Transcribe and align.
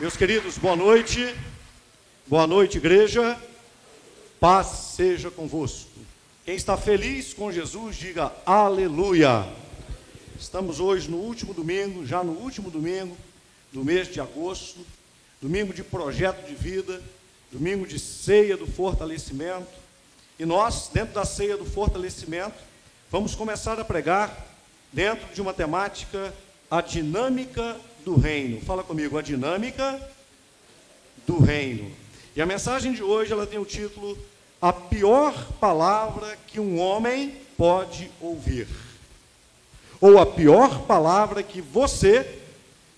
Meus 0.00 0.16
queridos, 0.16 0.56
boa 0.56 0.76
noite. 0.76 1.34
Boa 2.24 2.46
noite, 2.46 2.78
igreja. 2.78 3.36
Paz 4.38 4.92
seja 4.94 5.28
convosco. 5.28 5.90
Quem 6.44 6.54
está 6.54 6.76
feliz 6.76 7.34
com 7.34 7.50
Jesus, 7.50 7.96
diga 7.96 8.32
aleluia. 8.46 9.44
Estamos 10.38 10.78
hoje 10.78 11.10
no 11.10 11.16
último 11.16 11.52
domingo, 11.52 12.06
já 12.06 12.22
no 12.22 12.30
último 12.30 12.70
domingo 12.70 13.16
do 13.72 13.84
mês 13.84 14.06
de 14.06 14.20
agosto, 14.20 14.86
domingo 15.42 15.74
de 15.74 15.82
projeto 15.82 16.46
de 16.46 16.54
vida, 16.54 17.02
domingo 17.50 17.84
de 17.84 17.98
ceia 17.98 18.56
do 18.56 18.68
fortalecimento. 18.68 19.66
E 20.38 20.46
nós, 20.46 20.90
dentro 20.94 21.14
da 21.14 21.24
ceia 21.24 21.56
do 21.56 21.64
fortalecimento, 21.64 22.54
vamos 23.10 23.34
começar 23.34 23.80
a 23.80 23.84
pregar 23.84 24.46
dentro 24.92 25.34
de 25.34 25.42
uma 25.42 25.52
temática, 25.52 26.32
a 26.70 26.80
dinâmica 26.80 27.76
do 28.08 28.16
reino. 28.16 28.58
Fala 28.62 28.82
comigo, 28.82 29.18
a 29.18 29.22
dinâmica 29.22 30.00
do 31.26 31.38
reino. 31.38 31.90
E 32.34 32.40
a 32.40 32.46
mensagem 32.46 32.94
de 32.94 33.02
hoje 33.02 33.32
ela 33.32 33.46
tem 33.46 33.58
o 33.58 33.66
título 33.66 34.16
A 34.62 34.72
pior 34.72 35.52
palavra 35.60 36.38
que 36.46 36.58
um 36.58 36.80
homem 36.80 37.36
pode 37.54 38.10
ouvir. 38.18 38.66
Ou 40.00 40.18
a 40.18 40.24
pior 40.24 40.86
palavra 40.86 41.42
que 41.42 41.60
você 41.60 42.38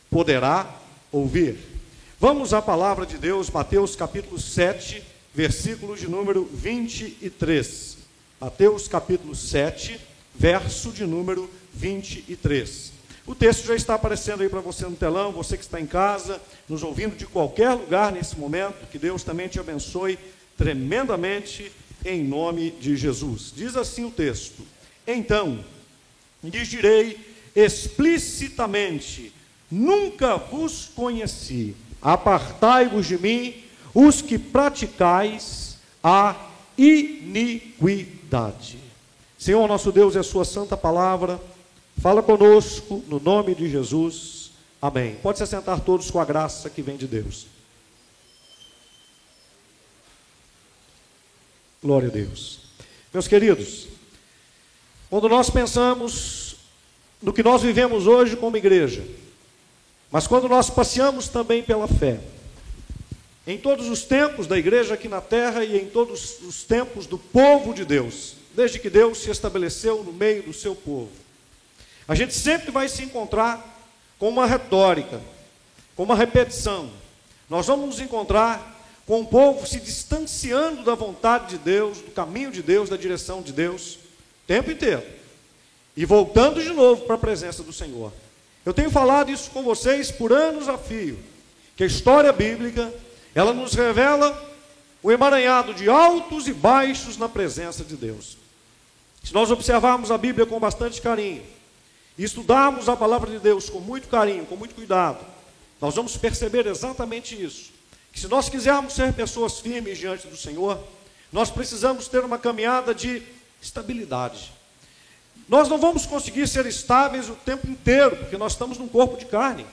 poderá 0.09 0.77
ouvir. 1.10 1.59
Vamos 2.20 2.54
à 2.54 2.62
palavra 2.62 3.04
de 3.04 3.18
Deus, 3.18 3.51
Mateus 3.51 3.96
capítulo 3.96 4.38
7, 4.38 5.02
versículo 5.34 5.96
de 5.96 6.06
número 6.06 6.48
23. 6.52 7.96
Mateus 8.40 8.87
capítulo 8.87 9.34
7, 9.34 9.98
verso 10.37 10.92
de 10.92 11.04
número 11.04 11.51
23. 11.74 12.99
O 13.27 13.34
texto 13.34 13.66
já 13.66 13.74
está 13.74 13.95
aparecendo 13.95 14.42
aí 14.42 14.48
para 14.48 14.60
você 14.60 14.87
no 14.87 14.97
telão, 14.97 15.30
você 15.30 15.56
que 15.56 15.62
está 15.62 15.80
em 15.80 15.87
casa, 15.87 16.41
nos 16.69 16.83
ouvindo 16.83 17.16
de 17.16 17.27
qualquer 17.27 17.73
lugar 17.73 18.12
nesse 18.12 18.38
momento, 18.38 18.87
que 18.91 18.98
Deus 18.98 19.23
também 19.23 19.48
te 19.48 19.60
abençoe 19.60 20.19
tremendamente 20.56 21.71
em 22.04 22.24
nome 22.24 22.71
de 22.71 22.96
Jesus. 22.96 23.52
Diz 23.54 23.76
assim 23.76 24.04
o 24.04 24.10
texto: 24.10 24.66
Então, 25.07 25.63
lhes 26.43 26.68
direi 26.68 27.18
explicitamente: 27.54 29.32
Nunca 29.71 30.37
vos 30.37 30.91
conheci, 30.95 31.76
apartai-vos 32.01 33.07
de 33.07 33.18
mim, 33.18 33.54
os 33.95 34.23
que 34.23 34.38
praticais 34.38 35.76
a 36.02 36.35
iniquidade. 36.76 38.79
Senhor, 39.38 39.68
nosso 39.68 39.93
Deus, 39.93 40.16
é 40.16 40.21
a 40.21 40.24
Sua 40.24 40.45
santa 40.45 40.76
palavra 40.76 41.41
Fala 42.01 42.23
conosco 42.23 43.04
no 43.09 43.20
nome 43.20 43.54
de 43.54 43.68
Jesus. 43.68 44.52
Amém. 44.80 45.16
Pode 45.16 45.37
se 45.37 45.46
sentar 45.46 45.80
todos 45.80 46.10
com 46.10 46.18
a 46.18 46.24
graça 46.24 46.70
que 46.70 46.80
vem 46.80 46.96
de 46.96 47.07
Deus. 47.07 47.46
Glória 51.82 52.09
a 52.09 52.10
Deus. 52.10 52.60
Meus 53.12 53.29
queridos, 53.29 53.87
quando 55.10 55.29
nós 55.29 55.51
pensamos 55.51 56.57
no 57.20 57.34
que 57.34 57.42
nós 57.42 57.60
vivemos 57.60 58.07
hoje 58.07 58.35
como 58.35 58.57
igreja, 58.57 59.04
mas 60.10 60.26
quando 60.26 60.48
nós 60.48 60.70
passeamos 60.70 61.29
também 61.29 61.62
pela 61.62 61.87
fé, 61.87 62.18
em 63.46 63.59
todos 63.59 63.88
os 63.88 64.04
tempos 64.04 64.47
da 64.47 64.56
igreja 64.56 64.94
aqui 64.94 65.06
na 65.06 65.20
terra 65.20 65.62
e 65.64 65.76
em 65.76 65.87
todos 65.91 66.41
os 66.41 66.64
tempos 66.64 67.06
do 67.06 67.19
povo 67.19 67.75
de 67.75 67.84
Deus, 67.84 68.37
desde 68.54 68.78
que 68.78 68.88
Deus 68.88 69.19
se 69.19 69.31
estabeleceu 69.31 70.03
no 70.03 70.14
meio 70.14 70.44
do 70.44 70.53
seu 70.54 70.75
povo, 70.75 71.10
a 72.11 72.15
gente 72.16 72.34
sempre 72.34 72.72
vai 72.72 72.89
se 72.89 73.05
encontrar 73.05 73.65
com 74.19 74.28
uma 74.28 74.44
retórica, 74.44 75.21
com 75.94 76.03
uma 76.03 76.16
repetição. 76.16 76.91
Nós 77.49 77.69
vamos 77.69 77.87
nos 77.87 78.00
encontrar 78.00 78.83
com 79.06 79.21
o 79.21 79.27
povo 79.27 79.65
se 79.65 79.78
distanciando 79.78 80.83
da 80.83 80.97
vontade 80.97 81.50
de 81.50 81.59
Deus, 81.59 81.99
do 81.99 82.11
caminho 82.11 82.50
de 82.50 82.65
Deus, 82.65 82.88
da 82.88 82.97
direção 82.97 83.41
de 83.41 83.53
Deus, 83.53 83.94
o 83.94 83.99
tempo 84.49 84.72
inteiro. 84.72 85.04
E 85.97 86.04
voltando 86.04 86.60
de 86.60 86.70
novo 86.70 87.03
para 87.03 87.15
a 87.15 87.19
presença 87.19 87.62
do 87.62 87.72
Senhor. 87.72 88.12
Eu 88.66 88.75
tenho 88.75 88.91
falado 88.91 89.31
isso 89.31 89.49
com 89.53 89.62
vocês 89.62 90.10
por 90.10 90.32
anos 90.32 90.69
a 90.69 90.76
fio, 90.76 91.16
que 91.76 91.84
a 91.84 91.87
história 91.87 92.32
bíblica, 92.32 92.93
ela 93.37 93.53
nos 93.53 93.72
revela 93.75 94.53
o 95.00 95.12
emaranhado 95.12 95.72
de 95.75 95.88
altos 95.88 96.49
e 96.49 96.53
baixos 96.53 97.16
na 97.16 97.28
presença 97.28 97.84
de 97.84 97.94
Deus. 97.94 98.37
Se 99.22 99.32
nós 99.32 99.49
observarmos 99.53 100.10
a 100.10 100.19
Bíblia 100.19 100.44
com 100.44 100.59
bastante 100.59 101.00
carinho, 101.00 101.59
e 102.20 102.25
estudarmos 102.25 102.86
a 102.86 102.94
palavra 102.94 103.31
de 103.31 103.38
Deus 103.38 103.70
com 103.70 103.81
muito 103.81 104.06
carinho, 104.06 104.44
com 104.44 104.54
muito 104.54 104.75
cuidado, 104.75 105.25
nós 105.81 105.94
vamos 105.94 106.19
perceber 106.19 106.66
exatamente 106.66 107.34
isso. 107.42 107.70
Que 108.12 108.20
se 108.20 108.28
nós 108.28 108.47
quisermos 108.47 108.92
ser 108.92 109.10
pessoas 109.14 109.58
firmes 109.58 109.97
diante 109.97 110.26
do 110.26 110.36
Senhor, 110.36 110.78
nós 111.32 111.50
precisamos 111.50 112.08
ter 112.08 112.22
uma 112.22 112.36
caminhada 112.36 112.94
de 112.94 113.22
estabilidade. 113.62 114.53
Nós 115.48 115.66
não 115.66 115.78
vamos 115.78 116.04
conseguir 116.04 116.47
ser 116.47 116.66
estáveis 116.66 117.31
o 117.31 117.34
tempo 117.36 117.66
inteiro, 117.66 118.14
porque 118.14 118.37
nós 118.37 118.52
estamos 118.52 118.76
num 118.76 118.87
corpo 118.87 119.16
de 119.16 119.25
carne. 119.25 119.64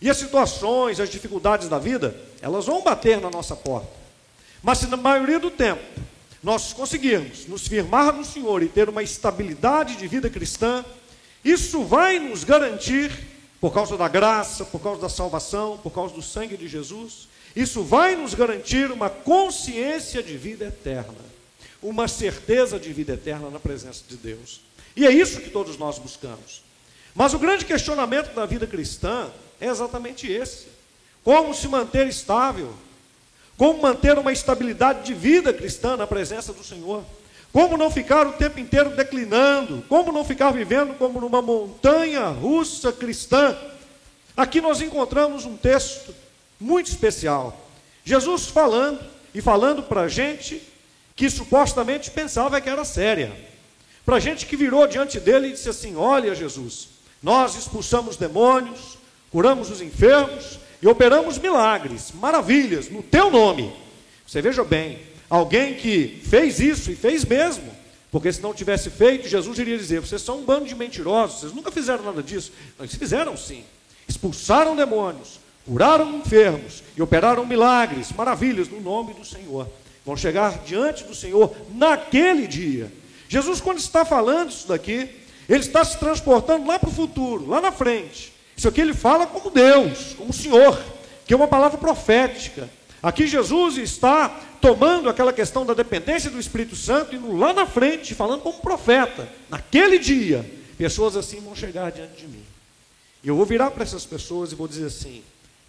E 0.00 0.10
as 0.10 0.16
situações, 0.16 0.98
as 0.98 1.08
dificuldades 1.08 1.68
da 1.68 1.78
vida, 1.78 2.20
elas 2.42 2.66
vão 2.66 2.82
bater 2.82 3.20
na 3.20 3.30
nossa 3.30 3.54
porta. 3.54 3.92
Mas 4.60 4.78
se 4.78 4.88
na 4.88 4.96
maioria 4.96 5.38
do 5.38 5.48
tempo 5.48 5.84
nós 6.42 6.72
conseguirmos 6.72 7.46
nos 7.46 7.68
firmar 7.68 8.12
no 8.12 8.24
Senhor 8.24 8.64
e 8.64 8.68
ter 8.68 8.88
uma 8.88 9.04
estabilidade 9.04 9.94
de 9.94 10.08
vida 10.08 10.28
cristã, 10.28 10.84
isso 11.44 11.84
vai 11.84 12.18
nos 12.18 12.44
garantir, 12.44 13.10
por 13.60 13.72
causa 13.72 13.96
da 13.96 14.08
graça, 14.08 14.64
por 14.64 14.80
causa 14.80 15.00
da 15.00 15.08
salvação, 15.08 15.78
por 15.78 15.90
causa 15.90 16.14
do 16.14 16.22
sangue 16.22 16.56
de 16.56 16.68
Jesus, 16.68 17.28
isso 17.56 17.82
vai 17.82 18.14
nos 18.14 18.34
garantir 18.34 18.90
uma 18.90 19.10
consciência 19.10 20.22
de 20.22 20.36
vida 20.36 20.66
eterna, 20.66 21.18
uma 21.82 22.06
certeza 22.06 22.78
de 22.78 22.92
vida 22.92 23.14
eterna 23.14 23.50
na 23.50 23.58
presença 23.58 24.02
de 24.08 24.16
Deus. 24.16 24.60
E 24.94 25.06
é 25.06 25.10
isso 25.10 25.40
que 25.40 25.50
todos 25.50 25.76
nós 25.76 25.98
buscamos. 25.98 26.62
Mas 27.14 27.34
o 27.34 27.38
grande 27.38 27.64
questionamento 27.64 28.34
da 28.34 28.46
vida 28.46 28.66
cristã 28.66 29.28
é 29.60 29.66
exatamente 29.66 30.30
esse: 30.30 30.66
como 31.24 31.52
se 31.54 31.66
manter 31.66 32.06
estável, 32.06 32.72
como 33.56 33.82
manter 33.82 34.16
uma 34.18 34.32
estabilidade 34.32 35.04
de 35.04 35.14
vida 35.14 35.52
cristã 35.52 35.96
na 35.96 36.06
presença 36.06 36.52
do 36.52 36.62
Senhor. 36.62 37.04
Como 37.52 37.76
não 37.76 37.90
ficar 37.90 38.26
o 38.26 38.32
tempo 38.32 38.60
inteiro 38.60 38.90
declinando? 38.90 39.82
Como 39.88 40.12
não 40.12 40.24
ficar 40.24 40.50
vivendo 40.50 40.96
como 40.98 41.20
numa 41.20 41.40
montanha 41.40 42.26
russa 42.26 42.92
cristã? 42.92 43.56
Aqui 44.36 44.60
nós 44.60 44.80
encontramos 44.80 45.44
um 45.44 45.56
texto 45.56 46.14
muito 46.60 46.88
especial. 46.88 47.68
Jesus 48.04 48.46
falando 48.46 49.00
e 49.34 49.40
falando 49.40 49.82
para 49.82 50.08
gente 50.08 50.62
que 51.16 51.28
supostamente 51.28 52.10
pensava 52.10 52.60
que 52.60 52.68
era 52.68 52.84
séria. 52.84 53.32
Para 54.04 54.20
gente 54.20 54.46
que 54.46 54.56
virou 54.56 54.86
diante 54.86 55.18
dele 55.18 55.48
e 55.48 55.52
disse 55.52 55.68
assim: 55.68 55.96
Olha, 55.96 56.34
Jesus, 56.34 56.88
nós 57.22 57.56
expulsamos 57.56 58.16
demônios, 58.16 58.96
curamos 59.30 59.70
os 59.70 59.82
enfermos 59.82 60.58
e 60.80 60.86
operamos 60.86 61.38
milagres, 61.38 62.12
maravilhas, 62.12 62.88
no 62.88 63.02
teu 63.02 63.30
nome. 63.30 63.74
Você 64.26 64.40
veja 64.40 64.62
bem, 64.62 65.00
Alguém 65.28 65.74
que 65.74 66.22
fez 66.26 66.58
isso 66.58 66.90
e 66.90 66.96
fez 66.96 67.24
mesmo, 67.24 67.70
porque 68.10 68.32
se 68.32 68.40
não 68.40 68.54
tivesse 68.54 68.88
feito, 68.90 69.28
Jesus 69.28 69.58
iria 69.58 69.76
dizer: 69.76 70.00
vocês 70.00 70.22
são 70.22 70.38
um 70.38 70.44
bando 70.44 70.66
de 70.66 70.74
mentirosos, 70.74 71.40
vocês 71.40 71.52
nunca 71.52 71.70
fizeram 71.70 72.04
nada 72.04 72.22
disso. 72.22 72.52
Eles 72.78 72.94
fizeram 72.94 73.36
sim. 73.36 73.64
Expulsaram 74.08 74.74
demônios, 74.74 75.38
curaram 75.66 76.16
enfermos 76.16 76.82
e 76.96 77.02
operaram 77.02 77.44
milagres, 77.44 78.10
maravilhas 78.12 78.68
no 78.68 78.80
nome 78.80 79.12
do 79.12 79.24
Senhor. 79.24 79.68
Vão 80.04 80.16
chegar 80.16 80.62
diante 80.64 81.04
do 81.04 81.14
Senhor 81.14 81.54
naquele 81.74 82.46
dia. 82.46 82.90
Jesus, 83.28 83.60
quando 83.60 83.78
está 83.78 84.06
falando 84.06 84.48
isso 84.48 84.66
daqui, 84.66 85.10
ele 85.46 85.60
está 85.60 85.84
se 85.84 85.98
transportando 85.98 86.66
lá 86.66 86.78
para 86.78 86.88
o 86.88 86.92
futuro, 86.92 87.46
lá 87.46 87.60
na 87.60 87.70
frente. 87.70 88.32
Isso 88.56 88.66
aqui 88.66 88.80
ele 88.80 88.94
fala 88.94 89.26
como 89.26 89.50
Deus, 89.50 90.14
como 90.16 90.32
Senhor, 90.32 90.82
que 91.26 91.34
é 91.34 91.36
uma 91.36 91.46
palavra 91.46 91.76
profética. 91.76 92.70
Aqui 93.02 93.26
Jesus 93.26 93.76
está 93.76 94.28
tomando 94.60 95.08
aquela 95.08 95.32
questão 95.32 95.64
da 95.64 95.72
dependência 95.72 96.30
do 96.30 96.40
Espírito 96.40 96.74
Santo 96.74 97.14
e 97.14 97.18
lá 97.18 97.52
na 97.52 97.64
frente, 97.64 98.14
falando 98.14 98.42
como 98.42 98.60
profeta. 98.60 99.28
Naquele 99.48 99.98
dia, 99.98 100.44
pessoas 100.76 101.16
assim 101.16 101.40
vão 101.40 101.54
chegar 101.54 101.92
diante 101.92 102.16
de 102.16 102.28
mim. 102.28 102.42
Eu 103.22 103.36
vou 103.36 103.46
virar 103.46 103.70
para 103.70 103.84
essas 103.84 104.04
pessoas 104.04 104.50
e 104.50 104.56
vou 104.56 104.66
dizer 104.66 104.86
assim: 104.86 105.22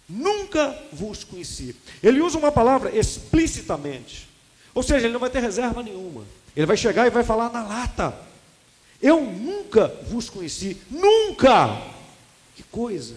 nunca 0.08 0.76
vos 0.92 1.22
conheci. 1.22 1.76
Ele 2.02 2.20
usa 2.20 2.38
uma 2.38 2.50
palavra 2.50 2.96
explicitamente. 2.96 4.28
Ou 4.74 4.82
seja, 4.82 5.06
ele 5.06 5.12
não 5.12 5.20
vai 5.20 5.30
ter 5.30 5.40
reserva 5.40 5.82
nenhuma. 5.82 6.24
Ele 6.56 6.66
vai 6.66 6.76
chegar 6.76 7.06
e 7.06 7.10
vai 7.10 7.22
falar 7.22 7.50
na 7.50 7.62
lata. 7.62 8.14
Eu 9.00 9.20
nunca 9.20 9.88
vos 10.08 10.28
conheci. 10.28 10.76
Nunca! 10.90 11.80
Que 12.54 12.62
coisa! 12.64 13.14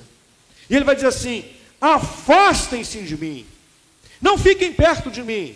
E 0.70 0.76
ele 0.76 0.86
vai 0.86 0.96
dizer 0.96 1.08
assim: 1.08 1.46
afastem-se 1.82 3.02
de 3.02 3.18
mim. 3.18 3.46
Não 4.24 4.38
fiquem 4.38 4.72
perto 4.72 5.12
de 5.12 5.22
mim. 5.22 5.54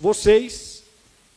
Vocês 0.00 0.82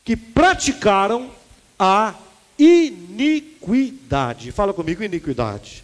que 0.06 0.16
praticaram 0.16 1.30
a 1.78 2.16
iniquidade. 2.58 4.54
Fala 4.54 4.74
comigo, 4.74 5.04
iniquidade. 5.04 5.84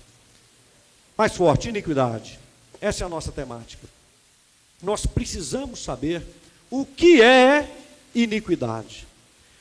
Mais 1.17 1.35
forte, 1.35 1.67
iniquidade. 1.67 2.39
essa 2.79 3.03
é 3.03 3.05
a 3.05 3.09
nossa 3.09 3.29
temática. 3.29 3.85
Nós 4.81 5.05
precisamos 5.05 5.83
saber 5.83 6.23
o 6.71 6.85
que 6.85 7.21
é 7.21 7.69
iniquidade. 8.13 9.05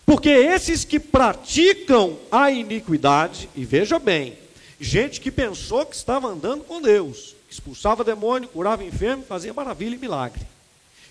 Porque 0.07 0.29
esses 0.29 0.85
que 0.85 1.01
praticam 1.01 2.17
a 2.31 2.49
iniquidade, 2.53 3.49
e 3.57 3.65
veja 3.65 3.99
bem, 3.99 4.39
gente 4.81 5.21
que 5.21 5.33
pensou 5.33 5.85
que 5.85 5.97
estava 5.97 6.29
andando 6.29 6.63
com 6.63 6.81
Deus, 6.81 7.35
expulsava 7.55 8.03
demônio, 8.03 8.49
curava 8.49 8.85
enfermo, 8.85 9.23
fazia 9.23 9.55
maravilha 9.55 9.95
e 9.95 9.99
milagre. 9.99 10.43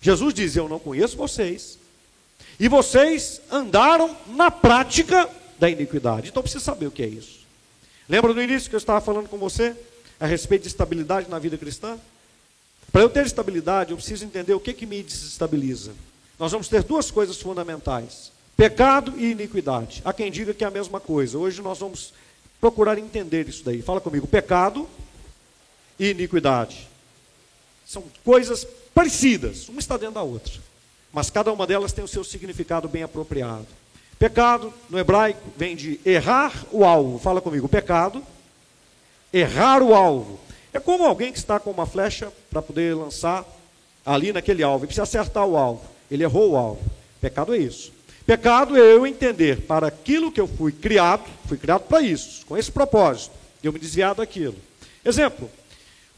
Jesus 0.01 0.34
diz: 0.34 0.56
Eu 0.56 0.68
não 0.68 0.80
conheço 0.80 1.16
vocês, 1.16 1.78
e 2.60 2.68
vocês 2.68 3.42
andaram 3.50 4.16
na 4.28 4.51
prática 4.51 5.30
da 5.57 5.69
iniquidade. 5.69 6.30
Então 6.30 6.44
precisa 6.44 6.63
saber 6.63 6.88
o 6.88 6.92
que 6.92 7.04
é 7.04 7.07
isso. 7.07 7.40
Lembra 8.07 8.34
no 8.34 8.42
início 8.42 8.69
que 8.69 8.75
eu 8.75 8.80
estava 8.80 9.00
falando 9.00 9.30
com 9.30 9.38
você 9.38 9.75
a 10.19 10.25
respeito 10.25 10.63
de 10.63 10.68
estabilidade 10.68 11.30
na 11.30 11.40
vida 11.40 11.57
cristã? 11.57 11.98
Para 12.92 13.01
eu 13.01 13.10
ter 13.10 13.25
estabilidade, 13.25 13.92
eu 13.92 13.98
preciso 13.98 14.25
entender 14.25 14.54
o 14.54 14.60
que, 14.60 14.74
que 14.74 14.86
me 14.86 15.01
desestabiliza. 15.01 15.94
Nós 16.38 16.51
vamos 16.51 16.68
ter 16.68 16.84
duas 16.84 17.10
coisas 17.10 17.39
fundamentais: 17.42 18.31
pecado 18.57 19.13
e 19.18 19.31
iniquidade. 19.31 20.01
Há 20.04 20.12
quem 20.12 20.30
diga 20.30 20.54
que 20.54 20.66
é 20.66 20.68
a 20.68 20.72
mesma 20.72 21.00
coisa. 21.00 21.38
Hoje 21.38 21.62
nós 21.62 21.80
vamos 21.80 22.13
procurar 22.60 22.98
entender 22.98 23.48
isso 23.48 23.63
daí. 23.63 23.81
Fala 23.81 24.01
comigo: 24.01 24.28
pecado 24.28 24.88
e 26.00 26.10
iniquidade. 26.12 26.88
São 27.86 28.04
coisas 28.24 28.66
parecidas, 28.94 29.68
uma 29.69 29.80
está 29.80 29.98
dentro 29.98 30.16
da 30.16 30.24
outra, 30.24 30.54
mas 31.12 31.30
cada 31.30 31.51
uma 31.51 31.68
delas 31.68 31.94
tem 31.94 32.04
o 32.04 32.07
seu 32.07 32.24
significado 32.24 32.88
bem 32.88 33.04
apropriado. 33.04 33.68
Pecado, 34.18 34.74
no 34.90 34.98
hebraico, 34.98 35.42
vem 35.57 35.75
de 35.75 36.00
errar 36.06 36.54
o 36.72 36.86
alvo. 36.86 37.19
Fala 37.19 37.42
comigo: 37.42 37.68
pecado, 37.68 38.24
errar 39.34 39.81
o 39.81 39.94
alvo. 39.94 40.40
É 40.72 40.80
como 40.80 41.06
alguém 41.06 41.31
que 41.31 41.38
está 41.38 41.60
com 41.60 41.72
uma 41.72 41.86
flecha 41.86 42.31
para 42.50 42.62
poder 42.62 42.96
lançar 42.96 43.46
ali 44.06 44.34
naquele 44.34 44.63
alvo, 44.63 44.80
ele 44.80 44.88
precisa 44.88 45.04
acertar 45.04 45.46
o 45.46 45.57
alvo. 45.57 45.84
Ele 46.10 46.24
errou 46.24 46.51
o 46.51 46.57
alvo. 46.57 46.81
Pecado 47.22 47.54
é 47.54 47.57
isso. 47.57 47.92
Pecado 48.25 48.78
é 48.78 48.80
eu 48.80 49.06
entender 49.06 49.62
para 49.62 49.88
aquilo 49.88 50.31
que 50.31 50.39
eu 50.39 50.48
fui 50.48 50.72
criado, 50.72 51.24
fui 51.46 51.57
criado 51.57 51.81
para 51.81 52.01
isso, 52.01 52.46
com 52.46 52.57
esse 52.57 52.72
propósito, 52.72 53.36
eu 53.62 53.74
me 53.74 53.80
desviar 53.80 54.16
daquilo. 54.16 54.56
Exemplo, 55.04 55.50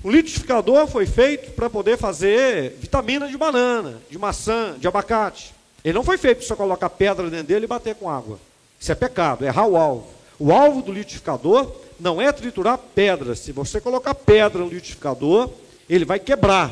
o 0.05 0.11
liquidificador 0.11 0.85
foi 0.85 1.07
feito 1.07 1.49
para 1.53 1.67
poder 1.67 1.97
fazer 1.97 2.77
vitamina 2.79 3.27
de 3.27 3.35
banana, 3.35 3.99
de 4.07 4.19
maçã, 4.19 4.75
de 4.77 4.87
abacate. 4.87 5.51
Ele 5.83 5.95
não 5.95 6.03
foi 6.03 6.15
feito 6.15 6.37
para 6.37 6.47
só 6.47 6.55
colocar 6.55 6.91
pedra 6.91 7.27
dentro 7.27 7.47
dele 7.47 7.65
e 7.65 7.67
bater 7.67 7.95
com 7.95 8.07
água. 8.07 8.39
Isso 8.79 8.91
é 8.91 8.93
pecado, 8.93 9.43
é 9.43 9.47
errar 9.47 9.65
o 9.65 9.75
alvo. 9.75 10.07
O 10.37 10.53
alvo 10.53 10.83
do 10.83 10.91
liquidificador 10.91 11.71
não 11.99 12.21
é 12.21 12.31
triturar 12.31 12.77
pedra. 12.77 13.33
Se 13.33 13.51
você 13.51 13.81
colocar 13.81 14.13
pedra 14.13 14.59
no 14.59 14.69
liquidificador, 14.69 15.49
ele 15.89 16.05
vai 16.05 16.19
quebrar, 16.19 16.71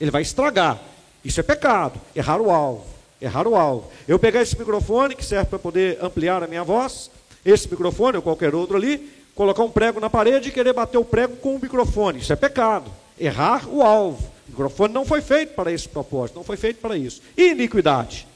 ele 0.00 0.12
vai 0.12 0.22
estragar. 0.22 0.80
Isso 1.24 1.40
é 1.40 1.42
pecado, 1.42 2.00
errar 2.14 2.40
o 2.40 2.48
alvo. 2.48 2.86
Errar 3.20 3.48
o 3.48 3.56
alvo. 3.56 3.90
Eu 4.06 4.20
pegar 4.20 4.40
esse 4.40 4.56
microfone, 4.56 5.16
que 5.16 5.24
serve 5.24 5.46
para 5.46 5.58
poder 5.58 5.98
ampliar 6.00 6.44
a 6.44 6.46
minha 6.46 6.62
voz, 6.62 7.10
esse 7.44 7.68
microfone 7.68 8.18
ou 8.18 8.22
qualquer 8.22 8.54
outro 8.54 8.76
ali, 8.76 9.17
colocar 9.38 9.62
um 9.62 9.70
prego 9.70 10.00
na 10.00 10.10
parede 10.10 10.48
e 10.48 10.52
querer 10.52 10.72
bater 10.72 10.98
o 10.98 11.04
prego 11.04 11.36
com 11.36 11.54
o 11.54 11.60
microfone. 11.60 12.18
Isso 12.18 12.32
é 12.32 12.36
pecado. 12.36 12.90
Errar 13.16 13.68
o 13.68 13.82
alvo. 13.82 14.26
O 14.48 14.50
microfone 14.50 14.92
não 14.92 15.06
foi 15.06 15.22
feito 15.22 15.54
para 15.54 15.70
esse 15.70 15.88
propósito, 15.88 16.34
não 16.34 16.42
foi 16.42 16.56
feito 16.56 16.80
para 16.80 16.96
isso. 16.96 17.22
E 17.36 17.50
iniquidade? 17.50 18.26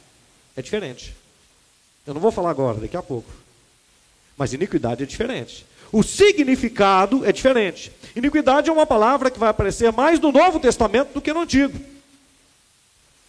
É 0.56 0.62
diferente. 0.62 1.12
Eu 2.06 2.14
não 2.14 2.20
vou 2.20 2.30
falar 2.30 2.50
agora, 2.50 2.78
daqui 2.78 2.96
a 2.96 3.02
pouco. 3.02 3.28
Mas 4.38 4.52
iniquidade 4.52 5.02
é 5.02 5.06
diferente. 5.06 5.66
O 5.90 6.04
significado 6.04 7.26
é 7.26 7.32
diferente. 7.32 7.90
Iniquidade 8.14 8.70
é 8.70 8.72
uma 8.72 8.86
palavra 8.86 9.28
que 9.28 9.40
vai 9.40 9.48
aparecer 9.48 9.90
mais 9.90 10.20
no 10.20 10.30
Novo 10.30 10.60
Testamento 10.60 11.14
do 11.14 11.20
que 11.20 11.32
no 11.32 11.40
Antigo. 11.40 11.76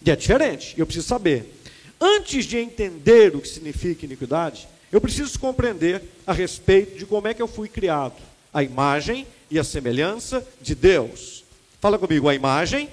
E 0.06 0.12
é 0.12 0.16
diferente, 0.16 0.76
eu 0.78 0.86
preciso 0.86 1.08
saber. 1.08 1.52
Antes 2.00 2.46
de 2.46 2.58
entender 2.60 3.36
o 3.36 3.42
que 3.42 3.48
significa 3.48 4.06
iniquidade, 4.06 4.68
eu 4.94 5.02
preciso 5.02 5.40
compreender 5.40 6.04
a 6.26 6.32
respeito 6.32 7.00
de 7.00 7.06
como 7.08 7.28
é 7.28 7.34
que 7.34 7.42
eu 7.42 7.48
fui 7.48 7.68
criado, 7.68 8.14
a 8.54 8.62
imagem 8.62 9.26
e 9.50 9.58
a 9.58 9.64
semelhança 9.64 10.46
de 10.62 10.76
Deus. 10.76 11.44
Fala 11.82 11.98
comigo, 11.98 12.30
a 12.30 12.36
imagem 12.36 12.88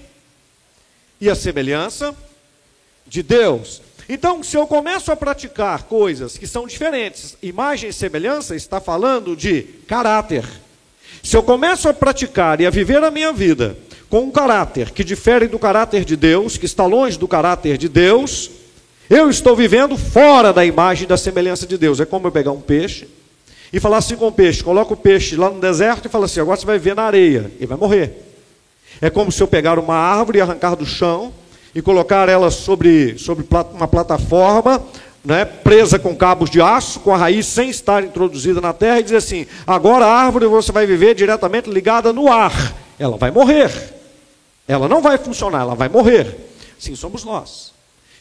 e 1.21 1.29
a 1.29 1.35
semelhança 1.35 2.17
de 3.07 3.23
Deus. 3.23 3.83
Então, 4.09 4.43
se 4.43 4.57
eu 4.57 4.67
começo 4.67 5.13
a 5.13 5.17
praticar 5.17 5.83
coisas 5.83 6.39
que 6.39 6.47
são 6.47 6.67
diferentes, 6.67 7.37
imagem 7.43 7.91
e 7.91 7.93
semelhança 7.93 8.57
está 8.57 8.81
falando 8.81 9.37
de 9.37 9.63
caráter. 9.87 10.45
Se 11.23 11.37
eu 11.37 11.43
começo 11.43 11.87
a 11.87 11.93
praticar 11.93 12.63
e 12.63 12.67
a 12.67 12.71
viver 12.71 13.05
a 13.05 13.11
minha 13.11 13.31
vida 13.31 13.77
com 14.09 14.23
um 14.23 14.31
caráter 14.31 14.91
que 14.91 15.05
difere 15.05 15.47
do 15.47 15.59
caráter 15.59 16.07
de 16.07 16.17
Deus, 16.17 16.57
que 16.57 16.65
está 16.65 16.87
longe 16.87 17.19
do 17.19 17.29
caráter 17.29 17.77
de 17.77 17.91
Deus, 17.91 18.51
eu 19.11 19.29
estou 19.29 19.57
vivendo 19.57 19.99
fora 19.99 20.53
da 20.53 20.65
imagem 20.65 21.03
e 21.03 21.09
da 21.09 21.17
semelhança 21.17 21.67
de 21.67 21.77
Deus. 21.77 21.99
É 21.99 22.07
como 22.07 22.29
eu 22.29 22.33
pegar 22.33 22.53
um 22.53 22.61
peixe 22.61 23.09
e 23.73 23.81
falar 23.81 23.97
assim 23.97 24.15
com 24.15 24.29
o 24.29 24.33
peixe: 24.33 24.63
coloca 24.63 24.95
o 24.95 24.97
peixe 24.97 25.35
lá 25.35 25.51
no 25.51 25.61
deserto 25.61 26.07
e 26.07 26.09
fala 26.09 26.27
assim, 26.27 26.39
agora 26.39 26.57
você 26.57 26.65
vai 26.65 26.79
viver 26.79 26.95
na 26.95 27.03
areia. 27.03 27.51
Ele 27.57 27.67
vai 27.67 27.77
morrer. 27.77 28.13
É 29.01 29.11
como 29.11 29.33
se 29.33 29.43
eu 29.43 29.49
pegar 29.49 29.81
uma 29.81 29.97
árvore 29.97 30.39
e 30.39 30.41
arrancar 30.41 30.77
do 30.77 30.87
chão 30.87 31.33
e 31.75 31.83
colocar 31.83 32.29
ela 32.29 32.53
sobre, 32.53 33.19
sobre 33.19 33.45
uma 33.73 33.89
plataforma, 33.89 34.81
né, 35.25 35.45
presa 35.45 35.99
com 35.99 36.15
cabos 36.15 36.49
de 36.49 36.61
aço, 36.61 37.01
com 37.01 37.13
a 37.13 37.17
raiz 37.17 37.47
sem 37.47 37.69
estar 37.69 38.05
introduzida 38.05 38.61
na 38.61 38.73
terra, 38.73 39.01
e 39.01 39.03
dizer 39.03 39.17
assim: 39.17 39.45
agora 39.67 40.07
a 40.07 40.15
árvore 40.15 40.47
você 40.47 40.71
vai 40.71 40.87
viver 40.87 41.17
diretamente 41.17 41.69
ligada 41.69 42.13
no 42.13 42.31
ar. 42.31 42.75
Ela 42.97 43.17
vai 43.17 43.33
morrer. 43.33 43.73
Ela 44.69 44.87
não 44.87 45.03
vai 45.03 45.19
funcionar, 45.19 45.63
ela 45.63 45.75
vai 45.75 45.89
morrer. 45.89 46.33
Sim, 46.79 46.95
somos 46.95 47.25
nós. 47.25 47.70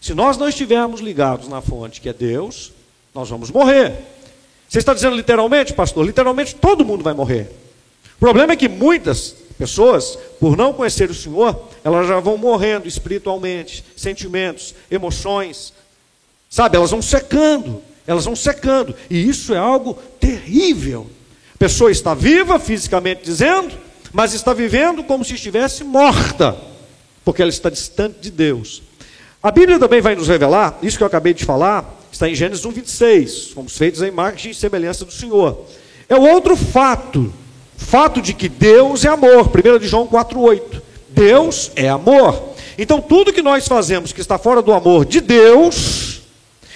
Se 0.01 0.13
nós 0.13 0.37
não 0.37 0.47
estivermos 0.47 1.01
ligados 1.01 1.47
na 1.47 1.61
fonte, 1.61 1.99
que 1.99 2.09
é 2.09 2.13
Deus, 2.13 2.71
nós 3.13 3.29
vamos 3.29 3.51
morrer. 3.51 3.93
Você 4.67 4.79
está 4.79 4.93
dizendo 4.93 5.15
literalmente, 5.15 5.73
pastor? 5.73 6.05
Literalmente 6.05 6.55
todo 6.55 6.85
mundo 6.85 7.03
vai 7.03 7.13
morrer. 7.13 7.51
O 8.15 8.19
problema 8.19 8.53
é 8.53 8.55
que 8.55 8.69
muitas 8.69 9.35
pessoas, 9.57 10.17
por 10.39 10.55
não 10.55 10.73
conhecer 10.73 11.09
o 11.09 11.13
Senhor, 11.13 11.67
elas 11.83 12.07
já 12.07 12.19
vão 12.19 12.37
morrendo 12.37 12.87
espiritualmente, 12.87 13.83
sentimentos, 13.95 14.73
emoções, 14.89 15.73
sabe? 16.49 16.77
Elas 16.77 16.91
vão 16.91 17.01
secando, 17.01 17.81
elas 18.07 18.25
vão 18.25 18.35
secando, 18.35 18.95
e 19.09 19.27
isso 19.27 19.53
é 19.53 19.57
algo 19.57 19.95
terrível. 20.19 21.07
A 21.55 21.57
pessoa 21.57 21.91
está 21.91 22.13
viva, 22.13 22.57
fisicamente 22.57 23.23
dizendo, 23.23 23.77
mas 24.13 24.33
está 24.33 24.53
vivendo 24.53 25.03
como 25.03 25.25
se 25.25 25.35
estivesse 25.35 25.83
morta, 25.83 26.57
porque 27.25 27.41
ela 27.41 27.49
está 27.49 27.69
distante 27.69 28.19
de 28.19 28.31
Deus. 28.31 28.81
A 29.41 29.51
Bíblia 29.51 29.79
também 29.79 30.01
vai 30.01 30.15
nos 30.15 30.27
revelar, 30.27 30.77
isso 30.83 30.97
que 30.97 31.03
eu 31.03 31.07
acabei 31.07 31.33
de 31.33 31.45
falar, 31.45 31.97
está 32.11 32.27
em 32.27 32.35
Gênesis 32.35 32.65
1, 32.65 32.71
26. 32.71 33.47
Fomos 33.51 33.77
feitos 33.77 34.01
à 34.01 34.07
imagem 34.07 34.51
e 34.51 34.53
semelhança 34.53 35.05
do 35.05 35.13
Senhor. 35.13 35.65
É 36.09 36.15
outro 36.15 36.57
fato, 36.57 37.33
fato 37.77 38.21
de 38.21 38.33
que 38.33 38.49
Deus 38.49 39.05
é 39.05 39.07
amor. 39.07 39.49
1 39.49 39.79
de 39.79 39.87
João 39.87 40.05
4,8. 40.07 40.81
Deus 41.07 41.71
é 41.77 41.87
amor. 41.87 42.49
Então, 42.77 42.99
tudo 42.99 43.31
que 43.31 43.41
nós 43.41 43.65
fazemos 43.65 44.11
que 44.11 44.19
está 44.19 44.37
fora 44.37 44.61
do 44.61 44.73
amor 44.73 45.05
de 45.05 45.21
Deus, 45.21 46.21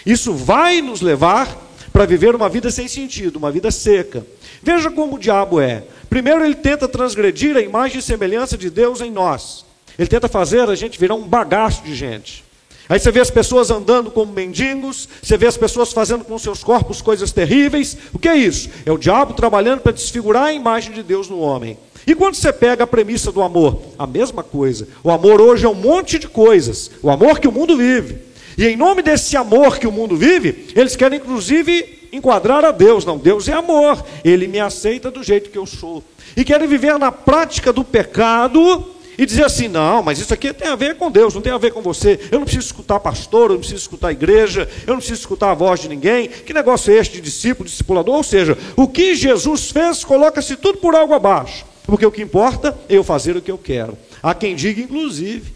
isso 0.06 0.34
vai 0.34 0.82
nos 0.82 1.02
levar 1.02 1.54
para 1.92 2.06
viver 2.06 2.34
uma 2.34 2.48
vida 2.48 2.72
sem 2.72 2.88
sentido, 2.88 3.36
uma 3.36 3.52
vida 3.52 3.72
seca. 3.72 4.26
Veja 4.62 4.90
como 4.90 5.16
o 5.16 5.20
diabo 5.20 5.60
é. 5.60 5.84
Primeiro, 6.10 6.46
ele 6.46 6.56
tenta 6.56 6.88
transgredir 6.88 7.58
a 7.58 7.62
imagem 7.62 8.00
e 8.00 8.02
semelhança 8.02 8.58
de 8.58 8.70
Deus 8.70 9.02
em 9.02 9.12
nós. 9.12 9.66
Ele 10.00 10.08
tenta 10.08 10.30
fazer 10.30 10.70
a 10.70 10.76
gente 10.76 10.98
virar 10.98 11.16
um 11.16 11.28
bagaço 11.28 11.84
de 11.84 11.94
gente. 11.94 12.43
Aí 12.90 13.00
você 13.00 13.12
vê 13.12 13.22
as 13.22 13.32
pessoas 13.32 13.72
andando 13.72 14.12
como 14.12 14.34
mendigos, 14.34 15.08
você 15.22 15.38
vê 15.38 15.48
as 15.48 15.56
pessoas 15.58 15.94
fazendo 15.94 16.26
com 16.26 16.38
seus 16.38 16.64
corpos 16.64 17.02
coisas 17.02 17.32
terríveis. 17.32 17.98
O 18.14 18.20
que 18.20 18.28
é 18.28 18.36
isso? 18.36 18.70
É 18.86 18.92
o 18.92 18.98
diabo 18.98 19.34
trabalhando 19.34 19.80
para 19.80 19.94
desfigurar 19.94 20.46
a 20.46 20.54
imagem 20.54 20.92
de 20.92 21.02
Deus 21.02 21.30
no 21.30 21.40
homem. 21.40 21.78
E 22.06 22.14
quando 22.14 22.36
você 22.36 22.52
pega 22.52 22.84
a 22.84 22.88
premissa 22.88 23.32
do 23.32 23.42
amor? 23.42 23.82
A 23.98 24.06
mesma 24.06 24.44
coisa. 24.44 24.88
O 25.02 25.10
amor 25.10 25.40
hoje 25.40 25.66
é 25.66 25.70
um 25.70 25.74
monte 25.74 26.20
de 26.20 26.28
coisas. 26.28 26.92
O 27.02 27.10
amor 27.10 27.40
que 27.40 27.48
o 27.48 27.52
mundo 27.52 27.78
vive. 27.78 28.18
E 28.58 28.68
em 28.68 28.76
nome 28.76 29.02
desse 29.02 29.38
amor 29.38 29.80
que 29.80 29.88
o 29.88 29.92
mundo 29.92 30.16
vive, 30.16 30.68
eles 30.76 30.96
querem 30.96 31.20
inclusive 31.20 32.08
enquadrar 32.12 32.66
a 32.66 32.72
Deus. 32.72 33.06
Não, 33.06 33.18
Deus 33.18 33.48
é 33.48 33.54
amor. 33.54 34.04
Ele 34.24 34.48
me 34.48 34.60
aceita 34.60 35.10
do 35.10 35.24
jeito 35.24 35.50
que 35.50 35.58
eu 35.58 35.66
sou. 35.66 36.04
E 36.36 36.44
querem 36.44 36.68
viver 36.68 37.00
na 37.00 37.12
prática 37.12 37.72
do 37.72 37.84
pecado 37.84 38.93
e 39.18 39.26
dizer 39.26 39.46
assim: 39.46 39.68
não, 39.68 40.02
mas 40.02 40.20
isso 40.20 40.34
aqui 40.34 40.54
tem 40.54 40.68
a 40.68 40.76
ver 40.76 40.96
com 40.96 41.12
Deus, 41.12 41.34
não 41.34 41.42
tem 41.42 41.52
a 41.52 41.58
ver 41.58 41.72
com 41.72 41.82
você. 41.82 42.20
Eu 42.32 42.40
não 42.40 42.46
preciso 42.46 42.68
escutar 42.68 43.00
pastor, 43.00 43.50
eu 43.50 43.54
não 43.54 43.60
preciso 43.60 43.82
escutar 43.82 44.12
igreja, 44.12 44.70
eu 44.86 44.94
não 44.94 44.98
preciso 44.98 45.22
escutar 45.22 45.52
a 45.52 45.54
voz 45.54 45.80
de 45.80 45.90
ninguém. 45.90 46.28
Que 46.28 46.54
negócio 46.54 46.94
é 46.94 46.98
este 46.98 47.16
de 47.16 47.22
discípulo, 47.22 47.68
discipulador? 47.68 48.16
Ou 48.16 48.24
seja, 48.24 48.58
o 48.76 48.88
que 48.88 49.16
Jesus 49.16 49.72
fez, 49.72 50.04
coloca-se 50.04 50.56
tudo 50.56 50.78
por 50.78 50.96
algo 50.96 51.14
abaixo. 51.14 51.66
Porque 51.86 52.06
o 52.06 52.12
que 52.12 52.22
importa 52.22 52.78
é 52.88 52.96
eu 52.96 53.04
fazer 53.04 53.36
o 53.36 53.42
que 53.42 53.52
eu 53.52 53.58
quero. 53.58 53.98
Há 54.22 54.34
quem 54.34 54.56
diga, 54.56 54.82
inclusive, 54.82 55.54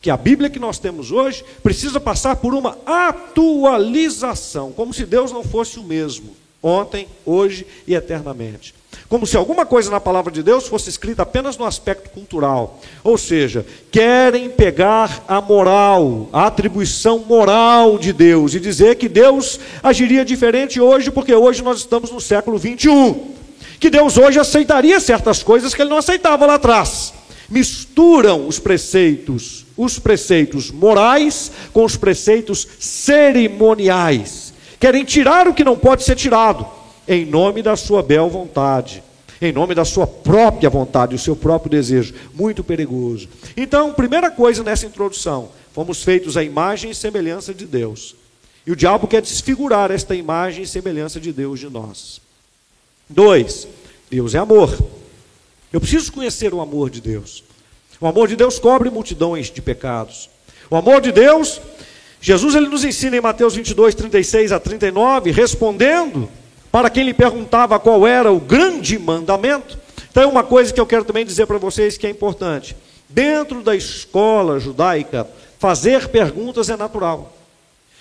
que 0.00 0.10
a 0.10 0.16
Bíblia 0.16 0.48
que 0.48 0.58
nós 0.58 0.78
temos 0.78 1.12
hoje 1.12 1.44
precisa 1.62 2.00
passar 2.00 2.36
por 2.36 2.54
uma 2.54 2.78
atualização, 2.86 4.72
como 4.72 4.94
se 4.94 5.04
Deus 5.04 5.32
não 5.32 5.44
fosse 5.44 5.78
o 5.78 5.82
mesmo 5.82 6.34
ontem, 6.62 7.06
hoje 7.24 7.66
e 7.86 7.94
eternamente. 7.94 8.74
Como 9.08 9.26
se 9.26 9.36
alguma 9.36 9.64
coisa 9.64 9.90
na 9.90 10.00
palavra 10.00 10.32
de 10.32 10.42
Deus 10.42 10.66
fosse 10.66 10.90
escrita 10.90 11.22
apenas 11.22 11.56
no 11.56 11.64
aspecto 11.64 12.10
cultural. 12.10 12.80
Ou 13.04 13.16
seja, 13.16 13.64
querem 13.90 14.50
pegar 14.50 15.24
a 15.28 15.40
moral, 15.40 16.28
a 16.32 16.46
atribuição 16.46 17.20
moral 17.20 17.98
de 17.98 18.12
Deus 18.12 18.54
e 18.54 18.60
dizer 18.60 18.96
que 18.96 19.08
Deus 19.08 19.60
agiria 19.80 20.24
diferente 20.24 20.80
hoje, 20.80 21.10
porque 21.10 21.32
hoje 21.32 21.62
nós 21.62 21.78
estamos 21.78 22.10
no 22.10 22.20
século 22.20 22.58
21. 22.58 23.36
Que 23.78 23.90
Deus 23.90 24.18
hoje 24.18 24.40
aceitaria 24.40 24.98
certas 24.98 25.42
coisas 25.42 25.72
que 25.72 25.82
ele 25.82 25.90
não 25.90 25.98
aceitava 25.98 26.44
lá 26.44 26.54
atrás. 26.54 27.14
Misturam 27.48 28.48
os 28.48 28.58
preceitos, 28.58 29.64
os 29.76 30.00
preceitos 30.00 30.72
morais 30.72 31.52
com 31.72 31.84
os 31.84 31.96
preceitos 31.96 32.66
cerimoniais. 32.80 34.52
Querem 34.80 35.04
tirar 35.04 35.46
o 35.46 35.54
que 35.54 35.62
não 35.62 35.76
pode 35.76 36.02
ser 36.02 36.16
tirado 36.16 36.75
em 37.08 37.24
nome 37.24 37.62
da 37.62 37.76
sua 37.76 38.02
bel 38.02 38.28
vontade, 38.28 39.02
em 39.40 39.52
nome 39.52 39.74
da 39.74 39.84
sua 39.84 40.06
própria 40.06 40.70
vontade, 40.70 41.14
o 41.14 41.18
seu 41.18 41.36
próprio 41.36 41.70
desejo. 41.70 42.14
Muito 42.34 42.64
perigoso. 42.64 43.28
Então, 43.56 43.92
primeira 43.92 44.30
coisa 44.30 44.62
nessa 44.62 44.86
introdução, 44.86 45.50
fomos 45.72 46.02
feitos 46.02 46.36
à 46.36 46.42
imagem 46.42 46.90
e 46.90 46.94
semelhança 46.94 47.52
de 47.52 47.66
Deus. 47.66 48.16
E 48.66 48.72
o 48.72 48.76
diabo 48.76 49.06
quer 49.06 49.22
desfigurar 49.22 49.90
esta 49.90 50.14
imagem 50.14 50.64
e 50.64 50.66
semelhança 50.66 51.20
de 51.20 51.32
Deus 51.32 51.60
de 51.60 51.68
nós. 51.68 52.20
Dois, 53.08 53.68
Deus 54.10 54.34
é 54.34 54.38
amor. 54.38 54.76
Eu 55.72 55.80
preciso 55.80 56.12
conhecer 56.12 56.52
o 56.52 56.60
amor 56.60 56.90
de 56.90 57.00
Deus. 57.00 57.44
O 58.00 58.06
amor 58.06 58.28
de 58.28 58.36
Deus 58.36 58.58
cobre 58.58 58.90
multidões 58.90 59.50
de 59.50 59.62
pecados. 59.62 60.28
O 60.68 60.76
amor 60.76 61.00
de 61.00 61.12
Deus, 61.12 61.60
Jesus 62.20 62.54
ele 62.54 62.68
nos 62.68 62.84
ensina 62.84 63.16
em 63.16 63.20
Mateus 63.20 63.54
22, 63.54 63.94
36 63.94 64.50
a 64.50 64.58
39, 64.58 65.30
respondendo 65.30 66.28
para 66.76 66.90
quem 66.90 67.04
lhe 67.04 67.14
perguntava 67.14 67.78
qual 67.78 68.06
era 68.06 68.30
o 68.30 68.38
grande 68.38 68.98
mandamento. 68.98 69.78
Então, 70.10 70.22
é 70.24 70.26
uma 70.26 70.44
coisa 70.44 70.70
que 70.70 70.78
eu 70.78 70.84
quero 70.84 71.06
também 71.06 71.24
dizer 71.24 71.46
para 71.46 71.56
vocês 71.56 71.96
que 71.96 72.06
é 72.06 72.10
importante. 72.10 72.76
Dentro 73.08 73.62
da 73.62 73.74
escola 73.74 74.60
judaica, 74.60 75.26
fazer 75.58 76.06
perguntas 76.08 76.68
é 76.68 76.76
natural. 76.76 77.34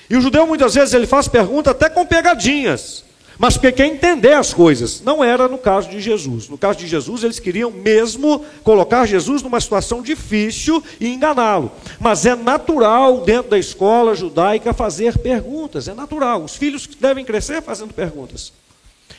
E 0.10 0.17
o 0.17 0.22
judeu 0.22 0.46
muitas 0.46 0.75
vezes 0.75 0.94
ele 0.94 1.08
faz 1.08 1.29
pergunta 1.29 1.72
até 1.72 1.89
com 1.89 2.05
pegadinhas, 2.05 3.05
mas 3.39 3.53
porque 3.53 3.72
quer 3.72 3.86
entender 3.86 4.34
as 4.34 4.53
coisas. 4.53 5.00
Não 5.00 5.24
era 5.24 5.48
no 5.48 5.58
caso 5.58 5.89
de 5.89 6.01
Jesus. 6.01 6.50
No 6.50 6.58
caso 6.58 6.77
de 6.77 6.86
Jesus, 6.86 7.24
eles 7.24 7.39
queriam 7.39 7.72
mesmo 7.72 8.44
colocar 8.62 9.05
Jesus 9.05 9.41
numa 9.41 9.62
situação 9.62 10.01
difícil 10.01 10.84
e 11.00 11.08
enganá-lo. 11.13 11.72
Mas 11.98 12.25
é 12.25 12.36
natural 12.36 13.22
dentro 13.22 13.51
da 13.51 13.58
escola 13.58 14.13
judaica 14.15 14.74
fazer 14.74 15.17
perguntas, 15.17 15.88
é 15.88 15.94
natural. 15.94 16.44
Os 16.44 16.58
filhos 16.58 16.86
devem 17.00 17.24
crescer 17.24 17.62
fazendo 17.62 17.94
perguntas 17.94 18.51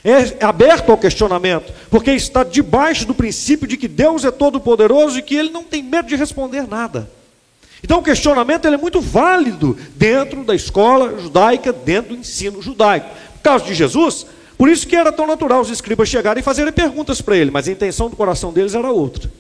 é 0.05 0.45
aberto 0.45 0.91
ao 0.91 0.99
questionamento, 0.99 1.73
porque 1.91 2.13
está 2.13 2.45
debaixo 2.45 3.07
do 3.07 3.15
princípio 3.15 3.67
de 3.67 3.77
que 3.77 3.89
Deus 3.89 4.25
é 4.25 4.31
todo-poderoso 4.31 5.19
e 5.19 5.23
que 5.23 5.35
ele 5.35 5.51
não 5.51 5.65
tem 5.65 5.83
medo 5.83 6.09
de 6.09 6.17
responder 6.17 6.67
nada. 6.69 7.11
Então 7.83 7.99
o 7.99 8.03
questionamento 8.03 8.67
é 8.67 8.77
muito 8.77 9.01
válido 9.01 9.77
dentro 9.95 10.45
da 10.45 10.55
escola 10.55 11.21
judaica, 11.21 11.73
dentro 11.73 12.15
do 12.15 12.21
ensino 12.21 12.63
judaico. 12.63 13.09
No 13.35 13.41
caso 13.43 13.65
de 13.65 13.75
Jesus, 13.75 14.27
por 14.57 14.69
isso 14.69 14.87
que 14.87 14.97
era 14.97 15.13
tão 15.13 15.27
natural 15.27 15.61
os 15.61 15.71
escribas 15.71 16.09
chegarem 16.09 16.41
e 16.41 16.45
fazerem 16.45 16.73
perguntas 16.73 17.21
para 17.21 17.37
ele, 17.37 17.51
mas 17.51 17.69
a 17.69 17.73
intenção 17.73 18.09
do 18.09 18.17
coração 18.17 18.53
deles 18.53 18.75
era 18.75 18.91
outra. 18.91 19.31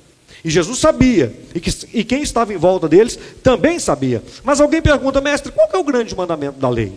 E 0.44 0.50
Jesus 0.50 0.78
sabia, 0.78 1.34
e, 1.54 1.60
que, 1.60 1.70
e 1.92 2.04
quem 2.04 2.22
estava 2.22 2.52
em 2.52 2.56
volta 2.56 2.88
deles 2.88 3.18
também 3.42 3.78
sabia. 3.78 4.22
Mas 4.44 4.60
alguém 4.60 4.80
pergunta, 4.80 5.20
mestre, 5.20 5.50
qual 5.50 5.68
é 5.72 5.76
o 5.76 5.84
grande 5.84 6.14
mandamento 6.14 6.60
da 6.60 6.68
lei? 6.68 6.92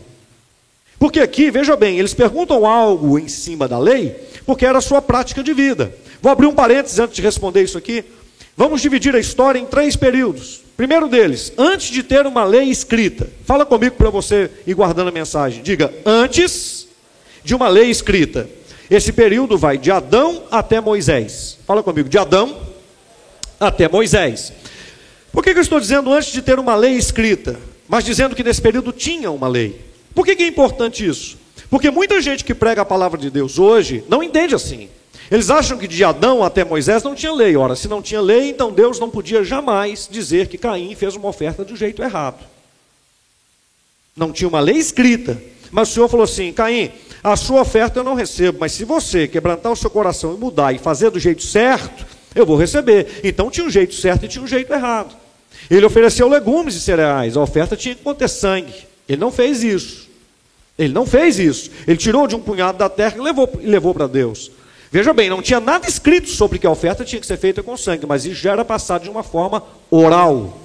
Porque 0.99 1.21
aqui, 1.21 1.49
veja 1.49 1.77
bem, 1.77 1.97
eles 1.97 2.13
perguntam 2.13 2.65
algo 2.65 3.17
em 3.17 3.29
cima 3.29 3.67
da 3.67 3.79
lei, 3.79 4.13
porque 4.45 4.65
era 4.65 4.77
a 4.77 4.81
sua 4.81 5.01
prática 5.01 5.41
de 5.41 5.53
vida. 5.53 5.95
Vou 6.21 6.29
abrir 6.29 6.45
um 6.45 6.53
parênteses 6.53 6.99
antes 6.99 7.15
de 7.15 7.21
responder 7.21 7.63
isso 7.63 7.77
aqui. 7.77 8.03
Vamos 8.57 8.81
dividir 8.81 9.15
a 9.15 9.19
história 9.19 9.57
em 9.57 9.65
três 9.65 9.95
períodos. 9.95 10.61
Primeiro 10.75 11.07
deles, 11.07 11.53
antes 11.57 11.89
de 11.89 12.03
ter 12.03 12.27
uma 12.27 12.43
lei 12.43 12.65
escrita. 12.65 13.29
Fala 13.45 13.65
comigo 13.65 13.95
para 13.95 14.09
você 14.09 14.51
ir 14.67 14.73
guardando 14.73 15.07
a 15.07 15.11
mensagem. 15.11 15.63
Diga, 15.63 15.93
antes 16.05 16.87
de 17.43 17.55
uma 17.55 17.69
lei 17.69 17.89
escrita. 17.89 18.49
Esse 18.91 19.13
período 19.13 19.57
vai 19.57 19.77
de 19.77 19.91
Adão 19.91 20.43
até 20.51 20.81
Moisés. 20.81 21.57
Fala 21.65 21.81
comigo, 21.81 22.09
de 22.09 22.17
Adão 22.17 22.59
até 23.59 23.87
Moisés. 23.87 24.51
Por 25.31 25.43
que, 25.43 25.53
que 25.53 25.59
eu 25.59 25.63
estou 25.63 25.79
dizendo 25.79 26.11
antes 26.11 26.31
de 26.31 26.41
ter 26.41 26.59
uma 26.59 26.75
lei 26.75 26.93
escrita? 26.93 27.57
Mas 27.87 28.03
dizendo 28.03 28.35
que 28.35 28.43
nesse 28.43 28.61
período 28.61 28.91
tinha 28.91 29.31
uma 29.31 29.47
lei. 29.47 29.88
Por 30.19 30.25
que, 30.25 30.43
é 30.43 30.47
importante 30.47 31.07
isso? 31.07 31.37
Porque 31.69 31.89
muita 31.89 32.21
gente 32.21 32.43
que 32.43 32.53
prega 32.53 32.81
a 32.81 32.85
palavra 32.85 33.17
de 33.17 33.29
Deus 33.29 33.57
hoje 33.57 34.03
não 34.09 34.21
entende 34.21 34.53
assim. 34.53 34.89
Eles 35.31 35.49
acham 35.49 35.77
que 35.77 35.87
de 35.87 36.03
Adão 36.03 36.43
até 36.43 36.65
Moisés 36.65 37.03
não 37.03 37.15
tinha 37.15 37.31
lei. 37.31 37.55
Ora, 37.55 37.73
se 37.73 37.87
não 37.87 38.01
tinha 38.01 38.19
lei, 38.19 38.49
então 38.49 38.69
Deus 38.69 38.99
não 38.99 39.09
podia 39.09 39.45
jamais 39.45 40.09
dizer 40.11 40.49
que 40.49 40.57
Caim 40.57 40.93
fez 40.93 41.15
uma 41.15 41.29
oferta 41.29 41.63
do 41.63 41.73
jeito 41.73 42.03
errado. 42.03 42.45
Não 44.13 44.33
tinha 44.33 44.49
uma 44.49 44.59
lei 44.59 44.75
escrita. 44.75 45.41
Mas 45.71 45.89
o 45.89 45.93
Senhor 45.93 46.09
falou 46.09 46.25
assim: 46.25 46.51
Caim, 46.51 46.91
a 47.23 47.37
sua 47.37 47.61
oferta 47.61 48.01
eu 48.01 48.03
não 48.03 48.13
recebo, 48.13 48.57
mas 48.59 48.73
se 48.73 48.83
você 48.83 49.25
quebrantar 49.25 49.71
o 49.71 49.75
seu 49.77 49.89
coração 49.89 50.35
e 50.35 50.37
mudar 50.37 50.75
e 50.75 50.79
fazer 50.79 51.11
do 51.11 51.19
jeito 51.19 51.43
certo, 51.43 52.05
eu 52.35 52.45
vou 52.45 52.57
receber. 52.57 53.21
Então 53.23 53.49
tinha 53.49 53.65
um 53.65 53.69
jeito 53.69 53.95
certo 53.95 54.25
e 54.25 54.27
tinha 54.27 54.43
um 54.43 54.47
jeito 54.47 54.73
errado. 54.73 55.15
Ele 55.71 55.85
ofereceu 55.85 56.27
legumes 56.27 56.75
e 56.75 56.81
cereais, 56.81 57.37
a 57.37 57.41
oferta 57.41 57.77
tinha 57.77 57.95
que 57.95 58.03
conter 58.03 58.27
sangue. 58.27 58.89
Ele 59.07 59.21
não 59.21 59.31
fez 59.31 59.63
isso. 59.63 60.08
Ele 60.79 60.93
não 60.93 61.05
fez 61.05 61.37
isso. 61.37 61.69
Ele 61.85 61.97
tirou 61.97 62.25
de 62.25 62.37
um 62.37 62.39
punhado 62.39 62.77
da 62.77 62.87
terra 62.87 63.17
e 63.17 63.21
levou, 63.21 63.51
levou 63.61 63.93
para 63.93 64.07
Deus. 64.07 64.49
Veja 64.89 65.13
bem, 65.13 65.29
não 65.29 65.41
tinha 65.41 65.59
nada 65.59 65.85
escrito 65.85 66.29
sobre 66.29 66.57
que 66.57 66.65
a 66.65 66.71
oferta 66.71 67.03
tinha 67.03 67.19
que 67.19 67.27
ser 67.27 67.37
feita 67.37 67.61
com 67.61 67.75
sangue, 67.75 68.05
mas 68.07 68.25
isso 68.25 68.41
já 68.41 68.53
era 68.53 68.63
passado 68.63 69.03
de 69.03 69.09
uma 69.09 69.21
forma 69.21 69.61
oral. 69.91 70.57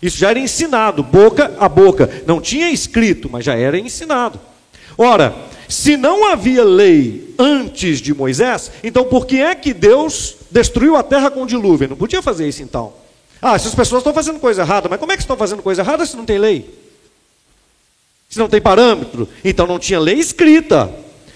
Isso 0.00 0.16
já 0.16 0.30
era 0.30 0.38
ensinado, 0.38 1.02
boca 1.02 1.52
a 1.58 1.68
boca. 1.68 2.08
Não 2.24 2.40
tinha 2.40 2.70
escrito, 2.70 3.28
mas 3.28 3.44
já 3.44 3.56
era 3.56 3.76
ensinado. 3.76 4.40
Ora, 4.96 5.34
se 5.68 5.96
não 5.96 6.30
havia 6.30 6.64
lei 6.64 7.34
antes 7.36 8.00
de 8.00 8.14
Moisés, 8.14 8.70
então 8.82 9.04
por 9.04 9.26
que 9.26 9.40
é 9.40 9.56
que 9.56 9.74
Deus 9.74 10.36
destruiu 10.50 10.94
a 10.94 11.02
terra 11.02 11.30
com 11.30 11.44
dilúvio? 11.44 11.88
Não 11.88 11.96
podia 11.96 12.22
fazer 12.22 12.48
isso 12.48 12.62
então. 12.62 12.92
Ah, 13.42 13.56
essas 13.56 13.74
pessoas 13.74 14.00
estão 14.00 14.14
fazendo 14.14 14.38
coisa 14.38 14.62
errada, 14.62 14.88
mas 14.88 15.00
como 15.00 15.10
é 15.10 15.16
que 15.16 15.22
estão 15.22 15.36
fazendo 15.36 15.62
coisa 15.62 15.82
errada 15.82 16.06
se 16.06 16.16
não 16.16 16.24
tem 16.24 16.38
lei? 16.38 16.89
Se 18.30 18.38
não 18.38 18.48
tem 18.48 18.60
parâmetro, 18.60 19.28
então 19.44 19.66
não 19.66 19.78
tinha 19.78 20.00
lei 20.00 20.14
escrita. 20.14 20.90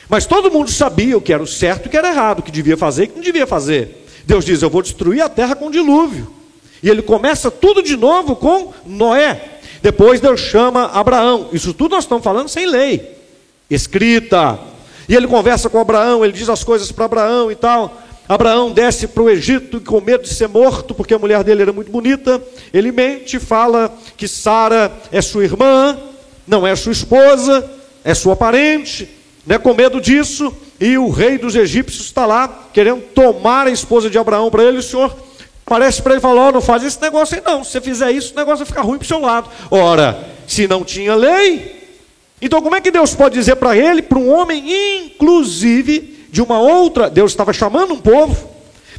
Mas 0.08 0.24
todo 0.24 0.50
mundo 0.50 0.70
sabia 0.70 1.18
o 1.18 1.20
que 1.20 1.32
era 1.32 1.42
o 1.42 1.46
certo 1.46 1.84
e 1.84 1.88
o 1.88 1.90
que 1.90 1.96
era 1.96 2.08
errado, 2.08 2.38
o 2.38 2.42
que 2.42 2.50
devia 2.50 2.76
fazer 2.76 3.02
e 3.02 3.04
o 3.06 3.08
que 3.08 3.16
não 3.16 3.22
devia 3.22 3.46
fazer. 3.46 4.06
Deus 4.24 4.44
diz: 4.44 4.62
Eu 4.62 4.70
vou 4.70 4.80
destruir 4.80 5.20
a 5.20 5.28
terra 5.28 5.54
com 5.54 5.70
dilúvio. 5.70 6.32
E 6.82 6.88
ele 6.88 7.02
começa 7.02 7.50
tudo 7.50 7.82
de 7.82 7.96
novo 7.96 8.36
com 8.36 8.72
Noé. 8.86 9.58
Depois 9.82 10.20
Deus 10.20 10.40
chama 10.40 10.86
Abraão. 10.86 11.48
Isso 11.52 11.74
tudo 11.74 11.94
nós 11.94 12.04
estamos 12.04 12.24
falando 12.24 12.48
sem 12.48 12.66
lei 12.66 13.14
escrita. 13.68 14.58
E 15.08 15.14
ele 15.14 15.26
conversa 15.26 15.68
com 15.68 15.78
Abraão, 15.78 16.24
ele 16.24 16.32
diz 16.32 16.48
as 16.48 16.64
coisas 16.64 16.90
para 16.90 17.04
Abraão 17.04 17.50
e 17.50 17.54
tal. 17.54 18.00
Abraão 18.26 18.72
desce 18.72 19.06
para 19.06 19.22
o 19.22 19.28
Egito 19.28 19.80
com 19.80 20.00
medo 20.00 20.22
de 20.22 20.32
ser 20.32 20.48
morto, 20.48 20.94
porque 20.94 21.12
a 21.12 21.18
mulher 21.18 21.44
dele 21.44 21.62
era 21.62 21.72
muito 21.72 21.90
bonita. 21.90 22.42
Ele 22.72 22.90
mente, 22.90 23.38
fala 23.38 23.94
que 24.16 24.26
Sara 24.26 24.90
é 25.12 25.20
sua 25.20 25.44
irmã, 25.44 25.98
não 26.46 26.66
é 26.66 26.74
sua 26.76 26.92
esposa, 26.92 27.68
é 28.04 28.14
sua 28.14 28.36
parente, 28.36 29.08
né, 29.46 29.58
com 29.58 29.74
medo 29.74 30.00
disso, 30.00 30.54
e 30.80 30.96
o 30.98 31.10
rei 31.10 31.38
dos 31.38 31.54
egípcios 31.54 32.06
está 32.06 32.26
lá, 32.26 32.68
querendo 32.72 33.02
tomar 33.14 33.66
a 33.66 33.70
esposa 33.70 34.10
de 34.10 34.18
Abraão 34.18 34.50
para 34.50 34.64
ele, 34.64 34.78
o 34.78 34.82
senhor 34.82 35.14
parece 35.64 36.02
para 36.02 36.12
ele 36.12 36.20
falar, 36.20 36.48
oh, 36.48 36.52
não 36.52 36.60
faz 36.60 36.82
esse 36.84 37.00
negócio 37.00 37.36
aí 37.36 37.42
não, 37.44 37.64
se 37.64 37.72
você 37.72 37.80
fizer 37.80 38.10
isso, 38.12 38.32
o 38.32 38.36
negócio 38.36 38.58
vai 38.58 38.66
ficar 38.66 38.82
ruim 38.82 38.98
para 38.98 39.04
o 39.04 39.08
seu 39.08 39.20
lado. 39.20 39.48
Ora, 39.70 40.28
se 40.46 40.66
não 40.66 40.84
tinha 40.84 41.14
lei, 41.14 41.96
então 42.40 42.60
como 42.60 42.76
é 42.76 42.80
que 42.80 42.90
Deus 42.90 43.14
pode 43.14 43.34
dizer 43.34 43.56
para 43.56 43.76
ele, 43.76 44.02
para 44.02 44.18
um 44.18 44.30
homem, 44.30 45.04
inclusive, 45.06 46.26
de 46.30 46.42
uma 46.42 46.58
outra, 46.58 47.08
Deus 47.08 47.32
estava 47.32 47.52
chamando 47.52 47.94
um 47.94 48.00
povo, 48.00 48.50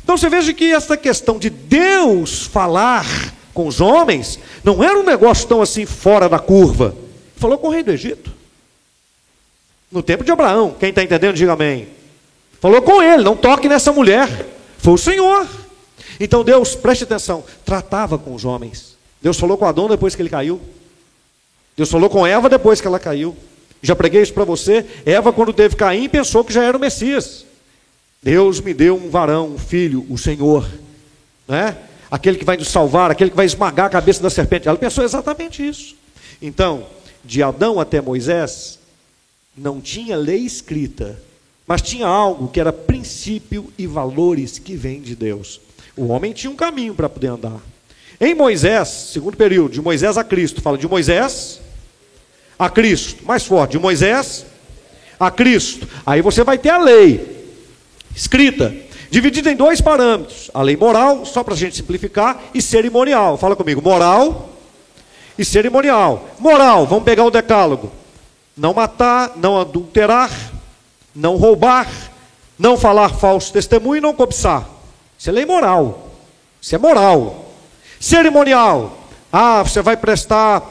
então 0.03 0.17
você 0.17 0.29
veja 0.29 0.53
que 0.53 0.71
essa 0.71 0.95
questão 0.95 1.37
de 1.37 1.49
Deus 1.49 2.43
falar 2.43 3.05
com 3.53 3.67
os 3.67 3.79
homens, 3.79 4.37
não 4.63 4.83
era 4.83 4.99
um 4.99 5.03
negócio 5.03 5.47
tão 5.47 5.61
assim 5.61 5.85
fora 5.85 6.27
da 6.27 6.37
curva, 6.37 6.95
Falou 7.45 7.59
com 7.59 7.67
o 7.67 7.69
rei 7.69 7.83
do 7.83 7.91
Egito. 7.91 8.31
No 9.91 10.01
tempo 10.01 10.23
de 10.23 10.31
Abraão. 10.31 10.75
Quem 10.79 10.89
está 10.89 11.03
entendendo, 11.03 11.35
diga 11.35 11.53
amém. 11.53 11.87
Falou 12.59 12.81
com 12.81 13.03
ele, 13.03 13.23
não 13.23 13.37
toque 13.37 13.69
nessa 13.69 13.93
mulher. 13.93 14.47
Foi 14.79 14.93
o 14.93 14.97
Senhor. 14.97 15.47
Então 16.19 16.43
Deus, 16.43 16.73
preste 16.73 17.03
atenção, 17.03 17.43
tratava 17.63 18.17
com 18.17 18.33
os 18.33 18.45
homens. 18.45 18.97
Deus 19.21 19.39
falou 19.39 19.59
com 19.59 19.65
Adão 19.65 19.87
depois 19.87 20.15
que 20.15 20.23
ele 20.23 20.29
caiu. 20.29 20.59
Deus 21.77 21.87
falou 21.87 22.09
com 22.09 22.25
Eva 22.25 22.49
depois 22.49 22.81
que 22.81 22.87
ela 22.87 22.97
caiu. 22.97 23.37
Já 23.79 23.95
preguei 23.95 24.23
isso 24.23 24.33
para 24.33 24.43
você. 24.43 24.83
Eva, 25.05 25.31
quando 25.31 25.53
teve 25.53 25.75
Caim, 25.75 26.09
pensou 26.09 26.43
que 26.43 26.51
já 26.51 26.63
era 26.63 26.75
o 26.75 26.79
Messias. 26.79 27.45
Deus 28.23 28.59
me 28.59 28.73
deu 28.73 28.95
um 28.95 29.07
varão, 29.07 29.49
um 29.49 29.59
filho, 29.59 30.03
o 30.09 30.17
Senhor. 30.17 30.67
Né? 31.47 31.77
Aquele 32.09 32.39
que 32.39 32.45
vai 32.45 32.57
nos 32.57 32.69
salvar, 32.69 33.11
aquele 33.11 33.29
que 33.29 33.35
vai 33.35 33.45
esmagar 33.45 33.85
a 33.85 33.89
cabeça 33.89 34.23
da 34.23 34.31
serpente. 34.31 34.67
Ela 34.67 34.79
pensou 34.79 35.03
exatamente 35.03 35.61
isso. 35.61 35.95
Então, 36.41 36.87
de 37.25 37.41
Adão 37.41 37.79
até 37.79 37.99
Moisés, 38.01 38.79
não 39.57 39.81
tinha 39.81 40.15
lei 40.15 40.39
escrita, 40.39 41.19
mas 41.67 41.81
tinha 41.81 42.05
algo 42.05 42.47
que 42.47 42.59
era 42.59 42.71
princípio 42.71 43.71
e 43.77 43.87
valores 43.87 44.59
que 44.59 44.75
vêm 44.75 45.01
de 45.01 45.15
Deus. 45.15 45.59
O 45.95 46.07
homem 46.07 46.33
tinha 46.33 46.51
um 46.51 46.55
caminho 46.55 46.93
para 46.93 47.09
poder 47.09 47.27
andar. 47.27 47.59
Em 48.19 48.35
Moisés, 48.35 49.09
segundo 49.13 49.35
período, 49.35 49.73
de 49.73 49.81
Moisés 49.81 50.17
a 50.17 50.23
Cristo, 50.23 50.61
fala 50.61 50.77
de 50.77 50.87
Moisés 50.87 51.59
a 52.57 52.69
Cristo, 52.69 53.25
mais 53.25 53.43
forte, 53.43 53.71
de 53.71 53.79
Moisés 53.79 54.45
a 55.19 55.31
Cristo. 55.31 55.87
Aí 56.05 56.21
você 56.21 56.43
vai 56.43 56.57
ter 56.57 56.69
a 56.69 56.77
lei 56.77 57.45
escrita, 58.15 58.73
dividida 59.09 59.51
em 59.51 59.55
dois 59.55 59.81
parâmetros: 59.81 60.49
a 60.53 60.61
lei 60.61 60.77
moral, 60.77 61.25
só 61.25 61.43
para 61.43 61.53
a 61.53 61.57
gente 61.57 61.75
simplificar, 61.75 62.41
e 62.53 62.61
cerimonial. 62.61 63.37
Fala 63.37 63.55
comigo, 63.55 63.81
moral 63.81 64.54
e 65.37 65.45
cerimonial. 65.45 66.27
Moral, 66.39 66.85
vamos 66.85 67.03
pegar 67.03 67.23
o 67.23 67.31
decálogo: 67.31 67.91
não 68.55 68.73
matar, 68.73 69.33
não 69.35 69.59
adulterar, 69.59 70.31
não 71.15 71.35
roubar, 71.35 71.87
não 72.57 72.77
falar 72.77 73.09
falso 73.09 73.51
testemunho 73.51 73.97
e 73.97 74.01
não 74.01 74.13
cobiçar. 74.13 74.67
Isso 75.17 75.29
é 75.29 75.33
lei 75.33 75.45
moral. 75.45 76.09
Isso 76.61 76.75
é 76.75 76.77
moral. 76.77 77.45
Cerimonial. 77.99 78.97
Ah, 79.31 79.63
você 79.63 79.81
vai 79.81 79.97
prestar 79.97 80.63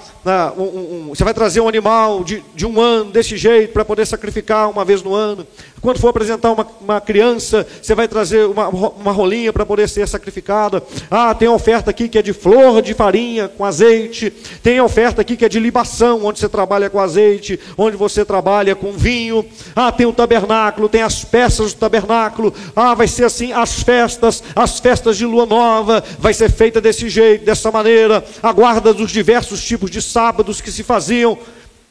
um, 0.57 0.62
um, 0.62 1.09
você 1.11 1.23
vai 1.23 1.35
trazer 1.35 1.61
um 1.61 1.69
animal 1.69 2.25
de, 2.25 2.43
de 2.54 2.64
um 2.66 2.81
ano 2.81 3.11
desse 3.11 3.37
jeito 3.37 3.73
para 3.73 3.85
poder 3.85 4.07
sacrificar 4.07 4.71
uma 4.71 4.85
vez 4.85 5.02
no 5.02 5.14
ano. 5.14 5.47
Quando 5.85 5.99
for 5.99 6.09
apresentar 6.09 6.50
uma, 6.50 6.66
uma 6.81 6.99
criança, 6.99 7.66
você 7.83 7.95
vai 7.95 8.09
trazer 8.09 8.47
uma, 8.47 8.69
uma 8.69 9.12
rolinha 9.12 9.52
para 9.52 9.66
poder 9.66 9.87
ser 9.87 10.09
sacrificada. 10.09 10.83
Ah, 11.11 11.35
tem 11.35 11.47
oferta 11.47 11.90
aqui 11.90 12.09
que 12.09 12.16
é 12.16 12.23
de 12.23 12.33
flor 12.33 12.81
de 12.81 12.95
farinha 12.95 13.49
com 13.49 13.66
azeite. 13.66 14.31
Tem 14.62 14.81
oferta 14.81 15.21
aqui 15.21 15.37
que 15.37 15.45
é 15.45 15.49
de 15.49 15.61
libação, 15.61 16.25
onde 16.25 16.38
você 16.38 16.49
trabalha 16.49 16.88
com 16.88 16.99
azeite, 16.99 17.61
onde 17.76 17.99
você 17.99 18.25
trabalha 18.25 18.75
com 18.75 18.93
vinho. 18.93 19.45
Ah, 19.76 19.93
tem 19.93 20.07
o 20.07 20.12
tabernáculo, 20.12 20.88
tem 20.88 21.02
as 21.02 21.23
peças 21.23 21.75
do 21.75 21.78
tabernáculo. 21.78 22.54
Ah, 22.75 22.95
vai 22.95 23.07
ser 23.07 23.25
assim 23.25 23.52
as 23.52 23.83
festas, 23.83 24.43
as 24.57 24.81
festas 24.81 25.19
de 25.19 25.26
lua 25.26 25.45
nova, 25.45 26.02
vai 26.19 26.33
ser 26.33 26.50
feita 26.50 26.81
desse 26.81 27.11
jeito, 27.11 27.45
dessa 27.45 27.71
maneira. 27.71 28.25
A 28.43 28.52
guarda 28.52 28.95
dos 28.95 29.11
diversos 29.11 29.62
tipos 29.62 29.90
de 29.90 30.00
sábados 30.14 30.61
que 30.61 30.71
se 30.71 30.85
faziam. 30.85 31.37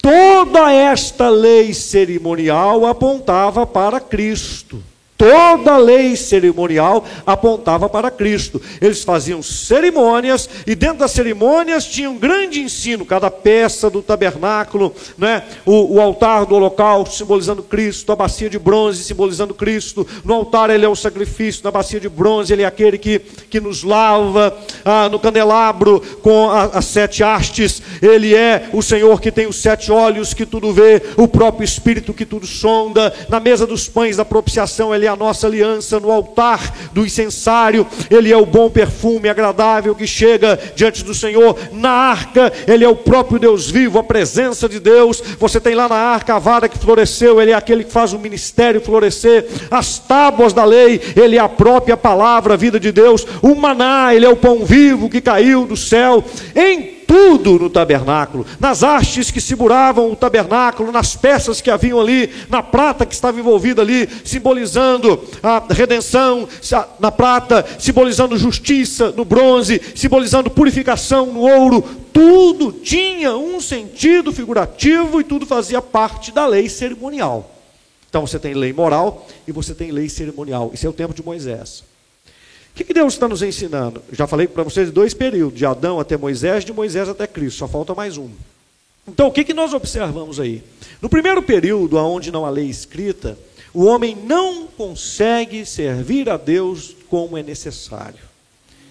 Toda 0.01 0.71
esta 0.71 1.29
lei 1.29 1.73
cerimonial 1.73 2.85
apontava 2.85 3.67
para 3.67 3.99
Cristo. 3.99 4.81
Toda 5.23 5.75
a 5.75 5.77
lei 5.77 6.17
cerimonial 6.17 7.05
apontava 7.25 7.87
para 7.87 8.11
Cristo. 8.11 8.61
Eles 8.81 9.05
faziam 9.05 9.41
cerimônias 9.41 10.49
e 10.67 10.75
dentro 10.75 10.97
das 10.97 11.11
cerimônias 11.11 11.85
tinha 11.85 12.09
um 12.09 12.17
grande 12.17 12.59
ensino. 12.59 13.05
Cada 13.05 13.31
peça 13.31 13.89
do 13.89 14.01
tabernáculo, 14.01 14.93
né? 15.17 15.43
o, 15.65 15.95
o 15.95 16.01
altar 16.01 16.45
do 16.45 16.55
holocausto 16.55 17.15
simbolizando 17.15 17.63
Cristo, 17.63 18.11
a 18.11 18.17
bacia 18.17 18.49
de 18.49 18.59
bronze 18.59 19.01
simbolizando 19.01 19.53
Cristo. 19.53 20.05
No 20.25 20.33
altar 20.33 20.69
ele 20.69 20.83
é 20.83 20.89
o 20.89 20.95
sacrifício, 20.95 21.63
na 21.63 21.71
bacia 21.71 22.01
de 22.01 22.09
bronze 22.09 22.51
ele 22.51 22.63
é 22.63 22.65
aquele 22.65 22.97
que, 22.97 23.19
que 23.49 23.61
nos 23.61 23.81
lava. 23.81 24.53
Ah, 24.83 25.07
no 25.07 25.19
candelabro 25.19 26.01
com 26.21 26.49
as 26.51 26.83
sete 26.83 27.23
hastes, 27.23 27.81
ele 28.01 28.35
é 28.35 28.67
o 28.73 28.81
Senhor 28.81 29.21
que 29.21 29.31
tem 29.31 29.47
os 29.47 29.55
sete 29.55 29.89
olhos 29.89 30.33
que 30.33 30.45
tudo 30.45 30.73
vê, 30.73 31.01
o 31.15 31.29
próprio 31.29 31.63
Espírito 31.63 32.13
que 32.13 32.25
tudo 32.25 32.45
sonda. 32.45 33.13
Na 33.29 33.39
mesa 33.39 33.65
dos 33.65 33.87
pães 33.87 34.17
da 34.17 34.25
propiciação 34.25 34.93
ele 34.93 35.05
é 35.05 35.12
a 35.13 35.15
nossa 35.15 35.47
aliança 35.47 35.99
no 35.99 36.11
altar 36.11 36.73
do 36.91 37.05
incensário, 37.05 37.85
ele 38.09 38.31
é 38.31 38.37
o 38.37 38.45
bom 38.45 38.69
perfume 38.69 39.29
agradável 39.29 39.95
que 39.95 40.07
chega 40.07 40.59
diante 40.75 41.03
do 41.03 41.13
Senhor. 41.13 41.57
Na 41.71 41.89
arca, 41.89 42.51
ele 42.67 42.83
é 42.83 42.89
o 42.89 42.95
próprio 42.95 43.39
Deus 43.39 43.69
vivo, 43.69 43.99
a 43.99 44.03
presença 44.03 44.67
de 44.67 44.79
Deus. 44.79 45.21
Você 45.39 45.59
tem 45.59 45.75
lá 45.75 45.87
na 45.87 45.95
arca 45.95 46.35
a 46.35 46.39
vara 46.39 46.67
que 46.67 46.77
floresceu, 46.77 47.41
ele 47.41 47.51
é 47.51 47.55
aquele 47.55 47.83
que 47.83 47.91
faz 47.91 48.13
o 48.13 48.19
ministério 48.19 48.81
florescer. 48.81 49.47
As 49.69 49.99
tábuas 49.99 50.53
da 50.53 50.65
lei, 50.65 50.99
ele 51.15 51.37
é 51.37 51.39
a 51.39 51.49
própria 51.49 51.95
palavra, 51.95 52.53
a 52.53 52.57
vida 52.57 52.79
de 52.79 52.91
Deus. 52.91 53.25
O 53.41 53.55
maná, 53.55 54.13
ele 54.13 54.25
é 54.25 54.29
o 54.29 54.35
pão 54.35 54.65
vivo 54.65 55.09
que 55.09 55.21
caiu 55.21 55.65
do 55.65 55.77
céu. 55.77 56.23
Em 56.55 57.02
tudo 57.13 57.59
no 57.59 57.69
tabernáculo, 57.69 58.43
nas 58.59 58.83
hastes 58.83 59.29
que 59.29 59.39
seguravam 59.39 60.11
o 60.11 60.15
tabernáculo, 60.15 60.91
nas 60.91 61.15
peças 61.15 61.61
que 61.61 61.69
haviam 61.69 62.01
ali, 62.01 62.27
na 62.49 62.63
prata 62.63 63.05
que 63.05 63.13
estava 63.13 63.39
envolvida 63.39 63.83
ali, 63.83 64.09
simbolizando 64.25 65.23
a 65.43 65.63
redenção, 65.69 66.49
na 66.99 67.11
prata, 67.11 67.63
simbolizando 67.77 68.35
justiça, 68.35 69.11
no 69.11 69.23
bronze, 69.23 69.79
simbolizando 69.93 70.49
purificação 70.49 71.27
no 71.27 71.41
ouro, 71.41 71.83
tudo 72.11 72.71
tinha 72.71 73.37
um 73.37 73.61
sentido 73.61 74.33
figurativo 74.33 75.21
e 75.21 75.23
tudo 75.23 75.45
fazia 75.45 75.83
parte 75.83 76.31
da 76.31 76.47
lei 76.47 76.67
cerimonial. 76.67 77.47
Então 78.09 78.25
você 78.25 78.39
tem 78.39 78.55
lei 78.55 78.73
moral 78.73 79.27
e 79.47 79.51
você 79.51 79.75
tem 79.75 79.91
lei 79.91 80.09
cerimonial. 80.09 80.71
Isso 80.73 80.87
é 80.87 80.89
o 80.89 80.93
tempo 80.93 81.13
de 81.13 81.23
Moisés. 81.23 81.83
O 82.73 82.75
que, 82.75 82.83
que 82.83 82.93
Deus 82.93 83.13
está 83.13 83.27
nos 83.27 83.43
ensinando? 83.43 84.01
Já 84.11 84.25
falei 84.25 84.47
para 84.47 84.63
vocês 84.63 84.89
dois 84.89 85.13
períodos, 85.13 85.59
de 85.59 85.63
Adão 85.63 85.99
até 85.99 86.17
Moisés, 86.17 86.65
de 86.65 86.73
Moisés 86.73 87.07
até 87.07 87.27
Cristo, 87.27 87.59
só 87.59 87.67
falta 87.67 87.93
mais 87.93 88.17
um. 88.17 88.31
Então, 89.07 89.27
o 89.27 89.31
que, 89.31 89.43
que 89.43 89.53
nós 89.53 89.73
observamos 89.75 90.39
aí? 90.39 90.63
No 90.99 91.07
primeiro 91.07 91.43
período, 91.43 91.97
onde 91.97 92.31
não 92.31 92.45
há 92.45 92.49
lei 92.49 92.65
escrita, 92.65 93.37
o 93.71 93.85
homem 93.85 94.17
não 94.25 94.65
consegue 94.65 95.67
servir 95.67 96.27
a 96.31 96.37
Deus 96.37 96.95
como 97.09 97.37
é 97.37 97.43
necessário. 97.43 98.19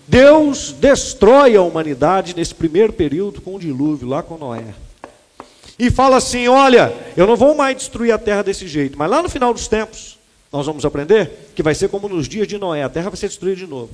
Deus 0.06 0.72
destrói 0.72 1.56
a 1.56 1.62
humanidade 1.62 2.36
nesse 2.36 2.54
primeiro 2.54 2.92
período 2.92 3.40
com 3.40 3.56
o 3.56 3.58
dilúvio, 3.58 4.06
lá 4.06 4.22
com 4.22 4.38
Noé. 4.38 4.74
E 5.76 5.90
fala 5.90 6.18
assim: 6.18 6.46
olha, 6.46 6.94
eu 7.16 7.26
não 7.26 7.34
vou 7.34 7.54
mais 7.54 7.76
destruir 7.76 8.12
a 8.12 8.18
terra 8.18 8.42
desse 8.42 8.68
jeito, 8.68 8.96
mas 8.96 9.10
lá 9.10 9.22
no 9.22 9.28
final 9.28 9.52
dos 9.52 9.66
tempos, 9.66 10.18
nós 10.52 10.66
vamos 10.66 10.84
aprender 10.84 11.50
que 11.54 11.62
vai 11.62 11.74
ser 11.74 11.88
como 11.88 12.08
nos 12.08 12.28
dias 12.28 12.46
de 12.46 12.58
Noé, 12.58 12.82
a 12.82 12.88
terra 12.88 13.08
vai 13.08 13.16
ser 13.16 13.28
destruída 13.28 13.56
de 13.56 13.66
novo. 13.66 13.90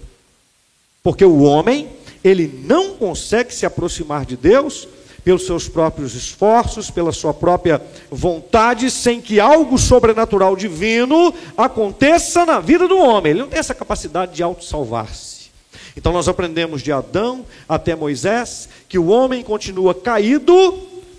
Porque 1.02 1.24
o 1.24 1.42
homem, 1.42 1.88
ele 2.24 2.62
não 2.64 2.94
consegue 2.94 3.54
se 3.54 3.64
aproximar 3.64 4.26
de 4.26 4.36
Deus 4.36 4.88
pelos 5.24 5.46
seus 5.46 5.68
próprios 5.68 6.14
esforços, 6.14 6.90
pela 6.90 7.12
sua 7.12 7.32
própria 7.32 7.80
vontade, 8.10 8.90
sem 8.90 9.20
que 9.20 9.38
algo 9.38 9.78
sobrenatural 9.78 10.56
divino 10.56 11.32
aconteça 11.56 12.44
na 12.44 12.60
vida 12.60 12.88
do 12.88 12.98
homem. 12.98 13.30
Ele 13.30 13.40
não 13.40 13.48
tem 13.48 13.58
essa 13.58 13.74
capacidade 13.74 14.34
de 14.34 14.42
auto-salvar-se. 14.42 15.50
Então 15.96 16.12
nós 16.12 16.28
aprendemos 16.28 16.82
de 16.82 16.92
Adão 16.92 17.44
até 17.68 17.94
Moisés 17.94 18.68
que 18.88 18.98
o 18.98 19.08
homem 19.08 19.42
continua 19.42 19.94
caído, 19.94 20.78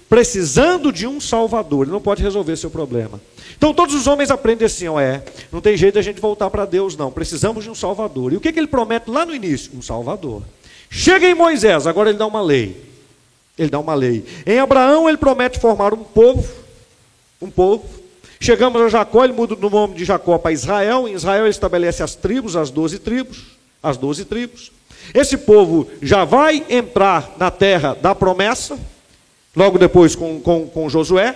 precisando 0.10 0.92
de 0.92 1.06
um 1.06 1.22
salvador. 1.22 1.86
Ele 1.86 1.92
não 1.92 2.02
pode 2.02 2.24
resolver 2.24 2.58
seu 2.58 2.72
problema. 2.72 3.22
Então 3.56 3.74
todos 3.74 3.94
os 3.94 4.08
homens 4.08 4.32
aprendem 4.32 4.66
assim, 4.66 4.88
ó, 4.88 5.00
é, 5.00 5.24
não 5.52 5.62
tem 5.62 5.78
jeito 5.78 6.00
a 6.00 6.02
gente 6.02 6.20
voltar 6.20 6.50
para 6.50 6.66
Deus 6.66 6.98
não, 6.98 7.12
precisamos 7.12 7.64
de 7.64 7.70
um 7.70 7.76
Salvador. 7.76 8.34
E 8.34 8.38
o 8.38 8.42
que, 8.42 8.52
que 8.52 8.60
ele 8.60 8.68
promete 8.68 9.10
lá 9.10 9.26
no 9.26 9.36
início? 9.36 9.72
Um 9.76 9.82
Salvador. 9.82 10.42
Chega 10.90 11.28
em 11.28 11.36
Moisés, 11.36 11.86
agora 11.86 12.10
ele 12.10 12.18
dá 12.18 12.26
uma 12.26 12.42
lei. 12.42 12.90
Ele 13.58 13.70
dá 13.70 13.80
uma 13.80 13.94
lei. 13.94 14.26
Em 14.46 14.60
Abraão 14.60 15.08
ele 15.08 15.18
promete 15.18 15.60
formar 15.60 15.94
um 15.94 16.04
povo, 16.04 16.48
um 17.42 17.50
povo. 17.52 17.86
Chegamos 18.40 18.82
a 18.82 18.88
Jacó, 18.88 19.24
ele 19.26 19.34
muda 19.34 19.54
o 19.54 19.70
nome 19.70 19.96
de 19.96 20.06
Jacó 20.06 20.38
para 20.38 20.54
Israel. 20.54 21.08
Em 21.08 21.14
Israel 21.14 21.44
ele 21.44 21.50
estabelece 21.50 22.02
as 22.02 22.16
tribos, 22.16 22.56
as 22.56 22.72
doze 22.72 22.98
tribos, 22.98 23.58
as 23.84 23.98
doze 23.98 24.24
tribos. 24.24 24.72
Esse 25.14 25.38
povo 25.38 25.90
já 26.02 26.24
vai 26.24 26.66
entrar 26.70 27.36
na 27.38 27.52
terra 27.52 27.96
da 28.02 28.16
promessa, 28.16 28.80
logo 29.60 29.78
depois 29.78 30.16
com, 30.16 30.40
com, 30.40 30.66
com 30.70 30.90
Josué 30.90 31.36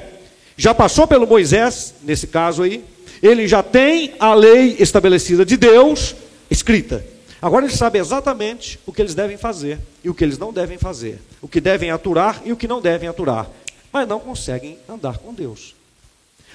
já 0.55 0.73
passou 0.73 1.05
pelo 1.05 1.27
Moisés, 1.27 1.93
nesse 2.03 2.25
caso 2.25 2.63
aí, 2.63 2.86
ele 3.21 3.49
já 3.49 3.62
tem 3.62 4.13
a 4.17 4.33
lei 4.33 4.77
estabelecida 4.79 5.45
de 5.45 5.57
Deus 5.57 6.15
escrita. 6.49 7.05
Agora 7.41 7.65
ele 7.65 7.75
sabe 7.75 7.99
exatamente 7.99 8.79
o 8.86 8.93
que 8.93 9.01
eles 9.01 9.13
devem 9.13 9.36
fazer 9.36 9.77
e 10.01 10.09
o 10.09 10.13
que 10.13 10.23
eles 10.23 10.38
não 10.38 10.53
devem 10.53 10.77
fazer, 10.77 11.19
o 11.41 11.49
que 11.49 11.59
devem 11.59 11.91
aturar 11.91 12.41
e 12.45 12.53
o 12.53 12.55
que 12.55 12.65
não 12.65 12.79
devem 12.79 13.09
aturar, 13.09 13.49
mas 13.91 14.07
não 14.07 14.21
conseguem 14.21 14.77
andar 14.88 15.17
com 15.17 15.33
Deus. 15.33 15.75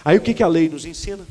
Aí 0.03 0.17
o 0.17 0.23
que, 0.23 0.33
que 0.33 0.43
a 0.43 0.49
lei 0.49 0.71
nos 0.71 0.87
ensina? 0.87 1.27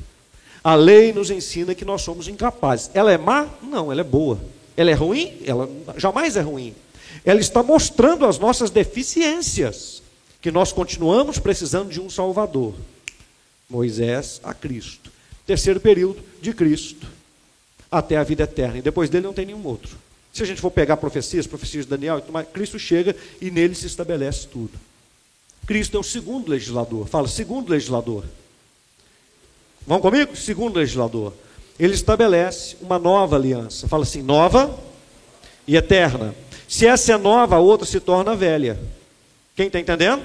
A 0.64 0.76
lei 0.76 1.14
nos 1.14 1.32
ensina 1.32 1.74
que 1.74 1.86
nós 1.86 2.04
somos 2.04 2.28
incapazes. 2.28 2.92
Ela 2.94 3.12
é 3.12 3.18
má? 3.18 3.48
Não, 3.64 3.92
ela 3.92 4.02
é 4.02 4.04
boa. 4.04 4.40
Ela 4.76 4.92
é 4.92 4.94
ruim? 4.94 5.34
Ela 5.44 5.68
jamais 5.96 6.36
é 6.36 6.42
ruim. 6.42 6.76
Ela 7.26 7.40
está 7.40 7.64
mostrando 7.64 8.26
as 8.26 8.38
nossas 8.38 8.70
deficiências 8.70 9.97
que 10.42 10.52
nós 10.52 10.72
continuamos 10.72 11.40
precisando 11.40 11.90
de 11.90 12.00
um 12.00 12.10
Salvador. 12.10 12.74
Moisés 13.70 14.40
a 14.44 14.54
Cristo. 14.54 15.12
Terceiro 15.46 15.80
período, 15.80 16.24
de 16.42 16.54
Cristo 16.54 17.08
até 17.92 18.18
a 18.18 18.24
vida 18.24 18.44
eterna. 18.44 18.78
E 18.78 18.82
depois 18.82 19.10
dele 19.10 19.26
não 19.26 19.34
tem 19.34 19.46
nenhum 19.46 19.66
outro. 19.66 19.98
Se 20.32 20.44
a 20.44 20.46
gente 20.46 20.62
for 20.62 20.72
pegar 20.72 20.98
profecias, 20.98 21.48
profecias 21.48 21.86
de 21.86 21.90
Daniel, 21.90 22.24
Cristo 22.54 22.78
chega 22.78 23.16
e 23.42 23.50
nele 23.50 23.74
se 23.74 23.88
estabelece 23.88 24.48
tudo. 24.48 24.74
Cristo 25.66 25.98
é 25.98 26.00
o 26.00 26.04
segundo 26.04 26.50
legislador. 26.50 27.08
Fala, 27.08 27.28
segundo 27.28 27.70
legislador. 27.70 28.24
Vão 29.86 30.00
comigo? 30.00 30.36
Segundo 30.36 30.78
legislador. 30.78 31.34
Ele 31.80 31.94
estabelece 31.94 32.78
uma 32.82 33.00
nova 33.00 33.36
aliança. 33.36 33.88
Fala 33.88 34.04
assim, 34.04 34.22
nova 34.22 34.78
e 35.68 35.76
eterna. 35.76 36.36
Se 36.68 36.86
essa 36.86 37.14
é 37.14 37.18
nova, 37.18 37.56
a 37.56 37.60
outra 37.60 37.86
se 37.86 38.00
torna 38.00 38.36
velha. 38.36 38.80
Quem 39.58 39.66
está 39.66 39.80
entendendo? 39.80 40.24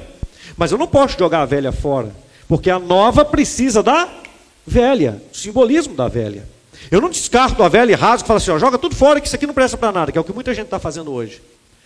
Mas 0.59 0.71
eu 0.71 0.79
não 0.79 0.87
posso 0.87 1.19
jogar 1.19 1.41
a 1.41 1.47
velha 1.47 1.73
fora. 1.73 2.15
Porque 2.47 2.69
a 2.71 2.79
nova 2.79 3.25
precisa 3.25 3.83
da 3.83 4.07
velha, 4.67 5.23
o 5.33 5.37
simbolismo 5.37 5.95
da 5.95 6.07
velha. 6.07 6.47
Eu 6.91 7.01
não 7.01 7.09
descarto 7.09 7.63
a 7.63 7.69
velha 7.69 7.93
e 7.93 7.95
rasgo 7.95 8.27
e 8.27 8.29
falo 8.29 8.37
assim, 8.37 8.51
ó, 8.51 8.59
joga 8.59 8.77
tudo 8.77 8.95
fora 8.95 9.21
que 9.23 9.27
isso 9.27 9.35
aqui 9.35 9.47
não 9.47 9.55
presta 9.55 9.79
para 9.79 9.91
nada, 9.91 10.13
que 10.13 10.19
é 10.19 10.21
o 10.21 10.25
que 10.25 10.35
muita 10.35 10.53
gente 10.53 10.67
está 10.67 10.79
fazendo 10.79 11.11
hoje. 11.11 11.41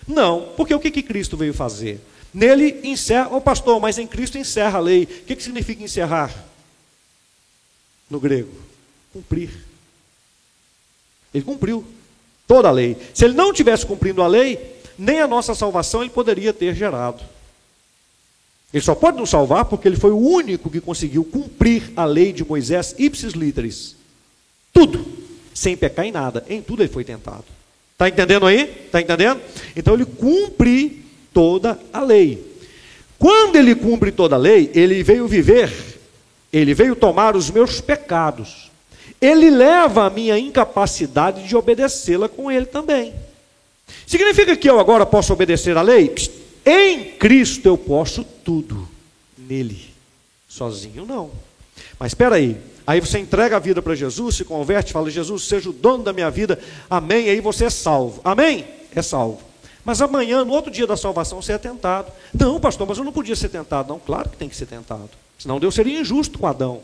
Não, 0.08 0.48
porque 0.56 0.74
o 0.74 0.80
que, 0.80 0.90
que 0.90 1.02
Cristo 1.02 1.36
veio 1.36 1.54
fazer? 1.54 2.00
Nele 2.34 2.80
encerra, 2.82 3.28
ô 3.28 3.36
oh, 3.36 3.40
pastor, 3.40 3.80
mas 3.80 3.96
em 3.96 4.08
Cristo 4.08 4.36
encerra 4.36 4.78
a 4.78 4.82
lei. 4.82 5.04
O 5.04 5.06
que, 5.06 5.36
que 5.36 5.42
significa 5.42 5.84
encerrar? 5.84 6.34
No 8.10 8.18
grego, 8.18 8.50
cumprir. 9.12 9.50
Ele 11.32 11.44
cumpriu 11.44 11.84
toda 12.44 12.68
a 12.68 12.72
lei. 12.72 12.96
Se 13.14 13.24
ele 13.24 13.34
não 13.34 13.52
tivesse 13.52 13.86
cumprindo 13.86 14.20
a 14.20 14.26
lei, 14.26 14.80
nem 14.98 15.20
a 15.20 15.28
nossa 15.28 15.54
salvação 15.54 16.02
ele 16.02 16.10
poderia 16.10 16.52
ter 16.52 16.74
gerado. 16.74 17.35
Ele 18.76 18.84
só 18.84 18.94
pode 18.94 19.16
nos 19.16 19.30
salvar 19.30 19.64
porque 19.64 19.88
ele 19.88 19.96
foi 19.96 20.10
o 20.10 20.18
único 20.18 20.68
que 20.68 20.82
conseguiu 20.82 21.24
cumprir 21.24 21.94
a 21.96 22.04
lei 22.04 22.30
de 22.30 22.46
Moisés 22.46 22.94
ipsis 22.98 23.32
literis. 23.32 23.96
Tudo, 24.70 25.02
sem 25.54 25.74
pecar 25.74 26.04
em 26.04 26.12
nada. 26.12 26.44
Em 26.46 26.60
tudo 26.60 26.82
ele 26.82 26.92
foi 26.92 27.02
tentado. 27.02 27.46
Está 27.94 28.06
entendendo 28.06 28.44
aí? 28.44 28.64
Está 28.84 29.00
entendendo? 29.00 29.40
Então 29.74 29.94
ele 29.94 30.04
cumpre 30.04 31.02
toda 31.32 31.80
a 31.90 32.02
lei. 32.02 32.46
Quando 33.18 33.56
ele 33.56 33.74
cumpre 33.74 34.12
toda 34.12 34.34
a 34.34 34.38
lei, 34.38 34.70
ele 34.74 35.02
veio 35.02 35.26
viver, 35.26 35.72
ele 36.52 36.74
veio 36.74 36.94
tomar 36.94 37.34
os 37.34 37.50
meus 37.50 37.80
pecados. 37.80 38.70
Ele 39.18 39.48
leva 39.48 40.04
a 40.04 40.10
minha 40.10 40.38
incapacidade 40.38 41.48
de 41.48 41.56
obedecê-la 41.56 42.28
com 42.28 42.52
ele 42.52 42.66
também. 42.66 43.14
Significa 44.06 44.54
que 44.54 44.68
eu 44.68 44.78
agora 44.78 45.06
posso 45.06 45.32
obedecer 45.32 45.78
à 45.78 45.80
lei? 45.80 46.14
Em 46.66 47.12
Cristo 47.12 47.66
eu 47.66 47.78
posso 47.78 48.24
tudo. 48.24 48.88
Nele. 49.38 49.94
Sozinho 50.48 51.06
não. 51.06 51.30
Mas 51.98 52.10
espera 52.10 52.34
aí. 52.34 52.56
Aí 52.84 53.00
você 53.00 53.18
entrega 53.18 53.56
a 53.56 53.60
vida 53.60 53.80
para 53.80 53.94
Jesus, 53.94 54.36
se 54.36 54.44
converte, 54.44 54.92
fala: 54.92 55.08
Jesus, 55.08 55.44
seja 55.44 55.70
o 55.70 55.72
dono 55.72 56.02
da 56.02 56.12
minha 56.12 56.30
vida. 56.30 56.58
Amém. 56.90 57.28
Aí 57.28 57.40
você 57.40 57.66
é 57.66 57.70
salvo. 57.70 58.20
Amém? 58.24 58.66
É 58.94 59.02
salvo. 59.02 59.40
Mas 59.84 60.02
amanhã, 60.02 60.44
no 60.44 60.52
outro 60.52 60.70
dia 60.70 60.86
da 60.86 60.96
salvação, 60.96 61.40
você 61.40 61.52
é 61.52 61.58
tentado. 61.58 62.10
Não, 62.34 62.58
pastor, 62.58 62.88
mas 62.88 62.98
eu 62.98 63.04
não 63.04 63.12
podia 63.12 63.36
ser 63.36 63.48
tentado. 63.48 63.88
Não, 63.88 64.00
claro 64.00 64.28
que 64.28 64.36
tem 64.36 64.48
que 64.48 64.56
ser 64.56 64.66
tentado. 64.66 65.10
Senão 65.38 65.60
Deus 65.60 65.76
seria 65.76 66.00
injusto 66.00 66.40
com 66.40 66.46
Adão. 66.46 66.80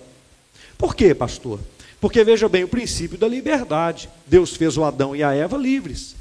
Por 0.79 0.95
quê, 0.95 1.13
pastor? 1.13 1.59
Porque 2.01 2.23
veja 2.23 2.49
bem, 2.49 2.63
o 2.63 2.69
princípio 2.69 3.19
da 3.19 3.27
liberdade. 3.27 4.09
Deus 4.27 4.55
fez 4.57 4.77
o 4.77 4.85
Adão 4.85 5.17
e 5.17 5.23
a 5.23 5.33
Eva 5.33 5.57
livres. 5.57 6.15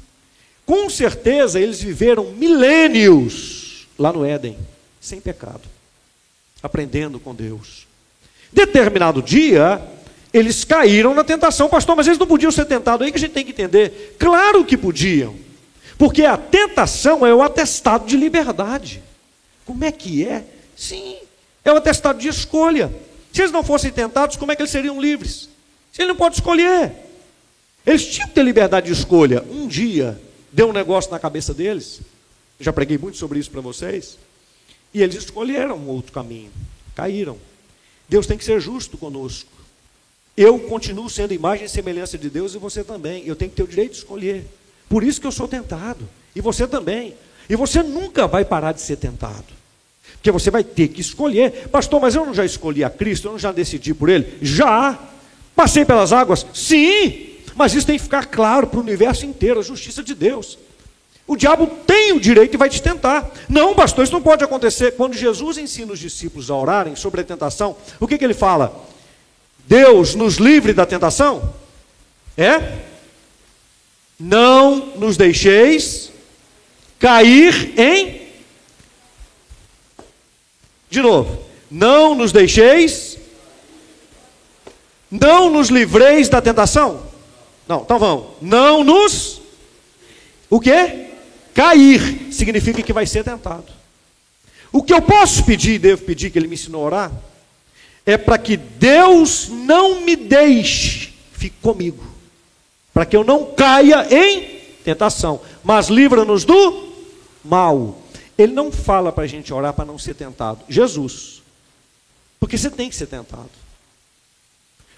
Com 0.64 0.88
certeza 0.88 1.60
eles 1.60 1.80
viveram 1.80 2.32
milênios 2.32 3.86
lá 3.98 4.12
no 4.12 4.24
Éden, 4.24 4.56
sem 5.00 5.20
pecado, 5.20 5.62
aprendendo 6.62 7.18
com 7.18 7.34
Deus. 7.34 7.86
Determinado 8.52 9.22
dia, 9.22 9.82
eles 10.32 10.64
caíram 10.64 11.14
na 11.14 11.24
tentação, 11.24 11.68
pastor, 11.68 11.96
mas 11.96 12.06
eles 12.06 12.18
não 12.18 12.26
podiam 12.26 12.50
ser 12.50 12.64
tentados. 12.64 13.04
Aí 13.04 13.12
que 13.12 13.18
a 13.18 13.20
gente 13.20 13.32
tem 13.32 13.44
que 13.44 13.50
entender. 13.50 14.16
Claro 14.18 14.64
que 14.64 14.76
podiam, 14.76 15.34
porque 15.98 16.24
a 16.24 16.36
tentação 16.36 17.26
é 17.26 17.34
o 17.34 17.42
atestado 17.42 18.06
de 18.06 18.16
liberdade. 18.16 19.02
Como 19.64 19.84
é 19.84 19.92
que 19.92 20.26
é? 20.26 20.44
Sim, 20.76 21.16
é 21.64 21.72
o 21.72 21.76
atestado 21.76 22.18
de 22.18 22.28
escolha. 22.28 22.92
Se 23.32 23.40
eles 23.40 23.52
não 23.52 23.62
fossem 23.62 23.90
tentados, 23.90 24.36
como 24.36 24.52
é 24.52 24.56
que 24.56 24.62
eles 24.62 24.72
seriam 24.72 25.00
livres? 25.00 25.48
Se 25.92 26.02
ele 26.02 26.08
não 26.08 26.16
pode 26.16 26.36
escolher. 26.36 26.92
Eles 27.86 28.06
tinham 28.06 28.28
que 28.28 28.34
ter 28.34 28.42
liberdade 28.42 28.86
de 28.86 28.92
escolha. 28.92 29.44
Um 29.50 29.66
dia, 29.66 30.20
deu 30.52 30.68
um 30.68 30.72
negócio 30.72 31.10
na 31.10 31.18
cabeça 31.18 31.54
deles. 31.54 32.00
Já 32.60 32.72
preguei 32.72 32.98
muito 32.98 33.16
sobre 33.16 33.38
isso 33.38 33.50
para 33.50 33.60
vocês. 33.60 34.18
E 34.94 35.02
eles 35.02 35.16
escolheram 35.16 35.76
um 35.76 35.88
outro 35.88 36.12
caminho. 36.12 36.50
Caíram. 36.94 37.38
Deus 38.08 38.26
tem 38.26 38.36
que 38.36 38.44
ser 38.44 38.60
justo 38.60 38.98
conosco. 38.98 39.50
Eu 40.36 40.58
continuo 40.58 41.08
sendo 41.10 41.34
imagem 41.34 41.66
e 41.66 41.68
semelhança 41.68 42.16
de 42.16 42.28
Deus 42.30 42.54
e 42.54 42.58
você 42.58 42.84
também. 42.84 43.26
Eu 43.26 43.34
tenho 43.34 43.50
que 43.50 43.56
ter 43.56 43.62
o 43.62 43.68
direito 43.68 43.92
de 43.92 43.98
escolher. 43.98 44.44
Por 44.88 45.02
isso 45.02 45.20
que 45.20 45.26
eu 45.26 45.32
sou 45.32 45.48
tentado. 45.48 46.08
E 46.34 46.40
você 46.40 46.66
também. 46.66 47.14
E 47.48 47.56
você 47.56 47.82
nunca 47.82 48.26
vai 48.26 48.44
parar 48.44 48.72
de 48.72 48.80
ser 48.80 48.96
tentado. 48.96 49.44
Porque 50.14 50.30
você 50.30 50.50
vai 50.50 50.62
ter 50.62 50.88
que 50.88 51.00
escolher. 51.00 51.68
Pastor, 51.68 52.00
mas 52.00 52.14
eu 52.14 52.24
não 52.24 52.34
já 52.34 52.44
escolhi 52.44 52.84
a 52.84 52.90
Cristo, 52.90 53.28
eu 53.28 53.32
não 53.32 53.38
já 53.38 53.50
decidi 53.50 53.92
por 53.92 54.08
Ele? 54.08 54.38
Já. 54.40 54.98
Passei 55.56 55.84
pelas 55.84 56.12
águas? 56.12 56.46
Sim. 56.54 57.31
Mas 57.54 57.74
isso 57.74 57.86
tem 57.86 57.96
que 57.96 58.04
ficar 58.04 58.26
claro 58.26 58.66
para 58.66 58.78
o 58.78 58.82
universo 58.82 59.26
inteiro, 59.26 59.60
a 59.60 59.62
justiça 59.62 60.02
de 60.02 60.14
Deus. 60.14 60.58
O 61.26 61.36
diabo 61.36 61.66
tem 61.86 62.12
o 62.12 62.20
direito 62.20 62.54
e 62.54 62.56
vai 62.56 62.68
te 62.68 62.82
tentar. 62.82 63.30
Não, 63.48 63.74
pastor, 63.74 64.04
isso 64.04 64.12
não 64.12 64.22
pode 64.22 64.44
acontecer. 64.44 64.92
Quando 64.92 65.14
Jesus 65.14 65.56
ensina 65.56 65.92
os 65.92 65.98
discípulos 65.98 66.50
a 66.50 66.56
orarem 66.56 66.96
sobre 66.96 67.20
a 67.20 67.24
tentação, 67.24 67.76
o 68.00 68.06
que, 68.06 68.18
que 68.18 68.24
ele 68.24 68.34
fala? 68.34 68.84
Deus 69.66 70.14
nos 70.14 70.36
livre 70.36 70.72
da 70.72 70.84
tentação? 70.84 71.54
É? 72.36 72.78
Não 74.18 74.96
nos 74.96 75.16
deixeis 75.16 76.12
cair 76.98 77.78
em. 77.78 78.22
De 80.90 81.00
novo. 81.00 81.44
Não 81.70 82.14
nos 82.14 82.32
deixeis. 82.32 83.18
Não 85.10 85.50
nos 85.50 85.68
livreis 85.68 86.28
da 86.28 86.40
tentação? 86.40 87.11
Não, 87.66 87.82
então 87.82 87.98
vamos. 87.98 88.26
Não 88.40 88.84
nos. 88.84 89.40
O 90.50 90.60
que? 90.60 91.10
Cair 91.54 92.32
significa 92.32 92.82
que 92.82 92.92
vai 92.92 93.06
ser 93.06 93.24
tentado. 93.24 93.66
O 94.72 94.82
que 94.82 94.92
eu 94.92 95.02
posso 95.02 95.44
pedir, 95.44 95.78
devo 95.78 96.02
pedir, 96.02 96.30
que 96.30 96.38
ele 96.38 96.48
me 96.48 96.54
ensinou 96.54 96.82
a 96.82 96.86
orar, 96.86 97.12
é 98.06 98.16
para 98.16 98.38
que 98.38 98.56
Deus 98.56 99.48
não 99.48 100.00
me 100.00 100.16
deixe, 100.16 101.12
fique 101.32 101.56
comigo, 101.60 102.02
para 102.92 103.04
que 103.04 103.16
eu 103.16 103.22
não 103.22 103.52
caia 103.52 104.06
em 104.10 104.60
tentação, 104.82 105.40
mas 105.62 105.88
livra-nos 105.88 106.44
do 106.44 106.92
mal. 107.44 107.98
Ele 108.36 108.52
não 108.52 108.72
fala 108.72 109.12
para 109.12 109.24
a 109.24 109.26
gente 109.26 109.52
orar 109.52 109.74
para 109.74 109.84
não 109.84 109.98
ser 109.98 110.14
tentado, 110.14 110.64
Jesus, 110.68 111.42
porque 112.40 112.56
você 112.56 112.70
tem 112.70 112.88
que 112.88 112.96
ser 112.96 113.06
tentado. 113.06 113.61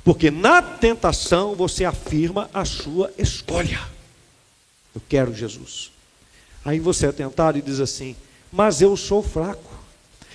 Porque 0.04 0.30
na 0.30 0.60
tentação 0.60 1.54
você 1.54 1.84
afirma 1.84 2.50
a 2.52 2.64
sua 2.64 3.10
escolha. 3.16 3.80
Eu 4.94 5.00
quero 5.08 5.34
Jesus. 5.34 5.90
Aí 6.62 6.78
você 6.78 7.06
é 7.06 7.12
tentado 7.12 7.56
e 7.56 7.62
diz 7.62 7.80
assim: 7.80 8.14
Mas 8.52 8.82
eu 8.82 8.96
sou 8.96 9.22
fraco. 9.22 9.72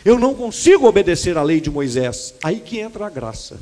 Eu 0.03 0.17
não 0.17 0.33
consigo 0.33 0.87
obedecer 0.87 1.37
à 1.37 1.43
lei 1.43 1.61
de 1.61 1.69
Moisés. 1.69 2.33
Aí 2.43 2.59
que 2.59 2.79
entra 2.79 3.05
a 3.05 3.09
graça. 3.09 3.59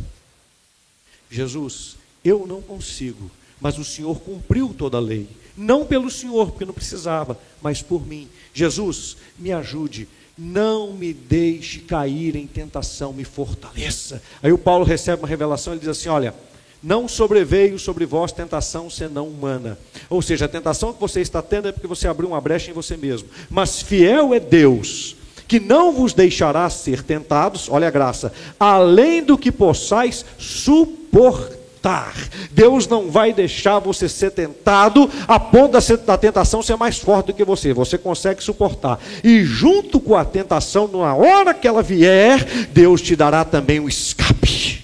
Jesus, 1.29 1.97
eu 2.23 2.47
não 2.47 2.61
consigo, 2.61 3.29
mas 3.59 3.77
o 3.77 3.83
Senhor 3.83 4.19
cumpriu 4.21 4.73
toda 4.73 4.97
a 4.97 5.01
lei. 5.01 5.27
Não 5.57 5.85
pelo 5.85 6.09
Senhor, 6.09 6.51
porque 6.51 6.65
não 6.65 6.73
precisava, 6.73 7.37
mas 7.61 7.81
por 7.81 8.05
mim. 8.05 8.29
Jesus, 8.53 9.17
me 9.37 9.51
ajude, 9.51 10.07
não 10.37 10.93
me 10.93 11.13
deixe 11.13 11.79
cair 11.79 12.35
em 12.35 12.45
tentação, 12.45 13.11
me 13.11 13.23
fortaleça. 13.23 14.21
Aí 14.43 14.51
o 14.51 14.57
Paulo 14.57 14.85
recebe 14.85 15.21
uma 15.21 15.27
revelação, 15.27 15.73
ele 15.73 15.79
diz 15.79 15.89
assim: 15.89 16.09
Olha, 16.09 16.33
não 16.81 17.07
sobreveio 17.07 17.79
sobre 17.79 18.05
vós 18.05 18.31
tentação 18.31 18.89
senão 18.89 19.27
humana. 19.27 19.77
Ou 20.09 20.21
seja, 20.21 20.45
a 20.45 20.49
tentação 20.49 20.93
que 20.93 20.99
você 20.99 21.21
está 21.21 21.41
tendo 21.41 21.67
é 21.67 21.71
porque 21.71 21.87
você 21.87 22.07
abriu 22.07 22.29
uma 22.29 22.41
brecha 22.41 22.69
em 22.69 22.73
você 22.73 22.95
mesmo. 22.95 23.27
Mas 23.49 23.81
fiel 23.81 24.33
é 24.33 24.39
Deus, 24.39 25.15
que 25.47 25.59
não 25.59 25.91
vos 25.91 26.13
deixará 26.13 26.69
ser 26.69 27.01
tentados, 27.01 27.67
olha 27.69 27.87
a 27.87 27.91
graça, 27.91 28.31
além 28.59 29.23
do 29.23 29.37
que 29.37 29.51
possais 29.51 30.23
suportar 30.37 31.56
tentar. 31.87 32.13
Deus 32.51 32.87
não 32.87 33.09
vai 33.09 33.33
deixar 33.33 33.79
você 33.79 34.09
ser 34.09 34.31
tentado 34.31 35.09
a 35.27 35.39
ponto 35.39 35.77
da 36.05 36.17
tentação 36.17 36.61
ser 36.61 36.75
mais 36.75 36.97
forte 36.97 37.27
do 37.27 37.33
que 37.33 37.45
você. 37.45 37.73
Você 37.73 37.97
consegue 37.97 38.43
suportar. 38.43 38.99
E 39.23 39.43
junto 39.43 39.99
com 39.99 40.15
a 40.15 40.25
tentação, 40.25 40.87
na 40.87 41.15
hora 41.15 41.53
que 41.53 41.67
ela 41.67 41.81
vier, 41.81 42.67
Deus 42.67 43.01
te 43.01 43.15
dará 43.15 43.45
também 43.45 43.79
o 43.79 43.87
escape. 43.87 44.83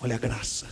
Olha 0.00 0.16
a 0.16 0.18
graça. 0.18 0.66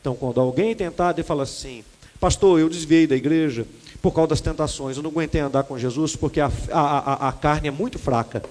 Então, 0.00 0.14
quando 0.14 0.40
alguém 0.40 0.74
tentar 0.74 1.18
e 1.18 1.22
fala 1.22 1.44
assim, 1.44 1.84
pastor, 2.20 2.58
eu 2.58 2.68
desviei 2.68 3.06
da 3.06 3.16
igreja 3.16 3.66
por 4.00 4.12
causa 4.12 4.30
das 4.30 4.40
tentações, 4.40 4.96
eu 4.96 5.02
não 5.02 5.10
aguentei 5.10 5.40
andar 5.40 5.62
com 5.62 5.78
Jesus 5.78 6.16
porque 6.16 6.40
a, 6.40 6.50
a, 6.72 6.80
a, 6.80 7.28
a 7.28 7.32
carne 7.32 7.68
é 7.68 7.70
muito 7.70 7.98
fraca. 7.98 8.42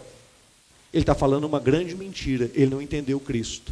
Ele 0.94 1.04
está 1.04 1.14
falando 1.14 1.44
uma 1.44 1.60
grande 1.60 1.96
mentira, 1.96 2.50
ele 2.54 2.68
não 2.68 2.82
entendeu 2.82 3.20
Cristo. 3.20 3.72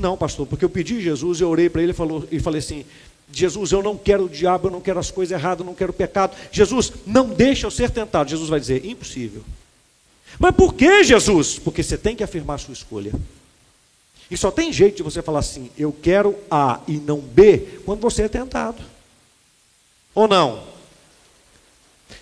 Não, 0.00 0.16
pastor, 0.16 0.46
porque 0.46 0.64
eu 0.64 0.70
pedi 0.70 0.98
Jesus, 1.02 1.42
eu 1.42 1.48
orei 1.50 1.68
para 1.68 1.82
ele 1.82 1.92
falou, 1.92 2.26
e 2.32 2.40
falei 2.40 2.60
assim: 2.60 2.86
Jesus, 3.30 3.70
eu 3.70 3.82
não 3.82 3.98
quero 3.98 4.24
o 4.24 4.28
diabo, 4.30 4.68
eu 4.68 4.70
não 4.70 4.80
quero 4.80 4.98
as 4.98 5.10
coisas 5.10 5.38
erradas, 5.38 5.60
eu 5.60 5.66
não 5.66 5.74
quero 5.74 5.90
o 5.90 5.94
pecado. 5.94 6.34
Jesus, 6.50 6.90
não 7.06 7.28
deixa 7.28 7.66
eu 7.66 7.70
ser 7.70 7.90
tentado. 7.90 8.30
Jesus 8.30 8.48
vai 8.48 8.58
dizer: 8.58 8.84
impossível. 8.86 9.42
Mas 10.38 10.54
por 10.54 10.72
que, 10.72 11.04
Jesus? 11.04 11.58
Porque 11.58 11.82
você 11.82 11.98
tem 11.98 12.16
que 12.16 12.24
afirmar 12.24 12.54
a 12.54 12.58
sua 12.58 12.72
escolha. 12.72 13.12
E 14.30 14.36
só 14.38 14.50
tem 14.50 14.72
jeito 14.72 14.96
de 14.96 15.02
você 15.02 15.20
falar 15.20 15.40
assim: 15.40 15.70
eu 15.76 15.92
quero 15.92 16.34
A 16.50 16.80
e 16.88 16.96
não 16.96 17.18
B, 17.18 17.80
quando 17.84 18.00
você 18.00 18.22
é 18.22 18.28
tentado. 18.28 18.82
Ou 20.14 20.26
não? 20.26 20.64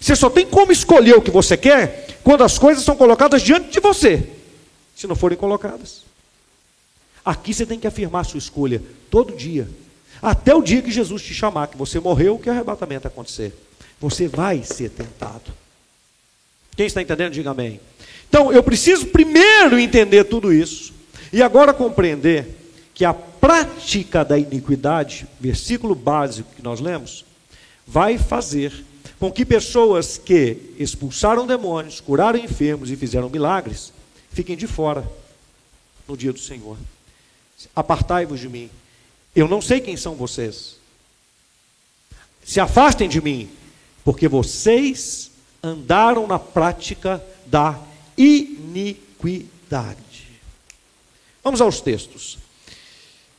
Você 0.01 0.17
só 0.17 0.29
tem 0.29 0.47
como 0.47 0.73
escolher 0.73 1.17
o 1.17 1.23
que 1.23 1.31
você 1.31 1.57
quer 1.57 2.19
quando 2.25 2.43
as 2.43 2.59
coisas 2.59 2.83
são 2.83 2.97
colocadas 2.97 3.41
diante 3.41 3.71
de 3.71 3.79
você. 3.79 4.29
se 4.97 5.07
não 5.07 5.15
forem 5.15 5.39
colocadas. 5.39 6.08
Aqui 7.29 7.53
você 7.53 7.67
tem 7.67 7.79
que 7.79 7.87
afirmar 7.87 8.25
sua 8.25 8.39
escolha 8.39 8.83
todo 9.11 9.37
dia. 9.37 9.69
Até 10.23 10.55
o 10.55 10.63
dia 10.63 10.81
que 10.81 10.91
Jesus 10.91 11.21
te 11.21 11.35
chamar, 11.35 11.67
que 11.67 11.77
você 11.77 12.01
morreu, 12.01 12.39
que 12.39 12.49
o 12.49 12.53
arrebatamento 12.53 13.07
acontecer. 13.07 13.55
Você 14.01 14.27
vai 14.27 14.63
ser 14.65 14.89
tentado. 14.89 15.53
Quem 16.75 16.87
está 16.87 17.03
entendendo, 17.03 17.35
diga 17.35 17.51
amém. 17.51 17.83
Então, 18.27 18.51
eu 18.51 18.63
preciso 18.63 19.09
primeiro 19.09 19.79
entender 19.79 20.25
tudo 20.25 20.51
isso. 20.51 20.95
E 21.31 21.43
agora 21.43 21.75
compreender 21.75 22.49
que 22.95 23.05
a 23.05 23.13
prática 23.13 24.25
da 24.25 24.39
iniquidade, 24.39 25.27
versículo 25.39 25.95
básico 25.95 26.55
que 26.57 26.63
nós 26.63 26.81
lemos, 26.81 27.27
vai 27.87 28.17
fazer 28.17 28.73
com 29.21 29.31
que 29.31 29.45
pessoas 29.45 30.17
que 30.17 30.57
expulsaram 30.79 31.47
demônios, 31.47 32.01
curaram 32.01 32.39
enfermos 32.39 32.91
e 32.91 32.97
fizeram 32.97 33.29
milagres, 33.29 33.93
fiquem 34.33 34.57
de 34.57 34.67
fora 34.67 35.07
no 36.09 36.17
dia 36.17 36.33
do 36.33 36.39
Senhor. 36.39 36.79
Apartai-vos 37.75 38.41
de 38.41 38.49
mim. 38.49 38.71
Eu 39.35 39.49
não 39.49 39.61
sei 39.61 39.81
quem 39.81 39.97
são 39.97 40.15
vocês. 40.15 40.77
Se 42.45 42.61
afastem 42.61 43.09
de 43.09 43.21
mim, 43.21 43.51
porque 44.05 44.29
vocês 44.29 45.31
andaram 45.63 46.27
na 46.27 46.39
prática 46.39 47.23
da 47.47 47.79
iniquidade. 48.17 49.99
Vamos 51.43 51.61
aos 51.61 51.81
textos. 51.81 52.39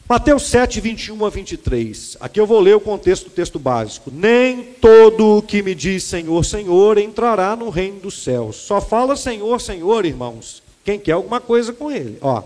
Mateus 0.08 0.44
7, 0.44 0.82
21 0.82 1.24
a 1.24 1.30
23. 1.30 2.18
Aqui 2.20 2.40
eu 2.40 2.48
vou 2.48 2.60
ler 2.60 2.76
o 2.76 2.82
contexto 2.82 3.26
do 3.26 3.30
texto 3.30 3.60
básico. 3.60 4.10
Nem 4.10 4.64
todo 4.64 5.38
o 5.38 5.42
que 5.42 5.62
me 5.62 5.76
diz 5.76 6.04
Senhor, 6.04 6.44
Senhor 6.44 6.98
entrará 6.98 7.56
no 7.56 7.70
reino 7.70 8.00
dos 8.00 8.24
céus. 8.24 8.56
Só 8.56 8.82
fala 8.82 9.16
Senhor, 9.16 9.62
Senhor, 9.62 10.06
irmãos. 10.08 10.64
Quem 10.84 11.00
quer 11.00 11.12
alguma 11.12 11.40
coisa 11.40 11.72
com 11.72 11.92
ele. 11.92 12.18
Ó. 12.22 12.42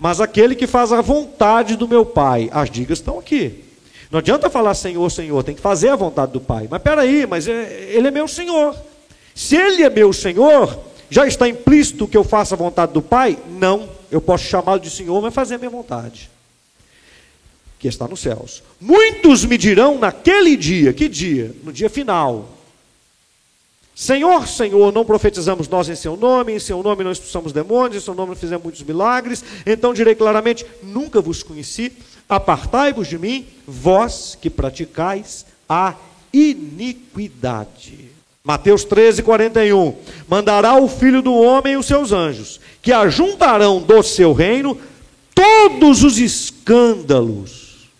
Mas 0.00 0.18
aquele 0.18 0.54
que 0.54 0.66
faz 0.66 0.92
a 0.92 1.02
vontade 1.02 1.76
do 1.76 1.86
meu 1.86 2.06
Pai. 2.06 2.48
As 2.52 2.70
dicas 2.70 2.98
estão 2.98 3.18
aqui. 3.18 3.62
Não 4.10 4.18
adianta 4.18 4.48
falar 4.48 4.72
Senhor, 4.72 5.08
Senhor, 5.10 5.44
tem 5.44 5.54
que 5.54 5.60
fazer 5.60 5.90
a 5.90 5.96
vontade 5.96 6.32
do 6.32 6.40
Pai. 6.40 6.66
Mas 6.70 6.82
peraí, 6.82 7.26
mas 7.26 7.46
é, 7.46 7.90
ele 7.92 8.08
é 8.08 8.10
meu 8.10 8.26
Senhor. 8.26 8.74
Se 9.34 9.56
ele 9.56 9.82
é 9.82 9.90
meu 9.90 10.10
Senhor, 10.12 10.76
já 11.10 11.26
está 11.26 11.46
implícito 11.46 12.08
que 12.08 12.16
eu 12.16 12.24
faça 12.24 12.54
a 12.54 12.58
vontade 12.58 12.92
do 12.94 13.02
Pai? 13.02 13.38
Não. 13.58 13.88
Eu 14.10 14.22
posso 14.22 14.44
chamá-lo 14.44 14.80
de 14.80 14.88
Senhor, 14.88 15.20
mas 15.20 15.34
fazer 15.34 15.56
a 15.56 15.58
minha 15.58 15.70
vontade 15.70 16.30
que 17.78 17.88
está 17.88 18.08
nos 18.08 18.20
céus. 18.20 18.62
Muitos 18.80 19.44
me 19.44 19.56
dirão 19.56 19.98
naquele 19.98 20.56
dia, 20.56 20.92
que 20.92 21.08
dia? 21.08 21.54
No 21.62 21.72
dia 21.72 21.90
final. 21.90 22.48
Senhor, 24.00 24.48
Senhor, 24.48 24.94
não 24.94 25.04
profetizamos 25.04 25.68
nós 25.68 25.86
em 25.90 25.94
seu 25.94 26.16
nome, 26.16 26.54
em 26.54 26.58
seu 26.58 26.82
nome 26.82 27.04
não 27.04 27.12
expulsamos 27.12 27.52
demônios, 27.52 28.02
em 28.02 28.04
seu 28.06 28.14
nome 28.14 28.30
não 28.30 28.34
fizemos 28.34 28.62
muitos 28.62 28.82
milagres. 28.82 29.44
Então 29.66 29.92
direi 29.92 30.14
claramente: 30.14 30.64
nunca 30.82 31.20
vos 31.20 31.42
conheci, 31.42 31.92
apartai-vos 32.26 33.06
de 33.08 33.18
mim, 33.18 33.46
vós 33.66 34.38
que 34.40 34.48
praticais 34.48 35.44
a 35.68 35.96
iniquidade. 36.32 38.10
Mateus 38.42 38.84
13, 38.84 39.22
41. 39.22 39.94
Mandará 40.26 40.76
o 40.76 40.88
filho 40.88 41.20
do 41.20 41.34
homem 41.34 41.74
e 41.74 41.76
os 41.76 41.84
seus 41.84 42.10
anjos, 42.10 42.58
que 42.80 42.94
ajuntarão 42.94 43.82
do 43.82 44.02
seu 44.02 44.32
reino 44.32 44.80
todos 45.34 46.02
os 46.02 46.18
escândalos 46.18 47.90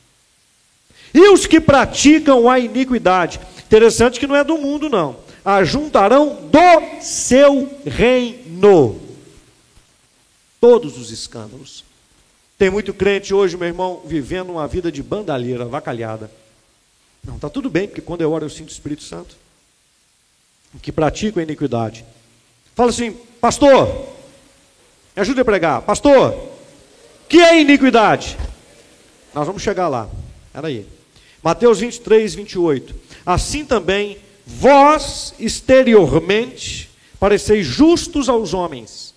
e 1.13 1.29
os 1.29 1.45
que 1.45 1.61
praticam 1.61 2.49
a 2.49 2.59
iniquidade, 2.59 3.39
interessante 3.67 4.19
que 4.19 4.27
não 4.27 4.35
é 4.37 4.43
do 4.43 4.57
mundo, 4.57 4.89
não, 4.89 5.29
ajuntarão 5.45 6.49
do 6.51 7.03
seu 7.03 7.81
reino 7.85 9.01
todos 10.61 10.99
os 10.99 11.11
escândalos. 11.11 11.85
Tem 12.59 12.69
muito 12.69 12.93
crente 12.93 13.33
hoje, 13.33 13.57
meu 13.57 13.69
irmão, 13.69 14.03
vivendo 14.05 14.51
uma 14.51 14.69
vida 14.69 14.93
de 14.93 15.03
bandalheira, 15.03 15.65
vacalhada. 15.65 16.31
Não, 17.25 17.37
está 17.37 17.49
tudo 17.49 17.71
bem, 17.71 17.89
porque 17.89 18.03
quando 18.03 18.21
eu 18.21 18.31
oro 18.31 18.45
eu 18.45 18.51
sinto 18.51 18.69
o 18.69 18.73
Espírito 18.73 19.03
Santo. 19.03 19.35
Que 20.83 20.93
praticam 20.93 21.41
a 21.41 21.45
iniquidade. 21.45 22.05
Fala 22.75 22.91
assim, 22.91 23.13
pastor, 23.41 23.87
me 25.17 25.23
ajude 25.23 25.41
a 25.41 25.45
pregar. 25.45 25.83
Pastor, 25.83 26.35
que 27.29 27.39
é 27.39 27.61
iniquidade? 27.61 28.37
Nós 29.35 29.47
vamos 29.47 29.63
chegar 29.63 29.89
lá. 29.89 30.09
Era 30.53 30.69
aí. 30.69 30.87
Mateus 31.43 31.81
23, 31.81 32.35
28. 32.35 32.95
Assim 33.25 33.65
também, 33.65 34.19
vós 34.59 35.35
exteriormente 35.39 36.91
pareceis 37.19 37.67
justos 37.67 38.29
aos 38.29 38.53
homens, 38.53 39.15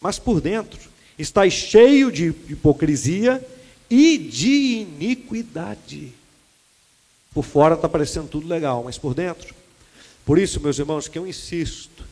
mas 0.00 0.18
por 0.18 0.40
dentro 0.40 0.80
estáis 1.18 1.52
cheio 1.52 2.10
de 2.10 2.26
hipocrisia 2.48 3.44
e 3.90 4.16
de 4.16 4.86
iniquidade. 4.88 6.12
Por 7.34 7.44
fora 7.44 7.74
está 7.74 7.88
parecendo 7.88 8.28
tudo 8.28 8.48
legal, 8.48 8.82
mas 8.84 8.96
por 8.96 9.14
dentro. 9.14 9.54
Por 10.24 10.38
isso, 10.38 10.60
meus 10.60 10.78
irmãos, 10.78 11.08
que 11.08 11.18
eu 11.18 11.26
insisto: 11.26 12.04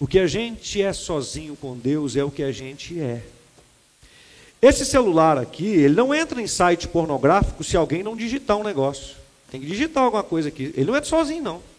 o 0.00 0.06
que 0.06 0.18
a 0.18 0.26
gente 0.26 0.80
é 0.80 0.92
sozinho 0.92 1.56
com 1.56 1.76
Deus 1.76 2.16
é 2.16 2.24
o 2.24 2.30
que 2.30 2.42
a 2.42 2.52
gente 2.52 2.98
é. 2.98 3.22
Esse 4.60 4.86
celular 4.86 5.36
aqui, 5.36 5.66
ele 5.66 5.94
não 5.94 6.14
entra 6.14 6.40
em 6.40 6.46
site 6.46 6.88
pornográfico 6.88 7.62
se 7.62 7.76
alguém 7.76 8.02
não 8.02 8.16
digitar 8.16 8.56
um 8.56 8.62
negócio. 8.62 9.16
Tem 9.50 9.60
que 9.60 9.66
digitar 9.66 10.02
alguma 10.02 10.22
coisa 10.22 10.48
aqui. 10.48 10.72
Ele 10.74 10.86
não 10.86 10.96
é 10.96 11.02
sozinho, 11.02 11.42
não. 11.42 11.73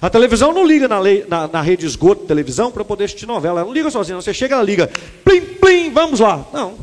A 0.00 0.10
televisão 0.10 0.52
não 0.52 0.66
liga 0.66 0.86
na, 0.88 0.98
lei, 0.98 1.24
na, 1.28 1.48
na 1.48 1.62
rede 1.62 1.86
esgoto 1.86 2.22
de 2.22 2.28
televisão 2.28 2.70
para 2.70 2.84
poder 2.84 3.04
assistir 3.04 3.26
novela. 3.26 3.60
Ela 3.60 3.66
não 3.66 3.74
liga 3.74 3.90
sozinha. 3.90 4.16
Você 4.16 4.34
chega, 4.34 4.54
ela 4.54 4.64
liga. 4.64 4.90
Plim, 5.24 5.40
plim, 5.40 5.90
vamos 5.90 6.20
lá. 6.20 6.46
Não. 6.52 6.78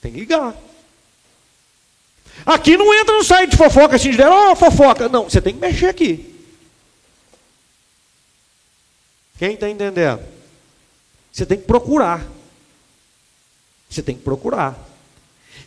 Tem 0.00 0.12
que 0.12 0.20
ligar. 0.20 0.54
Aqui 2.46 2.76
não 2.76 2.94
entra 2.94 3.16
no 3.16 3.24
site 3.24 3.50
de 3.50 3.56
fofoca 3.56 3.96
assim, 3.96 4.10
de 4.10 4.22
oh, 4.22 4.54
fofoca. 4.54 5.08
Não, 5.08 5.24
você 5.24 5.40
tem 5.40 5.54
que 5.54 5.60
mexer 5.60 5.86
aqui. 5.86 6.34
Quem 9.38 9.54
está 9.54 9.68
entendendo? 9.68 10.20
Você 11.32 11.46
tem 11.46 11.58
que 11.58 11.66
procurar. 11.66 12.26
Você 13.88 14.02
tem 14.02 14.14
que 14.14 14.22
procurar. 14.22 14.88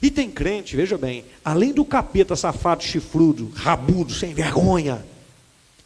E 0.02 0.10
tem 0.10 0.32
crente, 0.32 0.76
veja 0.76 0.98
bem, 0.98 1.24
além 1.46 1.72
do 1.72 1.86
capeta 1.86 2.36
safado, 2.36 2.84
chifrudo, 2.84 3.52
rabudo, 3.56 4.14
sem 4.14 4.34
vergonha, 4.34 5.06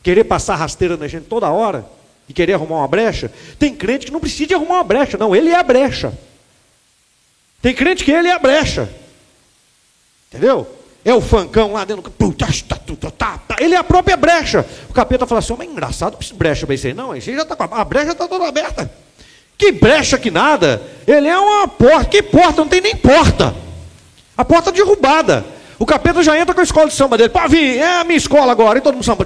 querer 0.05 0.23
passar 0.25 0.55
rasteira 0.55 0.95
na 0.95 1.07
gente 1.07 1.25
toda 1.25 1.49
hora 1.49 1.83
e 2.29 2.33
querer 2.33 2.53
arrumar 2.53 2.75
uma 2.77 2.87
brecha, 2.87 3.31
tem 3.57 3.73
crente 3.73 4.05
que 4.05 4.11
não 4.11 4.19
precisa 4.19 4.45
de 4.45 4.53
arrumar 4.53 4.75
uma 4.75 4.83
brecha, 4.83 5.17
não, 5.17 5.35
ele 5.35 5.49
é 5.49 5.55
a 5.55 5.63
brecha. 5.63 6.13
Tem 7.59 7.73
crente 7.73 8.03
que 8.03 8.11
ele 8.11 8.27
é 8.27 8.33
a 8.33 8.37
brecha. 8.37 8.87
Entendeu? 10.29 10.67
É 11.03 11.11
o 11.11 11.19
fancão 11.19 11.73
lá 11.73 11.83
dentro. 11.85 12.13
Ele 13.59 13.73
é 13.73 13.77
a 13.77 13.83
própria 13.83 14.15
brecha. 14.15 14.63
O 14.87 14.93
capeta 14.93 15.25
fala 15.25 15.39
assim: 15.39 15.55
mas 15.57 15.67
engraçado, 15.67 16.19
brecha 16.35 16.67
para 16.67 16.75
isso 16.75 16.85
aí. 16.85 16.93
Não, 16.93 17.11
aí 17.11 17.19
já 17.19 17.43
tá, 17.43 17.57
a 17.59 17.83
brecha 17.83 18.11
está 18.11 18.27
toda 18.27 18.47
aberta. 18.47 18.91
Que 19.57 19.71
brecha 19.71 20.19
que 20.19 20.29
nada. 20.29 20.83
Ele 21.07 21.27
é 21.27 21.39
uma 21.39 21.67
porta. 21.67 22.05
Que 22.05 22.21
porta? 22.21 22.61
Não 22.61 22.67
tem 22.67 22.81
nem 22.81 22.95
porta. 22.95 23.55
A 24.37 24.45
porta 24.45 24.71
derrubada. 24.71 25.54
O 25.77 25.85
capeta 25.85 26.23
já 26.23 26.39
entra 26.39 26.53
com 26.53 26.61
a 26.61 26.63
escola 26.63 26.87
de 26.87 26.93
samba 26.93 27.17
dele. 27.17 27.31
Vir, 27.49 27.77
é 27.77 28.01
a 28.01 28.03
minha 28.03 28.17
escola 28.17 28.51
agora. 28.51 28.79
E 28.79 28.81
todo 28.81 28.93
mundo 28.93 29.03
samba. 29.03 29.25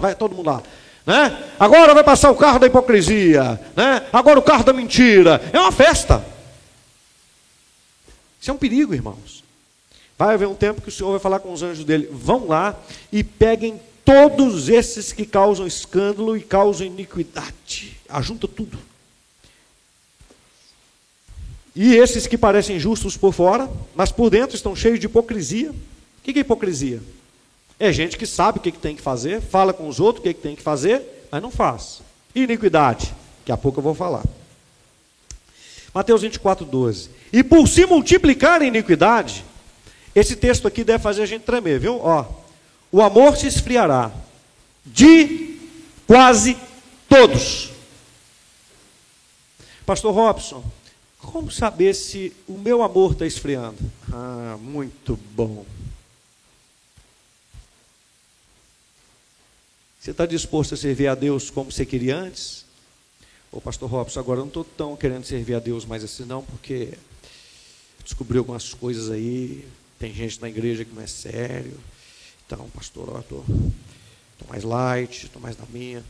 Vai 0.00 0.14
todo 0.14 0.34
mundo 0.34 0.46
lá. 0.46 0.62
Né? 1.06 1.36
Agora 1.58 1.92
vai 1.94 2.02
passar 2.02 2.30
o 2.30 2.36
carro 2.36 2.58
da 2.58 2.66
hipocrisia. 2.66 3.60
Né? 3.76 4.02
Agora 4.12 4.38
o 4.38 4.42
carro 4.42 4.64
da 4.64 4.72
mentira. 4.72 5.40
É 5.52 5.58
uma 5.58 5.72
festa. 5.72 6.24
Isso 8.40 8.50
é 8.50 8.54
um 8.54 8.58
perigo, 8.58 8.94
irmãos. 8.94 9.44
Vai 10.18 10.34
haver 10.34 10.48
um 10.48 10.54
tempo 10.54 10.80
que 10.80 10.88
o 10.88 10.92
Senhor 10.92 11.10
vai 11.10 11.20
falar 11.20 11.40
com 11.40 11.52
os 11.52 11.62
anjos 11.62 11.84
dele. 11.84 12.08
Vão 12.10 12.46
lá 12.46 12.74
e 13.12 13.24
peguem 13.24 13.80
todos 14.04 14.68
esses 14.68 15.12
que 15.12 15.26
causam 15.26 15.66
escândalo 15.66 16.36
e 16.36 16.42
causam 16.42 16.86
iniquidade. 16.86 17.98
Ajunta 18.08 18.46
tudo. 18.46 18.78
E 21.74 21.94
esses 21.96 22.26
que 22.26 22.38
parecem 22.38 22.78
justos 22.78 23.16
por 23.16 23.32
fora, 23.32 23.68
mas 23.94 24.12
por 24.12 24.30
dentro 24.30 24.54
estão 24.54 24.76
cheios 24.76 25.00
de 25.00 25.06
hipocrisia. 25.06 25.70
O 25.70 25.74
que 26.22 26.38
é 26.38 26.40
hipocrisia? 26.40 27.02
É 27.78 27.92
gente 27.92 28.16
que 28.16 28.26
sabe 28.26 28.58
o 28.58 28.60
que 28.60 28.70
tem 28.70 28.94
que 28.94 29.02
fazer, 29.02 29.40
fala 29.40 29.72
com 29.72 29.88
os 29.88 29.98
outros 29.98 30.24
o 30.24 30.28
que 30.28 30.34
tem 30.34 30.54
que 30.54 30.62
fazer, 30.62 31.02
mas 31.30 31.42
não 31.42 31.50
faz. 31.50 32.00
Iniquidade? 32.34 33.12
Daqui 33.40 33.52
a 33.52 33.56
pouco 33.56 33.80
eu 33.80 33.82
vou 33.82 33.94
falar. 33.94 34.22
Mateus 35.92 36.22
24, 36.22 36.64
12. 36.64 37.10
E 37.32 37.42
por 37.42 37.66
se 37.68 37.86
multiplicar 37.86 38.62
a 38.62 38.64
iniquidade, 38.64 39.44
esse 40.14 40.36
texto 40.36 40.68
aqui 40.68 40.84
deve 40.84 41.02
fazer 41.02 41.22
a 41.22 41.26
gente 41.26 41.42
tremer, 41.42 41.80
viu? 41.80 42.00
Ó, 42.00 42.24
o 42.90 43.02
amor 43.02 43.36
se 43.36 43.46
esfriará 43.48 44.12
de 44.86 45.58
quase 46.06 46.56
todos. 47.08 47.70
Pastor 49.84 50.14
Robson, 50.14 50.64
como 51.24 51.50
saber 51.50 51.94
se 51.94 52.32
o 52.46 52.58
meu 52.58 52.82
amor 52.82 53.12
está 53.12 53.26
esfriando? 53.26 53.78
Ah, 54.12 54.56
muito 54.60 55.18
bom. 55.34 55.66
Você 60.00 60.10
está 60.10 60.26
disposto 60.26 60.74
a 60.74 60.76
servir 60.76 61.08
a 61.08 61.14
Deus 61.14 61.50
como 61.50 61.72
você 61.72 61.86
queria 61.86 62.16
antes? 62.16 62.64
Ô, 63.50 63.60
pastor 63.60 63.88
Robson, 63.88 64.20
agora 64.20 64.40
eu 64.40 64.44
não 64.44 64.48
estou 64.48 64.64
tão 64.64 64.96
querendo 64.96 65.24
servir 65.24 65.54
a 65.54 65.60
Deus 65.60 65.84
mais 65.84 66.04
assim 66.04 66.24
não, 66.24 66.42
porque 66.42 66.92
descobri 68.02 68.36
algumas 68.36 68.74
coisas 68.74 69.10
aí, 69.10 69.66
tem 69.98 70.12
gente 70.12 70.40
na 70.40 70.48
igreja 70.48 70.84
que 70.84 70.94
não 70.94 71.02
é 71.02 71.06
sério. 71.06 71.80
Então, 72.46 72.68
pastor, 72.70 73.08
eu 73.08 73.20
estou 73.20 73.44
mais 74.48 74.62
light, 74.62 75.24
estou 75.24 75.40
mais 75.40 75.56
na 75.56 75.64
minha. 75.72 76.04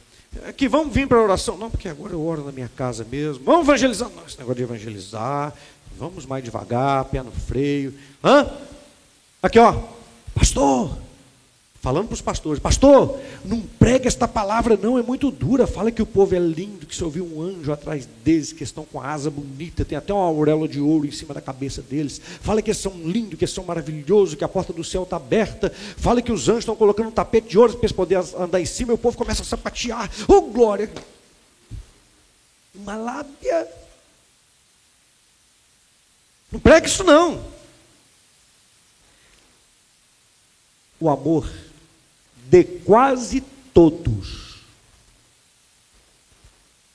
Aqui, 0.48 0.68
vamos 0.68 0.92
vir 0.92 1.06
para 1.06 1.18
a 1.18 1.22
oração. 1.22 1.56
Não, 1.56 1.70
porque 1.70 1.88
agora 1.88 2.12
eu 2.12 2.24
oro 2.24 2.44
na 2.44 2.52
minha 2.52 2.70
casa 2.76 3.06
mesmo. 3.10 3.44
Vamos 3.44 3.66
evangelizar. 3.66 4.10
Não, 4.14 4.26
esse 4.26 4.38
negócio 4.38 4.56
de 4.56 4.62
evangelizar. 4.62 5.54
Vamos 5.98 6.26
mais 6.26 6.42
devagar, 6.42 7.04
pé 7.06 7.22
no 7.22 7.30
freio. 7.30 7.94
Hã? 8.22 8.50
Aqui, 9.42 9.58
ó. 9.58 9.74
Pastor, 10.34 10.96
falando 11.84 12.06
para 12.06 12.14
os 12.14 12.22
pastores, 12.22 12.58
pastor, 12.58 13.20
não 13.44 13.60
prega 13.60 14.08
esta 14.08 14.26
palavra 14.26 14.74
não, 14.74 14.98
é 14.98 15.02
muito 15.02 15.30
dura, 15.30 15.66
fala 15.66 15.90
que 15.90 16.00
o 16.00 16.06
povo 16.06 16.34
é 16.34 16.38
lindo, 16.38 16.86
que 16.86 16.96
se 16.96 17.04
ouviu 17.04 17.26
um 17.26 17.42
anjo 17.42 17.70
atrás 17.70 18.08
deles, 18.24 18.54
que 18.54 18.64
estão 18.64 18.86
com 18.86 18.98
a 18.98 19.12
asa 19.12 19.30
bonita, 19.30 19.84
tem 19.84 19.98
até 19.98 20.10
uma 20.10 20.24
auréola 20.24 20.66
de 20.66 20.80
ouro 20.80 21.06
em 21.06 21.10
cima 21.10 21.34
da 21.34 21.42
cabeça 21.42 21.82
deles, 21.82 22.18
fala 22.40 22.62
que 22.62 22.70
eles 22.70 22.80
são 22.80 22.92
lindos, 23.04 23.38
que 23.38 23.44
eles 23.44 23.54
são 23.54 23.64
maravilhosos, 23.64 24.34
que 24.34 24.42
a 24.42 24.48
porta 24.48 24.72
do 24.72 24.82
céu 24.82 25.02
está 25.02 25.16
aberta, 25.16 25.70
fala 25.98 26.22
que 26.22 26.32
os 26.32 26.48
anjos 26.48 26.60
estão 26.60 26.74
colocando 26.74 27.08
um 27.08 27.12
tapete 27.12 27.48
de 27.48 27.58
ouro 27.58 27.74
para 27.74 27.82
eles 27.82 27.92
poderem 27.92 28.24
andar 28.38 28.62
em 28.62 28.64
cima, 28.64 28.92
e 28.92 28.94
o 28.94 28.98
povo 28.98 29.18
começa 29.18 29.42
a 29.42 29.44
sapatear, 29.44 30.10
oh 30.26 30.40
glória! 30.40 30.90
Uma 32.74 32.96
lábia. 32.96 33.68
Não 36.50 36.58
prega 36.58 36.86
isso 36.86 37.04
não. 37.04 37.44
O 40.98 41.10
amor 41.10 41.46
de 42.54 42.62
quase 42.62 43.42
todos 43.72 44.60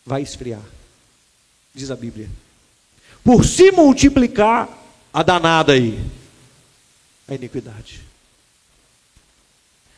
vai 0.06 0.22
esfriar, 0.22 0.64
diz 1.76 1.92
a 1.92 1.98
Bíblia. 1.98 2.30
Por 3.26 3.44
se 3.44 3.70
multiplicar 3.70 4.70
a 5.14 5.22
danada 5.22 5.74
aí, 5.74 6.02
a 7.28 7.36
iniquidade. 7.36 8.00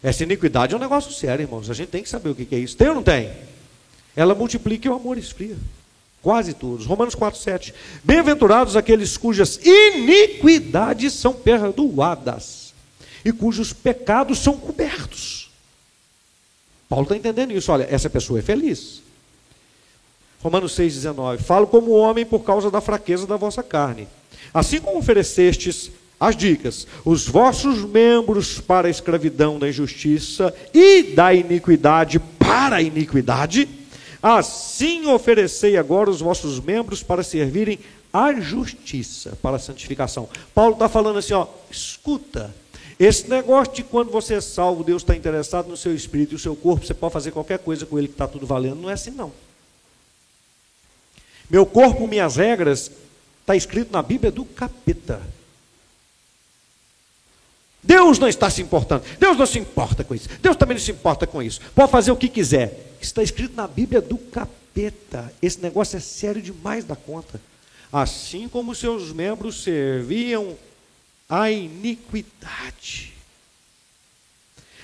Essa 0.02 0.24
iniquidade 0.24 0.74
é 0.74 0.78
um 0.78 0.80
negócio 0.80 1.13
sério, 1.13 1.43
irmãos. 1.43 1.69
A 1.69 1.76
gente 1.76 1.89
tem 1.89 2.02
que 2.02 2.10
saber 2.10 2.30
o 2.30 2.36
que 2.36 2.56
é 2.56 2.58
isso. 2.58 2.76
Tem 2.76 2.89
ou 2.89 2.95
não 2.95 3.04
tem? 3.04 3.32
Ela 4.15 4.34
multiplica 4.34 4.88
e 4.88 4.91
o 4.91 4.95
amor 4.95 5.19
esfria. 5.19 5.56
Quase 6.24 6.56
todos. 6.56 6.88
Romanos 6.88 7.13
4, 7.13 7.39
7. 7.39 7.71
Bem-aventurados 8.04 8.76
aqueles 8.76 9.15
cujas 9.15 9.60
iniquidades 9.63 11.13
são 11.13 11.34
perdoadas 11.34 12.74
e 13.24 13.32
cujos 13.32 13.71
pecados 13.71 14.39
são 14.39 14.58
cobertos. 14.58 15.40
Paulo 16.91 17.04
está 17.04 17.15
entendendo 17.15 17.54
isso. 17.54 17.71
Olha, 17.71 17.88
essa 17.89 18.10
pessoa 18.10 18.39
é 18.39 18.41
feliz. 18.41 19.01
Romanos 20.43 20.77
6,19. 20.77 21.38
Falo 21.38 21.65
como 21.65 21.91
homem 21.91 22.25
por 22.25 22.39
causa 22.39 22.69
da 22.69 22.82
fraqueza 22.82 23.25
da 23.25 23.38
vossa 23.38 23.63
carne. 23.63 24.10
Assim 24.54 24.82
como 24.82 24.97
oferecestes 24.99 25.89
as 26.19 26.36
dicas, 26.36 26.86
os 27.06 27.25
vossos 27.25 27.86
membros 27.86 28.60
para 28.60 28.89
a 28.89 28.91
escravidão 28.91 29.58
da 29.58 29.69
injustiça 29.69 30.54
e 30.73 31.04
da 31.04 31.34
iniquidade 31.34 32.19
para 32.38 32.75
a 32.75 32.82
iniquidade, 32.82 33.69
assim 34.21 35.08
oferecei 35.08 35.77
agora 35.77 36.10
os 36.10 36.19
vossos 36.19 36.60
membros 36.60 37.01
para 37.01 37.23
servirem 37.23 37.80
à 38.12 38.34
justiça, 38.34 39.38
para 39.41 39.56
a 39.56 39.60
santificação. 39.60 40.27
Paulo 40.54 40.73
está 40.73 40.89
falando 40.89 41.19
assim, 41.19 41.34
ó, 41.34 41.47
escuta, 41.71 42.54
esse 43.06 43.28
negócio 43.30 43.74
de 43.74 43.84
quando 43.84 44.12
você 44.12 44.36
é 44.36 44.42
salvo, 44.42 44.84
Deus 44.84 45.02
está 45.02 45.16
interessado 45.16 45.68
no 45.68 45.76
seu 45.76 45.96
espírito 45.96 46.34
e 46.34 46.36
o 46.36 46.40
seu 46.40 46.56
corpo, 46.56 46.86
você 46.86 46.94
pode 46.94 47.14
fazer 47.14 47.32
qualquer 47.32 47.58
coisa 47.58 47.86
com 47.86 47.98
ele 47.98 48.08
que 48.08 48.14
está 48.14 48.28
tudo 48.28 48.46
valendo, 48.46 48.82
não 48.82 48.90
é 48.90 48.94
assim 48.94 49.12
não. 49.12 49.32
Meu 51.50 51.66
corpo, 51.66 52.08
minhas 52.08 52.36
regras, 52.36 52.92
está 53.40 53.56
escrito 53.56 53.92
na 53.92 54.04
Bíblia 54.04 54.32
do 54.32 54.46
capeta. 54.46 55.22
Deus 57.84 58.20
não 58.20 58.28
está 58.28 58.50
se 58.50 58.62
importando. 58.62 59.04
Deus 59.20 59.36
não 59.36 59.46
se 59.46 59.58
importa 59.58 60.04
com 60.04 60.14
isso. 60.14 60.30
Deus 60.40 60.56
também 60.56 60.78
não 60.78 60.84
se 60.84 60.92
importa 60.92 61.26
com 61.26 61.42
isso. 61.42 61.60
Pode 61.74 61.92
fazer 61.92 62.12
o 62.12 62.16
que 62.16 62.30
quiser. 62.30 62.96
Está 63.02 63.24
escrito 63.24 63.56
na 63.56 63.68
Bíblia 63.68 64.00
do 64.00 64.18
capeta. 64.18 65.34
Esse 65.42 65.60
negócio 65.60 65.98
é 65.98 66.00
sério 66.00 66.42
demais 66.42 66.86
da 66.86 66.96
conta. 66.96 67.42
Assim 67.92 68.48
como 68.48 68.76
seus 68.76 69.12
membros 69.12 69.64
serviam 69.64 70.56
a 71.32 71.50
iniquidade. 71.50 73.13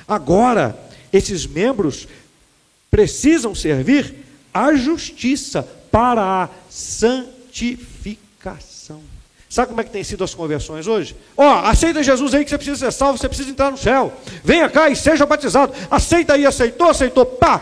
Agora, 0.08 0.80
esses 1.12 1.46
membros 1.46 2.08
precisam 2.90 3.54
servir 3.54 4.16
à 4.54 4.74
justiça 4.74 5.62
para 5.92 6.44
a 6.44 6.50
santificação. 6.70 9.02
Sabe 9.50 9.68
como 9.68 9.82
é 9.82 9.84
que 9.84 9.92
tem 9.92 10.06
sido 10.06 10.24
as 10.24 10.34
conversões 10.34 10.88
hoje? 10.88 11.18
Ó, 11.36 11.44
oh, 11.44 11.66
aceita 11.66 12.02
Jesus 12.02 12.34
aí 12.34 12.46
que 12.46 12.50
você 12.50 12.58
precisa 12.58 12.78
ser 12.78 12.94
salvo, 12.98 13.18
você 13.18 13.28
precisa 13.28 13.50
entrar 13.50 13.70
no 13.70 13.78
céu. 13.78 14.14
Venha 14.42 14.70
cá 14.70 14.90
e 14.90 14.96
seja 14.96 15.26
batizado. 15.26 15.74
Aceita 15.92 16.36
aí, 16.36 16.46
aceitou, 16.46 16.90
aceitou, 16.90 17.26
pá, 17.26 17.62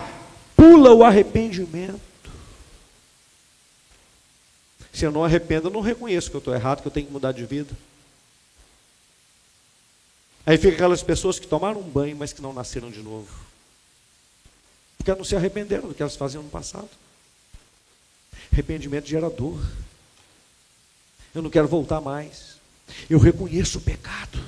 pula 0.56 0.94
o 0.94 1.04
arrependimento. 1.04 2.00
Se 4.94 5.06
eu 5.06 5.12
não 5.12 5.24
arrependo, 5.24 5.70
eu 5.70 5.72
não 5.72 5.82
reconheço 5.82 6.30
que 6.30 6.36
eu 6.36 6.40
estou 6.40 6.54
errado, 6.54 6.82
que 6.82 6.88
eu 6.88 6.92
tenho 6.92 7.08
que 7.08 7.14
mudar 7.14 7.32
de 7.32 7.44
vida. 7.46 7.74
Aí 10.46 10.58
fica 10.58 10.76
aquelas 10.76 11.02
pessoas 11.02 11.40
que 11.40 11.48
tomaram 11.48 11.80
um 11.80 11.90
banho, 11.90 12.16
mas 12.16 12.32
que 12.32 12.42
não 12.42 12.54
nasceram 12.54 12.92
de 12.92 13.02
novo. 13.02 13.28
Porque 14.98 15.14
não 15.14 15.24
se 15.24 15.36
arrependeram 15.36 15.88
do 15.88 15.94
que 15.94 16.02
elas 16.02 16.16
faziam 16.16 16.44
no 16.44 16.50
passado. 16.50 16.90
Arrependimento 18.52 19.08
gera 19.08 19.30
dor. 19.30 19.60
Eu 21.34 21.42
não 21.42 21.50
quero 21.50 21.68
voltar 21.68 22.00
mais. 22.00 22.56
Eu 23.10 23.18
reconheço 23.18 23.80
o 23.80 23.82
pecado. 23.82 24.40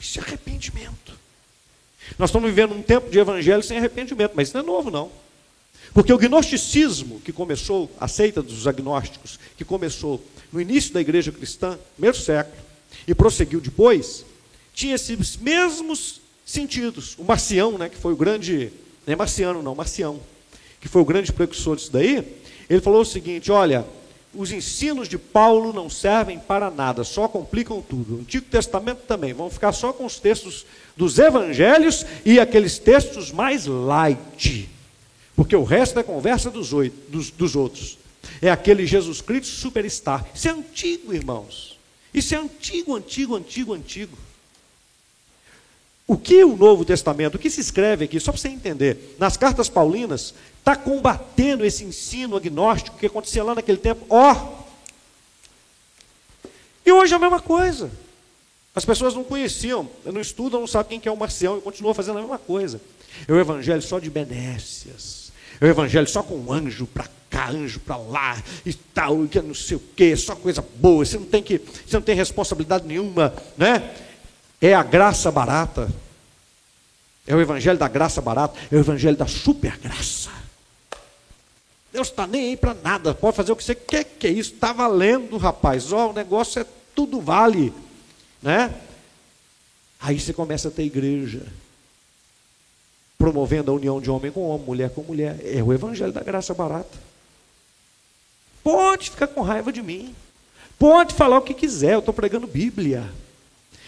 Isso 0.00 0.18
é 0.18 0.22
arrependimento. 0.22 1.12
Nós 2.18 2.30
estamos 2.30 2.48
vivendo 2.48 2.74
um 2.74 2.82
tempo 2.82 3.10
de 3.10 3.18
evangelho 3.18 3.62
sem 3.62 3.78
arrependimento, 3.78 4.32
mas 4.34 4.48
isso 4.48 4.56
não 4.56 4.64
é 4.64 4.66
novo, 4.66 4.90
não. 4.90 5.12
Porque 5.94 6.12
o 6.12 6.18
gnosticismo 6.18 7.20
que 7.20 7.32
começou, 7.32 7.90
a 8.00 8.08
seita 8.08 8.42
dos 8.42 8.66
agnósticos, 8.66 9.38
que 9.56 9.64
começou 9.64 10.24
no 10.50 10.60
início 10.60 10.92
da 10.92 11.00
igreja 11.00 11.30
cristã, 11.30 11.78
primeiro 11.94 12.16
século, 12.16 12.56
e 13.06 13.14
prosseguiu 13.14 13.60
depois, 13.60 14.24
tinha 14.74 14.94
esses 14.94 15.36
mesmos 15.36 16.20
sentidos. 16.44 17.16
O 17.18 17.24
Marcião, 17.24 17.78
né, 17.78 17.88
que 17.88 17.96
foi 17.96 18.12
o 18.12 18.16
grande, 18.16 18.72
não 19.06 19.12
é 19.12 19.16
Marciano 19.16 19.62
não, 19.62 19.74
Marcião, 19.74 20.20
que 20.80 20.88
foi 20.88 21.02
o 21.02 21.04
grande 21.04 21.32
precursor 21.32 21.76
disso 21.76 21.92
daí, 21.92 22.36
ele 22.68 22.80
falou 22.80 23.02
o 23.02 23.06
seguinte: 23.06 23.50
olha, 23.50 23.86
os 24.34 24.50
ensinos 24.50 25.08
de 25.08 25.18
Paulo 25.18 25.72
não 25.72 25.90
servem 25.90 26.38
para 26.38 26.70
nada, 26.70 27.04
só 27.04 27.28
complicam 27.28 27.82
tudo. 27.82 28.16
O 28.16 28.20
Antigo 28.20 28.46
Testamento 28.46 29.02
também, 29.06 29.32
vão 29.32 29.50
ficar 29.50 29.72
só 29.72 29.92
com 29.92 30.06
os 30.06 30.18
textos 30.18 30.64
dos 30.96 31.18
evangelhos 31.18 32.04
e 32.24 32.40
aqueles 32.40 32.78
textos 32.78 33.30
mais 33.30 33.66
light, 33.66 34.68
porque 35.36 35.54
o 35.54 35.64
resto 35.64 35.98
é 35.98 36.02
conversa 36.02 36.50
dos, 36.50 36.72
oito, 36.72 37.10
dos, 37.10 37.30
dos 37.30 37.54
outros. 37.54 37.98
É 38.40 38.50
aquele 38.50 38.86
Jesus 38.86 39.20
Cristo 39.20 39.48
superstar. 39.48 40.26
Isso 40.34 40.48
é 40.48 40.52
antigo, 40.52 41.12
irmãos. 41.12 41.78
Isso 42.14 42.34
é 42.34 42.38
antigo, 42.38 42.94
antigo, 42.94 43.36
antigo, 43.36 43.74
antigo. 43.74 44.16
O 46.06 46.16
que 46.16 46.42
o 46.44 46.56
Novo 46.56 46.84
Testamento, 46.84 47.36
o 47.36 47.38
que 47.38 47.48
se 47.48 47.60
escreve 47.60 48.04
aqui, 48.04 48.18
só 48.18 48.32
para 48.32 48.40
você 48.40 48.48
entender, 48.48 49.16
nas 49.18 49.36
cartas 49.36 49.68
paulinas, 49.68 50.34
está 50.58 50.74
combatendo 50.74 51.64
esse 51.64 51.84
ensino 51.84 52.36
agnóstico 52.36 52.98
que 52.98 53.06
acontecia 53.06 53.44
lá 53.44 53.54
naquele 53.54 53.78
tempo. 53.78 54.04
Ó! 54.08 54.32
Oh! 54.32 54.62
E 56.84 56.90
hoje 56.90 57.12
é 57.12 57.16
a 57.16 57.20
mesma 57.20 57.40
coisa. 57.40 57.90
As 58.74 58.84
pessoas 58.84 59.14
não 59.14 59.22
conheciam, 59.22 59.88
não 60.04 60.20
estudam, 60.20 60.60
não 60.60 60.66
sabem 60.66 60.98
quem 60.98 61.10
é 61.10 61.12
o 61.12 61.16
Marcião 61.16 61.58
e 61.58 61.60
continuam 61.60 61.94
fazendo 61.94 62.18
a 62.18 62.22
mesma 62.22 62.38
coisa. 62.38 62.80
É 63.28 63.32
o 63.32 63.38
evangelho 63.38 63.82
só 63.82 63.98
de 63.98 64.10
benécias. 64.10 65.30
É 65.60 65.66
o 65.66 65.68
evangelho 65.68 66.08
só 66.08 66.22
com 66.22 66.52
anjo 66.52 66.86
para 66.86 67.06
cá, 67.28 67.50
anjo 67.50 67.78
para 67.80 67.96
lá 67.96 68.42
e 68.64 68.72
tal, 68.72 69.26
que 69.28 69.40
não 69.40 69.54
sei 69.54 69.76
o 69.76 69.82
quê, 69.94 70.16
só 70.16 70.34
coisa 70.34 70.64
boa. 70.76 71.04
Você 71.04 71.18
não 71.18 71.26
tem 71.26 71.42
que, 71.42 71.58
você 71.58 71.96
não 71.96 72.02
tem 72.02 72.16
responsabilidade 72.16 72.86
nenhuma, 72.86 73.34
né? 73.56 73.94
É 74.62 74.72
a 74.74 74.84
graça 74.84 75.28
barata. 75.32 75.90
É 77.26 77.34
o 77.34 77.40
evangelho 77.40 77.76
da 77.76 77.88
graça 77.88 78.20
barata. 78.20 78.56
É 78.70 78.76
o 78.76 78.78
evangelho 78.78 79.16
da 79.16 79.26
super 79.26 79.76
graça. 79.76 80.30
Deus 81.92 82.08
está 82.08 82.28
nem 82.28 82.50
aí 82.50 82.56
para 82.56 82.72
nada. 82.72 83.12
Pode 83.12 83.36
fazer 83.36 83.50
o 83.50 83.56
que 83.56 83.64
você 83.64 83.74
quer, 83.74 84.04
que 84.04 84.28
é 84.28 84.30
isso. 84.30 84.54
Está 84.54 84.72
valendo, 84.72 85.36
rapaz. 85.36 85.92
Ó, 85.92 86.10
o 86.10 86.12
negócio 86.12 86.62
é 86.62 86.66
tudo 86.94 87.20
vale. 87.20 87.72
Né? 88.40 88.72
Aí 90.00 90.20
você 90.20 90.32
começa 90.32 90.68
a 90.68 90.70
ter 90.70 90.84
igreja. 90.84 91.42
Promovendo 93.18 93.72
a 93.72 93.74
união 93.74 94.00
de 94.00 94.10
homem 94.10 94.30
com 94.30 94.48
homem, 94.48 94.66
mulher 94.66 94.90
com 94.90 95.02
mulher. 95.02 95.40
É 95.44 95.60
o 95.60 95.72
evangelho 95.72 96.12
da 96.12 96.22
graça 96.22 96.54
barata. 96.54 96.98
Pode 98.62 99.10
ficar 99.10 99.26
com 99.26 99.42
raiva 99.42 99.72
de 99.72 99.82
mim. 99.82 100.14
Pode 100.78 101.14
falar 101.14 101.38
o 101.38 101.42
que 101.42 101.52
quiser. 101.52 101.94
Eu 101.94 101.98
estou 101.98 102.14
pregando 102.14 102.46
Bíblia. 102.46 103.10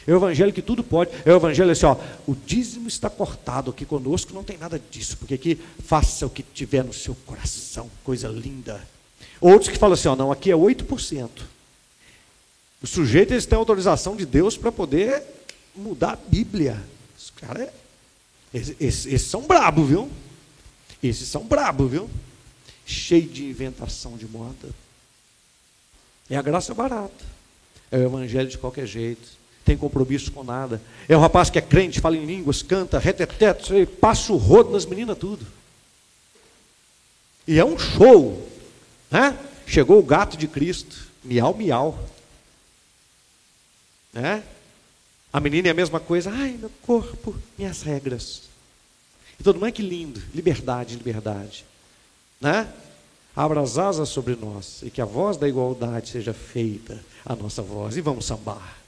É 0.06 0.12
o 0.12 0.16
evangelho 0.16 0.52
que 0.52 0.62
tudo 0.62 0.84
pode. 0.84 1.10
É 1.24 1.32
o 1.32 1.36
evangelho 1.36 1.70
assim, 1.70 1.86
ó, 1.86 1.96
o 2.26 2.34
dízimo 2.34 2.88
está 2.88 3.08
cortado 3.08 3.70
aqui 3.70 3.84
conosco, 3.84 4.34
não 4.34 4.44
tem 4.44 4.58
nada 4.58 4.80
disso, 4.90 5.16
porque 5.16 5.34
aqui 5.34 5.58
faça 5.84 6.26
o 6.26 6.30
que 6.30 6.42
tiver 6.42 6.84
no 6.84 6.92
seu 6.92 7.14
coração, 7.26 7.90
coisa 8.02 8.28
linda. 8.28 8.86
Outros 9.40 9.70
que 9.70 9.78
falam 9.78 9.94
assim, 9.94 10.08
ó, 10.08 10.16
não, 10.16 10.30
aqui 10.30 10.50
é 10.50 10.54
8%. 10.54 11.28
O 12.82 12.86
sujeito 12.86 13.32
eles 13.32 13.46
têm 13.46 13.56
autorização 13.56 14.14
de 14.14 14.26
Deus 14.26 14.58
para 14.58 14.70
poder 14.70 15.22
mudar 15.74 16.12
a 16.12 16.16
Bíblia. 16.16 16.82
Os 17.16 17.30
caras, 17.30 17.70
esses, 18.52 18.76
esses, 18.78 19.06
esses 19.06 19.28
são 19.28 19.42
brabos, 19.42 19.88
viu? 19.88 20.10
Esses 21.02 21.28
são 21.28 21.44
brabos, 21.44 21.90
viu? 21.90 22.10
Cheio 22.84 23.26
de 23.26 23.46
inventação 23.46 24.18
de 24.18 24.26
moda. 24.26 24.68
É 26.28 26.36
a 26.36 26.42
graça 26.42 26.74
barata. 26.74 27.24
É 27.90 27.98
o 27.98 28.02
evangelho 28.02 28.48
de 28.48 28.58
qualquer 28.58 28.86
jeito. 28.86 29.28
Tem 29.64 29.76
compromisso 29.76 30.30
com 30.30 30.44
nada. 30.44 30.80
É 31.08 31.16
o 31.16 31.20
rapaz 31.20 31.48
que 31.48 31.58
é 31.58 31.62
crente, 31.62 32.00
fala 32.00 32.16
em 32.16 32.26
línguas, 32.26 32.62
canta, 32.62 32.98
reteteto, 32.98 33.72
passa 34.00 34.32
o 34.32 34.36
rodo 34.36 34.70
nas 34.70 34.84
meninas, 34.84 35.16
tudo. 35.16 35.46
E 37.46 37.58
é 37.58 37.64
um 37.64 37.78
show. 37.78 38.46
Né? 39.10 39.38
Chegou 39.66 39.98
o 39.98 40.02
gato 40.02 40.36
de 40.36 40.46
Cristo. 40.46 41.08
Miau, 41.22 41.54
miau. 41.54 41.98
Né? 44.12 44.42
A 45.32 45.40
menina 45.40 45.68
é 45.68 45.70
a 45.70 45.74
mesma 45.74 45.98
coisa. 45.98 46.30
Ai, 46.30 46.56
meu 46.58 46.70
corpo, 46.82 47.34
minhas 47.56 47.82
regras. 47.82 48.42
E 49.38 49.42
todo 49.42 49.56
mundo, 49.56 49.66
é 49.66 49.72
que 49.72 49.82
lindo. 49.82 50.22
Liberdade, 50.34 50.96
liberdade. 50.96 51.64
Né? 52.40 52.68
Abra 53.34 53.60
as 53.60 53.78
asas 53.78 54.10
sobre 54.10 54.36
nós 54.36 54.80
e 54.82 54.90
que 54.90 55.00
a 55.00 55.04
voz 55.04 55.36
da 55.36 55.48
igualdade 55.48 56.10
seja 56.10 56.32
feita 56.32 57.02
a 57.24 57.34
nossa 57.34 57.62
voz. 57.62 57.96
E 57.96 58.00
vamos 58.00 58.26
sambar. 58.26 58.83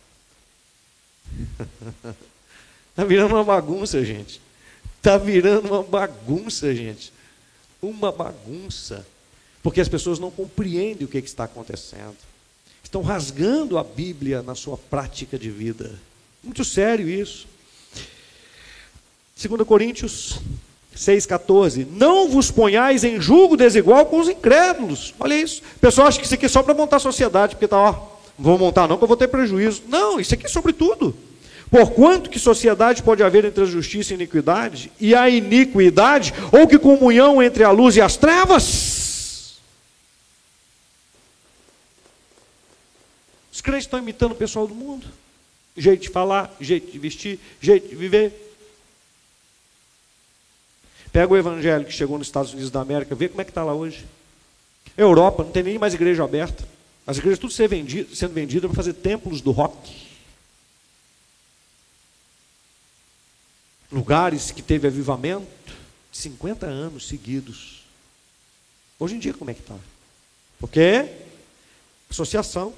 Está 2.90 3.04
virando 3.06 3.34
uma 3.34 3.44
bagunça, 3.44 4.04
gente. 4.04 4.40
Está 4.96 5.18
virando 5.18 5.68
uma 5.68 5.82
bagunça, 5.82 6.74
gente. 6.74 7.12
Uma 7.80 8.10
bagunça. 8.10 9.06
Porque 9.62 9.80
as 9.80 9.88
pessoas 9.88 10.18
não 10.18 10.30
compreendem 10.30 11.04
o 11.04 11.08
que, 11.08 11.20
que 11.20 11.28
está 11.28 11.44
acontecendo. 11.44 12.16
Estão 12.82 13.02
rasgando 13.02 13.78
a 13.78 13.84
Bíblia 13.84 14.42
na 14.42 14.54
sua 14.54 14.76
prática 14.76 15.38
de 15.38 15.50
vida. 15.50 15.98
Muito 16.42 16.64
sério 16.64 17.08
isso. 17.08 17.46
2 19.36 19.66
Coríntios 19.66 20.40
6,14. 20.96 21.86
Não 21.90 22.28
vos 22.28 22.50
ponhais 22.50 23.04
em 23.04 23.20
julgo 23.20 23.56
desigual 23.56 24.06
com 24.06 24.18
os 24.18 24.28
incrédulos. 24.28 25.14
Olha 25.20 25.34
isso. 25.34 25.62
O 25.76 25.78
pessoal 25.78 26.08
acha 26.08 26.18
que 26.18 26.24
isso 26.24 26.34
aqui 26.34 26.46
é 26.46 26.48
só 26.48 26.62
para 26.62 26.74
montar 26.74 26.96
a 26.96 27.00
sociedade, 27.00 27.54
porque 27.54 27.66
está, 27.66 27.76
ó, 27.76 28.15
não 28.38 28.44
vou 28.44 28.58
montar 28.58 28.86
não, 28.86 28.98
que 28.98 29.04
eu 29.04 29.08
vou 29.08 29.16
ter 29.16 29.28
prejuízo. 29.28 29.82
Não, 29.88 30.20
isso 30.20 30.34
aqui 30.34 30.46
é 30.46 30.48
sobre 30.48 30.72
tudo. 30.72 31.16
Porquanto 31.70 32.30
que 32.30 32.38
sociedade 32.38 33.02
pode 33.02 33.22
haver 33.22 33.44
entre 33.44 33.64
a 33.64 33.66
justiça 33.66 34.12
e 34.12 34.14
a 34.14 34.16
iniquidade? 34.16 34.92
E 35.00 35.14
a 35.14 35.28
iniquidade, 35.28 36.32
ou 36.52 36.66
que 36.66 36.78
comunhão 36.78 37.42
entre 37.42 37.64
a 37.64 37.70
luz 37.70 37.96
e 37.96 38.00
as 38.00 38.16
trevas? 38.16 39.56
Os 43.52 43.60
crentes 43.60 43.84
estão 43.84 43.98
imitando 43.98 44.32
o 44.32 44.36
pessoal 44.36 44.66
do 44.66 44.74
mundo. 44.74 45.06
Jeito 45.76 46.02
de 46.02 46.08
falar, 46.08 46.54
jeito 46.60 46.92
de 46.92 46.98
vestir, 46.98 47.40
jeito 47.60 47.88
de 47.88 47.96
viver. 47.96 48.32
Pega 51.10 51.32
o 51.32 51.36
evangelho 51.36 51.84
que 51.84 51.92
chegou 51.92 52.18
nos 52.18 52.28
Estados 52.28 52.52
Unidos 52.52 52.70
da 52.70 52.80
América, 52.80 53.14
vê 53.14 53.28
como 53.28 53.40
é 53.40 53.44
que 53.44 53.50
está 53.50 53.64
lá 53.64 53.74
hoje. 53.74 54.04
Europa, 54.96 55.42
não 55.42 55.50
tem 55.50 55.62
nem 55.62 55.78
mais 55.78 55.94
igreja 55.94 56.22
aberta. 56.22 56.75
As 57.06 57.18
igrejas 57.18 57.38
tudo 57.38 57.52
sendo 57.52 57.68
vendidas 57.68 58.18
sendo 58.18 58.34
vendida 58.34 58.66
para 58.66 58.74
fazer 58.74 58.94
templos 58.94 59.40
do 59.40 59.52
rock. 59.52 60.06
Lugares 63.92 64.50
que 64.50 64.60
teve 64.60 64.88
avivamento 64.88 65.46
de 66.10 66.18
50 66.18 66.66
anos 66.66 67.06
seguidos. 67.06 67.84
Hoje 68.98 69.14
em 69.14 69.18
dia 69.18 69.34
como 69.34 69.50
é 69.50 69.54
que 69.54 69.60
está? 69.60 69.76
Porque 70.58 71.08
associação 72.10 72.74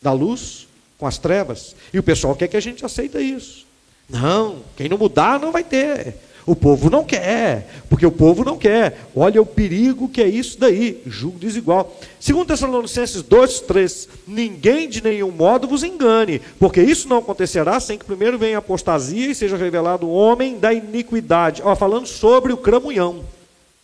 da 0.00 0.12
luz 0.12 0.68
com 0.98 1.06
as 1.06 1.18
trevas. 1.18 1.74
E 1.92 1.98
o 1.98 2.02
pessoal 2.02 2.36
quer 2.36 2.46
que 2.46 2.56
a 2.56 2.60
gente 2.60 2.84
aceita 2.84 3.20
isso. 3.20 3.66
Não, 4.08 4.62
quem 4.76 4.88
não 4.88 4.98
mudar 4.98 5.40
não 5.40 5.50
vai 5.50 5.64
ter. 5.64 6.16
O 6.44 6.56
povo 6.56 6.90
não 6.90 7.04
quer, 7.04 7.68
porque 7.88 8.04
o 8.04 8.10
povo 8.10 8.44
não 8.44 8.58
quer. 8.58 8.98
Olha 9.14 9.40
o 9.40 9.46
perigo 9.46 10.08
que 10.08 10.20
é 10.20 10.26
isso 10.26 10.58
daí, 10.58 11.00
julgo 11.06 11.38
desigual. 11.38 11.96
Segundo 12.18 12.48
Tessalonicenses 12.48 13.22
2, 13.22 13.60
3, 13.60 14.08
ninguém 14.26 14.88
de 14.88 15.02
nenhum 15.02 15.30
modo 15.30 15.68
vos 15.68 15.84
engane, 15.84 16.40
porque 16.58 16.82
isso 16.82 17.08
não 17.08 17.18
acontecerá 17.18 17.78
sem 17.78 17.96
que 17.96 18.04
primeiro 18.04 18.38
venha 18.38 18.56
a 18.56 18.58
apostasia 18.58 19.30
e 19.30 19.34
seja 19.34 19.56
revelado 19.56 20.06
o 20.06 20.12
homem 20.12 20.58
da 20.58 20.72
iniquidade. 20.72 21.62
Ó, 21.64 21.76
falando 21.76 22.06
sobre 22.06 22.52
o 22.52 22.56
cramunhão. 22.56 23.24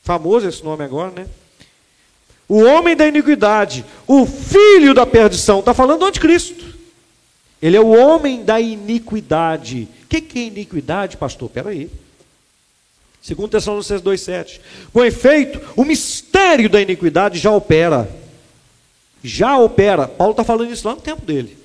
Famoso 0.02 0.48
esse 0.48 0.64
nome 0.64 0.82
agora, 0.82 1.12
né? 1.12 1.26
O 2.48 2.62
homem 2.62 2.96
da 2.96 3.06
iniquidade, 3.06 3.84
o 4.06 4.26
filho 4.26 4.94
da 4.94 5.06
perdição, 5.06 5.60
está 5.60 5.72
falando 5.72 6.00
do 6.00 6.06
anticristo. 6.06 6.76
Ele 7.60 7.76
é 7.76 7.80
o 7.80 7.88
homem 7.88 8.42
da 8.42 8.60
iniquidade. 8.60 9.86
O 10.04 10.08
que, 10.08 10.20
que 10.20 10.38
é 10.38 10.42
iniquidade, 10.44 11.16
pastor? 11.16 11.50
Peraí. 11.50 11.78
aí. 11.78 12.07
Segundo 13.22 13.50
Tessalonicenses 13.50 14.02
2,7. 14.02 14.60
Com 14.92 15.04
efeito, 15.04 15.60
o 15.76 15.84
mistério 15.84 16.68
da 16.68 16.80
iniquidade 16.80 17.38
já 17.38 17.50
opera. 17.50 18.08
Já 19.22 19.58
opera. 19.58 20.06
Paulo 20.06 20.32
está 20.32 20.44
falando 20.44 20.72
isso 20.72 20.86
lá 20.86 20.94
no 20.94 21.00
tempo 21.00 21.24
dele. 21.26 21.58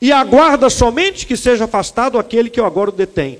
E 0.00 0.12
aguarda 0.12 0.70
somente 0.70 1.26
que 1.26 1.36
seja 1.36 1.64
afastado 1.64 2.18
aquele 2.18 2.48
que 2.48 2.60
agora 2.60 2.90
o 2.90 2.92
detém. 2.92 3.38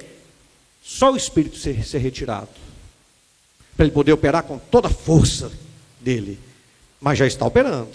Só 0.82 1.12
o 1.12 1.16
Espírito 1.16 1.56
ser, 1.56 1.84
ser 1.86 1.98
retirado. 1.98 2.48
Para 3.76 3.86
ele 3.86 3.94
poder 3.94 4.12
operar 4.12 4.42
com 4.42 4.58
toda 4.58 4.88
a 4.88 4.90
força 4.90 5.50
dele. 6.00 6.38
Mas 7.00 7.18
já 7.18 7.26
está 7.26 7.46
operando. 7.46 7.90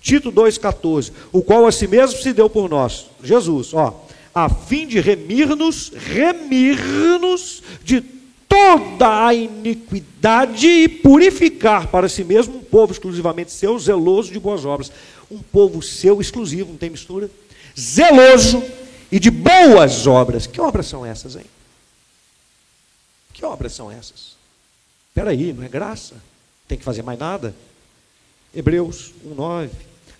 Tito 0.00 0.32
2,14. 0.32 1.12
O 1.32 1.42
qual 1.42 1.66
a 1.66 1.72
si 1.72 1.86
mesmo 1.86 2.18
se 2.18 2.32
deu 2.32 2.48
por 2.48 2.68
nós. 2.70 3.06
Jesus, 3.22 3.74
ó 3.74 4.06
a 4.34 4.48
fim 4.48 4.86
de 4.86 5.00
remir-nos, 5.00 5.90
remir-nos 5.90 7.62
de 7.84 8.00
toda 8.48 9.26
a 9.26 9.34
iniquidade 9.34 10.66
e 10.66 10.88
purificar 10.88 11.88
para 11.88 12.08
si 12.08 12.24
mesmo 12.24 12.58
um 12.58 12.64
povo 12.64 12.92
exclusivamente 12.92 13.52
seu, 13.52 13.78
zeloso 13.78 14.32
de 14.32 14.38
boas 14.38 14.64
obras. 14.64 14.92
Um 15.30 15.38
povo 15.38 15.82
seu 15.82 16.20
exclusivo, 16.20 16.70
não 16.70 16.78
tem 16.78 16.90
mistura? 16.90 17.30
Zeloso 17.78 18.62
e 19.10 19.18
de 19.18 19.30
boas 19.30 20.06
obras. 20.06 20.46
Que 20.46 20.60
obras 20.60 20.86
são 20.86 21.04
essas, 21.04 21.36
hein? 21.36 21.46
Que 23.32 23.44
obras 23.44 23.72
são 23.72 23.90
essas? 23.90 24.36
Espera 25.08 25.30
aí, 25.30 25.52
não 25.52 25.64
é 25.64 25.68
graça? 25.68 26.14
Tem 26.68 26.78
que 26.78 26.84
fazer 26.84 27.02
mais 27.02 27.18
nada? 27.18 27.54
Hebreus 28.54 29.12
1,9 29.26 29.70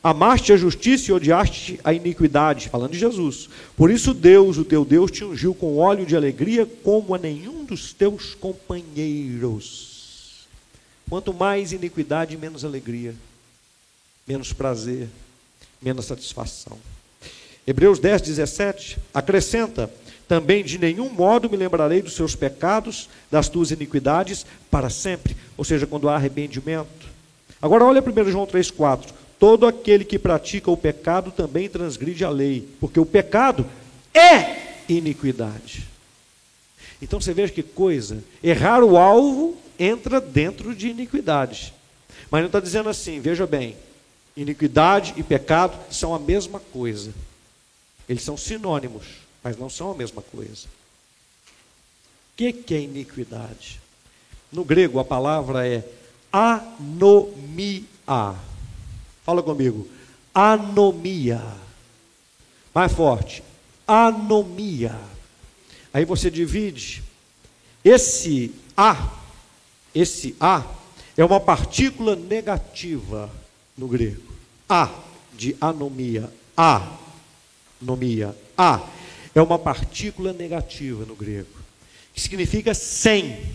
Amaste 0.02 0.52
a 0.52 0.56
justiça 0.56 1.10
e 1.10 1.14
odiaste 1.14 1.78
a 1.84 1.92
iniquidade, 1.92 2.68
falando 2.68 2.90
de 2.90 2.98
Jesus. 2.98 3.48
Por 3.76 3.90
isso 3.90 4.12
Deus, 4.12 4.58
o 4.58 4.64
teu 4.64 4.84
Deus, 4.84 5.12
te 5.12 5.24
ungiu 5.24 5.54
com 5.54 5.78
óleo 5.78 6.04
de 6.04 6.16
alegria 6.16 6.66
como 6.82 7.14
a 7.14 7.18
nenhum 7.18 7.64
dos 7.64 7.92
teus 7.92 8.34
companheiros. 8.34 10.48
Quanto 11.08 11.32
mais 11.32 11.72
iniquidade, 11.72 12.36
menos 12.36 12.64
alegria, 12.64 13.14
menos 14.26 14.52
prazer, 14.52 15.08
menos 15.80 16.06
satisfação. 16.06 16.78
Hebreus 17.64 18.00
10, 18.00 18.22
17 18.22 18.98
acrescenta: 19.14 19.88
também 20.26 20.64
de 20.64 20.78
nenhum 20.78 21.10
modo 21.10 21.50
me 21.50 21.56
lembrarei 21.56 22.00
dos 22.00 22.14
seus 22.14 22.34
pecados, 22.34 23.08
das 23.30 23.48
tuas 23.48 23.70
iniquidades, 23.70 24.46
para 24.70 24.88
sempre. 24.88 25.36
Ou 25.56 25.64
seja, 25.64 25.86
quando 25.86 26.08
há 26.08 26.16
arrependimento. 26.16 27.12
Agora 27.60 27.84
olha 27.84 28.02
1 28.02 28.30
João 28.30 28.46
3,4. 28.46 29.12
Todo 29.42 29.66
aquele 29.66 30.04
que 30.04 30.20
pratica 30.20 30.70
o 30.70 30.76
pecado 30.76 31.32
também 31.32 31.68
transgride 31.68 32.24
a 32.24 32.30
lei, 32.30 32.68
porque 32.78 33.00
o 33.00 33.04
pecado 33.04 33.66
é 34.14 34.84
iniquidade. 34.88 35.84
Então 37.02 37.20
você 37.20 37.34
veja 37.34 37.52
que 37.52 37.60
coisa, 37.60 38.22
errar 38.40 38.84
o 38.84 38.96
alvo 38.96 39.56
entra 39.76 40.20
dentro 40.20 40.72
de 40.72 40.86
iniquidade. 40.86 41.74
Mas 42.30 42.42
não 42.42 42.46
está 42.46 42.60
dizendo 42.60 42.88
assim, 42.88 43.18
veja 43.18 43.44
bem, 43.44 43.76
iniquidade 44.36 45.12
e 45.16 45.24
pecado 45.24 45.76
são 45.90 46.14
a 46.14 46.20
mesma 46.20 46.60
coisa. 46.60 47.12
Eles 48.08 48.22
são 48.22 48.36
sinônimos, 48.36 49.06
mas 49.42 49.56
não 49.56 49.68
são 49.68 49.90
a 49.90 49.94
mesma 49.96 50.22
coisa. 50.22 50.68
O 50.68 52.36
que, 52.36 52.52
que 52.52 52.74
é 52.76 52.80
iniquidade? 52.80 53.80
No 54.52 54.64
grego 54.64 55.00
a 55.00 55.04
palavra 55.04 55.66
é 55.66 55.82
anomia. 56.30 57.82
Fala 59.24 59.42
comigo. 59.42 59.88
Anomia. 60.34 61.42
Mais 62.74 62.92
forte. 62.92 63.42
Anomia. 63.86 64.98
Aí 65.92 66.04
você 66.04 66.30
divide. 66.30 67.02
Esse 67.84 68.54
A, 68.76 69.12
esse 69.94 70.34
A, 70.40 70.64
é 71.16 71.24
uma 71.24 71.40
partícula 71.40 72.16
negativa 72.16 73.30
no 73.76 73.86
grego. 73.86 74.32
A, 74.68 74.90
de 75.34 75.56
anomia. 75.60 76.32
A, 76.56 76.96
anomia. 77.80 78.36
A, 78.56 78.88
é 79.34 79.42
uma 79.42 79.58
partícula 79.58 80.32
negativa 80.32 81.04
no 81.04 81.14
grego. 81.14 81.48
Que 82.14 82.20
significa 82.20 82.72
cem. 82.74 83.54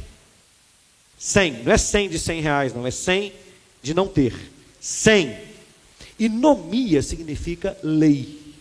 Cem. 1.17 1.63
Não 1.63 1.71
é 1.71 1.77
cem 1.77 2.09
de 2.09 2.19
cem 2.19 2.41
reais, 2.41 2.73
não. 2.73 2.85
É 2.85 2.91
cem 2.91 3.33
de 3.81 3.93
não 3.93 4.07
ter. 4.07 4.35
Sem. 4.79 5.35
E 6.19 6.27
nomia 6.27 7.01
significa 7.01 7.77
lei. 7.83 8.53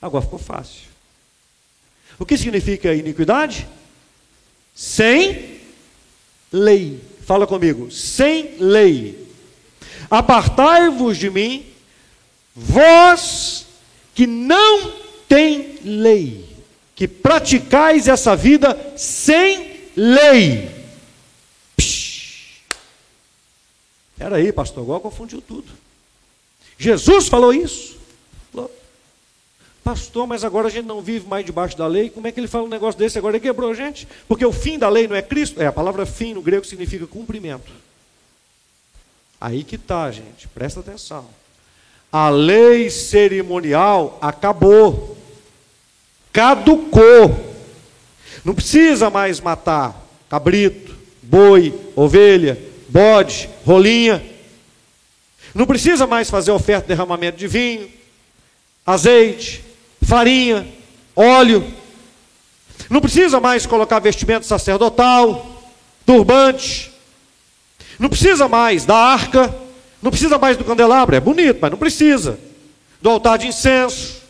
Agora 0.00 0.24
ficou 0.24 0.38
fácil. 0.38 0.88
O 2.18 2.24
que 2.24 2.36
significa 2.36 2.94
iniquidade? 2.94 3.66
Sem 4.74 5.60
lei. 6.52 7.00
Fala 7.26 7.46
comigo. 7.46 7.90
Sem 7.90 8.56
lei. 8.58 9.28
Apartai-vos 10.10 11.18
de 11.18 11.28
mim, 11.28 11.66
vós 12.54 13.66
que 14.14 14.26
não 14.26 14.92
tem 15.28 15.78
lei, 15.84 16.48
que 16.94 17.06
praticais 17.06 18.08
essa 18.08 18.34
vida 18.34 18.94
sem 18.96 19.78
lei. 19.94 20.70
Espera 24.12 24.36
aí, 24.36 24.50
pastor, 24.52 24.82
agora 24.82 25.00
confundiu 25.00 25.42
tudo. 25.42 25.70
Jesus 26.78 27.28
falou 27.28 27.52
isso. 27.52 27.98
Pastor, 29.88 30.26
mas 30.26 30.44
agora 30.44 30.68
a 30.68 30.70
gente 30.70 30.84
não 30.84 31.00
vive 31.00 31.26
mais 31.26 31.46
debaixo 31.46 31.74
da 31.76 31.86
lei. 31.86 32.10
Como 32.10 32.26
é 32.26 32.32
que 32.32 32.38
ele 32.38 32.46
fala 32.46 32.64
um 32.64 32.68
negócio 32.68 32.98
desse? 32.98 33.16
Agora 33.16 33.36
ele 33.36 33.42
quebrou 33.42 33.70
a 33.70 33.74
gente. 33.74 34.06
Porque 34.28 34.44
o 34.44 34.52
fim 34.52 34.78
da 34.78 34.86
lei 34.86 35.08
não 35.08 35.16
é 35.16 35.22
Cristo. 35.22 35.62
É, 35.62 35.66
a 35.66 35.72
palavra 35.72 36.04
fim 36.04 36.34
no 36.34 36.42
grego 36.42 36.66
significa 36.66 37.06
cumprimento. 37.06 37.72
Aí 39.40 39.64
que 39.64 39.76
está, 39.76 40.10
gente. 40.10 40.46
Presta 40.48 40.80
atenção. 40.80 41.24
A 42.12 42.28
lei 42.28 42.90
cerimonial 42.90 44.18
acabou. 44.20 45.16
Caducou. 46.34 47.54
Não 48.44 48.54
precisa 48.54 49.08
mais 49.08 49.40
matar 49.40 50.06
cabrito, 50.28 50.94
boi, 51.22 51.74
ovelha, 51.96 52.58
bode, 52.90 53.48
rolinha. 53.64 54.22
Não 55.58 55.66
precisa 55.66 56.06
mais 56.06 56.30
fazer 56.30 56.52
oferta 56.52 56.82
de 56.82 56.88
derramamento 56.90 57.36
de 57.36 57.48
vinho, 57.48 57.90
azeite, 58.86 59.64
farinha, 60.00 60.64
óleo. 61.16 61.66
Não 62.88 63.00
precisa 63.00 63.40
mais 63.40 63.66
colocar 63.66 63.98
vestimento 63.98 64.46
sacerdotal, 64.46 65.44
turbante. 66.06 66.92
Não 67.98 68.08
precisa 68.08 68.46
mais 68.46 68.84
da 68.84 68.94
arca. 68.94 69.52
Não 70.00 70.12
precisa 70.12 70.38
mais 70.38 70.56
do 70.56 70.62
candelabro. 70.64 71.16
É 71.16 71.18
bonito, 71.18 71.58
mas 71.60 71.72
não 71.72 71.78
precisa. 71.78 72.38
Do 73.02 73.10
altar 73.10 73.36
de 73.36 73.48
incenso. 73.48 74.22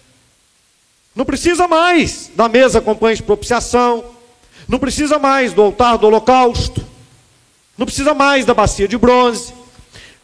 Não 1.15 1.27
precisa 1.27 1.69
mais 1.69 2.31
da 2.35 2.49
mesa 2.49 2.81
com 2.81 2.95
pães 2.97 3.19
de 3.19 3.25
propiciação. 3.25 4.03
Não 4.67 4.79
precisa 4.79 5.19
mais 5.19 5.53
do 5.53 5.61
altar 5.61 5.99
do 5.99 6.07
holocausto. 6.07 6.83
Não 7.77 7.85
precisa 7.85 8.15
mais 8.15 8.47
da 8.47 8.55
bacia 8.55 8.89
de 8.89 8.97
bronze. 8.97 9.58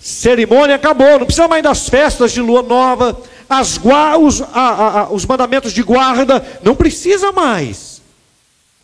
Cerimônia 0.05 0.75
acabou. 0.75 1.19
Não 1.19 1.25
precisa 1.25 1.49
mais 1.49 1.63
das 1.63 1.89
festas 1.89 2.31
de 2.31 2.41
lua 2.41 2.63
nova 2.63 3.19
as, 3.49 3.79
os, 4.21 4.43
a, 4.43 5.01
a, 5.01 5.13
os 5.13 5.25
mandamentos 5.25 5.73
de 5.73 5.83
guarda, 5.83 6.45
não 6.63 6.75
precisa 6.75 7.33
mais. 7.33 8.03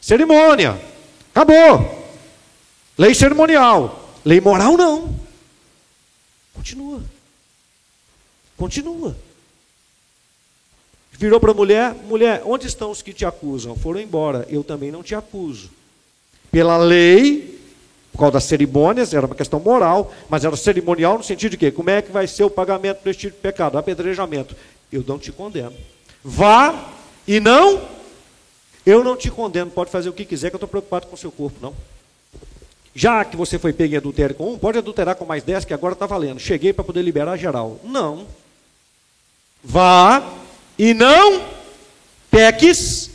Cerimônia, 0.00 0.80
acabou. 1.34 1.98
Lei 2.96 3.14
cerimonial, 3.14 4.08
lei 4.24 4.40
moral 4.40 4.76
não. 4.76 5.14
Continua. 6.54 7.02
Continua. 8.56 9.16
Virou 11.12 11.40
para 11.40 11.50
a 11.50 11.54
mulher: 11.54 11.94
mulher, 12.06 12.42
onde 12.44 12.66
estão 12.66 12.90
os 12.90 13.02
que 13.02 13.12
te 13.12 13.24
acusam? 13.24 13.76
Foram 13.76 14.00
embora, 14.00 14.46
eu 14.50 14.62
também 14.62 14.90
não 14.90 15.02
te 15.02 15.14
acuso. 15.14 15.70
Pela 16.50 16.76
lei, 16.76 17.49
por 18.12 18.18
causa 18.18 18.32
das 18.32 18.44
cerimônias, 18.44 19.14
era 19.14 19.26
uma 19.26 19.34
questão 19.34 19.60
moral, 19.60 20.12
mas 20.28 20.44
era 20.44 20.56
cerimonial 20.56 21.18
no 21.18 21.24
sentido 21.24 21.52
de 21.52 21.56
quê? 21.56 21.70
Como 21.70 21.90
é 21.90 22.02
que 22.02 22.10
vai 22.10 22.26
ser 22.26 22.44
o 22.44 22.50
pagamento 22.50 23.02
deste 23.04 23.22
tipo 23.22 23.36
de 23.36 23.42
pecado? 23.42 23.78
Apedrejamento. 23.78 24.56
Eu 24.92 25.04
não 25.06 25.18
te 25.18 25.30
condeno. 25.30 25.74
Vá 26.22 26.92
e 27.26 27.38
não, 27.38 27.80
eu 28.84 29.04
não 29.04 29.16
te 29.16 29.30
condeno. 29.30 29.70
Pode 29.70 29.90
fazer 29.90 30.08
o 30.08 30.12
que 30.12 30.24
quiser, 30.24 30.50
que 30.50 30.56
eu 30.56 30.58
estou 30.58 30.68
preocupado 30.68 31.06
com 31.06 31.14
o 31.14 31.18
seu 31.18 31.30
corpo, 31.30 31.58
não. 31.62 31.74
Já 32.94 33.24
que 33.24 33.36
você 33.36 33.58
foi 33.58 33.72
pego 33.72 33.94
em 33.94 33.96
adultério 33.96 34.34
com 34.34 34.52
um, 34.52 34.58
pode 34.58 34.78
adulterar 34.78 35.14
com 35.14 35.24
mais 35.24 35.44
dez, 35.44 35.64
que 35.64 35.72
agora 35.72 35.94
está 35.94 36.06
valendo. 36.06 36.40
Cheguei 36.40 36.72
para 36.72 36.84
poder 36.84 37.02
liberar 37.02 37.36
geral. 37.36 37.78
Não. 37.84 38.26
Vá 39.62 40.28
e 40.76 40.92
não 40.92 41.46
peques 42.30 43.10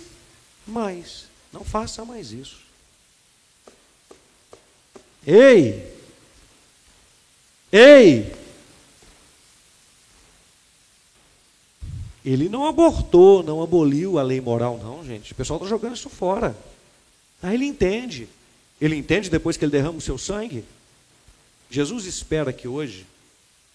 mais. 0.66 1.26
Não 1.52 1.64
faça 1.64 2.06
mais 2.06 2.32
isso. 2.32 2.65
Ei! 5.26 5.92
Ei! 7.72 8.36
Ele 12.24 12.50
não 12.50 12.66
abortou, 12.66 13.44
não 13.44 13.62
aboliu 13.62 14.18
a 14.18 14.24
lei 14.24 14.42
moral, 14.42 14.80
não, 14.80 15.06
gente. 15.06 15.32
O 15.32 15.36
pessoal 15.36 15.58
está 15.58 15.70
jogando 15.70 15.96
isso 15.96 16.10
fora. 16.10 16.58
Aí 17.42 17.54
ele 17.54 17.66
entende. 17.66 18.28
Ele 18.82 18.96
entende 18.96 19.30
depois 19.30 19.56
que 19.56 19.64
ele 19.64 19.72
derrama 19.72 20.00
o 20.00 20.02
seu 20.02 20.18
sangue. 20.18 20.66
Jesus 21.70 22.06
espera 22.06 22.52
que 22.52 22.68
hoje, 22.68 23.06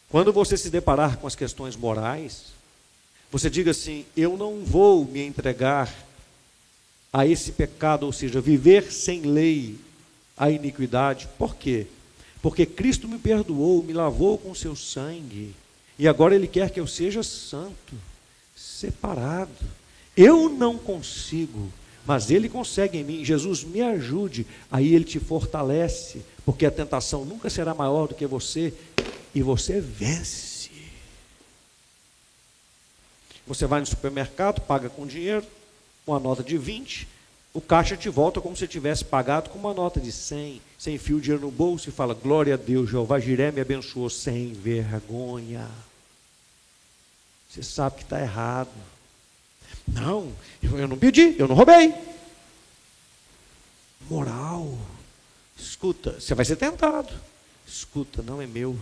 quando 0.09 0.33
você 0.33 0.57
se 0.57 0.69
deparar 0.69 1.19
com 1.19 1.27
as 1.27 1.37
questões 1.37 1.77
morais, 1.77 2.47
você 3.31 3.49
diga 3.49 3.71
assim: 3.71 4.05
Eu 4.17 4.37
não 4.37 4.65
vou 4.65 5.05
me 5.05 5.25
entregar 5.25 5.95
a 7.13 7.27
esse 7.27 7.53
pecado, 7.53 8.05
ou 8.05 8.13
seja, 8.13 8.41
viver 8.41 8.93
sem 8.93 9.23
lei, 9.23 9.79
a 10.41 10.51
iniquidade. 10.51 11.29
Por 11.37 11.55
quê? 11.55 11.87
Porque 12.41 12.65
Cristo 12.65 13.07
me 13.07 13.19
perdoou, 13.19 13.83
me 13.83 13.93
lavou 13.93 14.39
com 14.39 14.55
seu 14.55 14.75
sangue. 14.75 15.55
E 15.99 16.09
agora 16.09 16.35
Ele 16.35 16.49
quer 16.49 16.71
que 16.71 16.81
eu 16.81 16.87
seja 16.87 17.23
santo, 17.23 17.95
separado. 18.57 19.53
Eu 20.17 20.49
não 20.49 20.79
consigo, 20.79 21.71
mas 22.07 22.31
Ele 22.31 22.49
consegue 22.49 22.97
em 22.97 23.05
mim. 23.05 23.23
Jesus, 23.23 23.63
me 23.63 23.83
ajude. 23.83 24.47
Aí 24.73 24.95
Ele 24.95 25.05
te 25.05 25.21
fortalece, 25.21 26.23
porque 26.43 26.65
a 26.65 26.71
tentação 26.71 27.27
nunca 27.27 27.51
será 27.51 27.75
maior 27.75 28.09
do 28.09 28.15
que 28.15 28.27
você, 28.27 28.73
e 29.35 29.43
você 29.43 29.79
vence. 29.79 30.71
Você 33.47 33.67
vai 33.67 33.81
no 33.81 33.87
supermercado, 33.87 34.63
paga 34.63 34.89
com 34.89 35.07
dinheiro, 35.07 35.45
uma 36.07 36.19
nota 36.19 36.43
de 36.43 36.57
20, 36.57 37.07
o 37.53 37.61
caixa 37.61 37.97
te 37.97 38.09
volta 38.09 38.41
como 38.41 38.57
se 38.57 38.69
tivesse 38.69 39.05
pagado 39.05 39.51
com 39.51 39.59
uma 39.59 39.75
nota 39.75 40.01
de 40.01 40.13
100, 40.13 40.63
sem 40.79 40.99
fio 40.99 41.21
dinheiro 41.21 41.45
no 41.45 41.51
bolso 41.51 41.89
e 41.89 41.93
fala: 41.93 42.15
Glória 42.15 42.55
a 42.55 42.57
Deus, 42.57 42.89
Jeová 42.89 43.19
Jiré 43.19 43.51
me 43.51 43.61
abençoou 43.61 44.09
sem 44.09 44.53
vergonha. 44.53 45.69
Você 47.49 47.63
sabe 47.63 47.97
que 47.97 48.03
está 48.05 48.21
errado. 48.21 48.71
Não, 49.89 50.33
eu 50.63 50.87
não 50.87 50.97
pedi, 50.97 51.35
eu 51.37 51.49
não 51.49 51.57
roubei. 51.57 51.93
Moral. 54.09 54.79
Escuta, 55.59 56.21
você 56.21 56.35
vai 56.35 56.45
ser 56.45 56.57
tentado. 56.57 57.13
Escuta, 57.67 58.23
não 58.23 58.41
é 58.41 58.47
meu. 58.47 58.79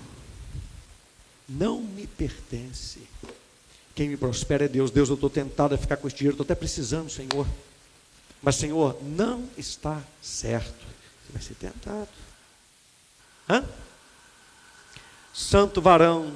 Não 1.49 1.81
me 1.81 2.07
pertence. 2.07 3.01
Quem 3.95 4.11
me 4.11 4.17
prospera 4.19 4.67
é 4.67 4.69
Deus. 4.69 4.91
Deus, 4.91 5.09
eu 5.09 5.15
estou 5.15 5.31
tentado 5.31 5.75
a 5.75 5.79
ficar 5.79 5.97
com 5.97 6.07
esse 6.07 6.17
dinheiro, 6.17 6.35
estou 6.35 6.45
até 6.45 6.55
precisando, 6.55 7.11
Senhor. 7.11 7.47
Mas, 8.43 8.57
Senhor, 8.57 8.97
não 9.03 9.49
está 9.57 10.01
certo. 10.23 10.87
Você 11.27 11.33
vai 11.33 11.43
ser 11.43 11.55
tentado. 11.55 12.09
Hã? 13.49 13.65
Santo 15.33 15.81
varão, 15.81 16.35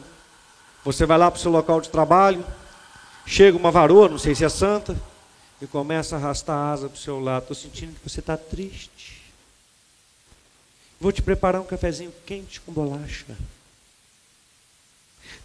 você 0.85 1.05
vai 1.05 1.19
lá 1.19 1.31
para 1.31 1.39
o 1.39 1.41
seu 1.41 1.51
local 1.51 1.81
de 1.81 1.89
trabalho, 1.89 2.45
chega 3.27 3.57
uma 3.57 3.71
varoa, 3.71 4.09
não 4.09 4.19
sei 4.19 4.35
se 4.35 4.45
é 4.45 4.49
santa, 4.49 4.97
e 5.61 5.67
começa 5.67 6.17
a 6.17 6.19
arrastar 6.19 6.57
a 6.57 6.73
asa 6.73 6.89
para 6.89 6.97
o 6.97 7.01
seu 7.01 7.21
lado. 7.21 7.43
Estou 7.43 7.57
sentindo 7.57 7.95
que 7.95 8.09
você 8.09 8.21
está 8.21 8.37
triste. 8.37 9.23
Vou 11.01 11.13
te 11.13 11.21
preparar 11.21 11.61
um 11.61 11.67
cafezinho 11.67 12.13
quente 12.25 12.61
com 12.61 12.73
bolacha. 12.73 13.37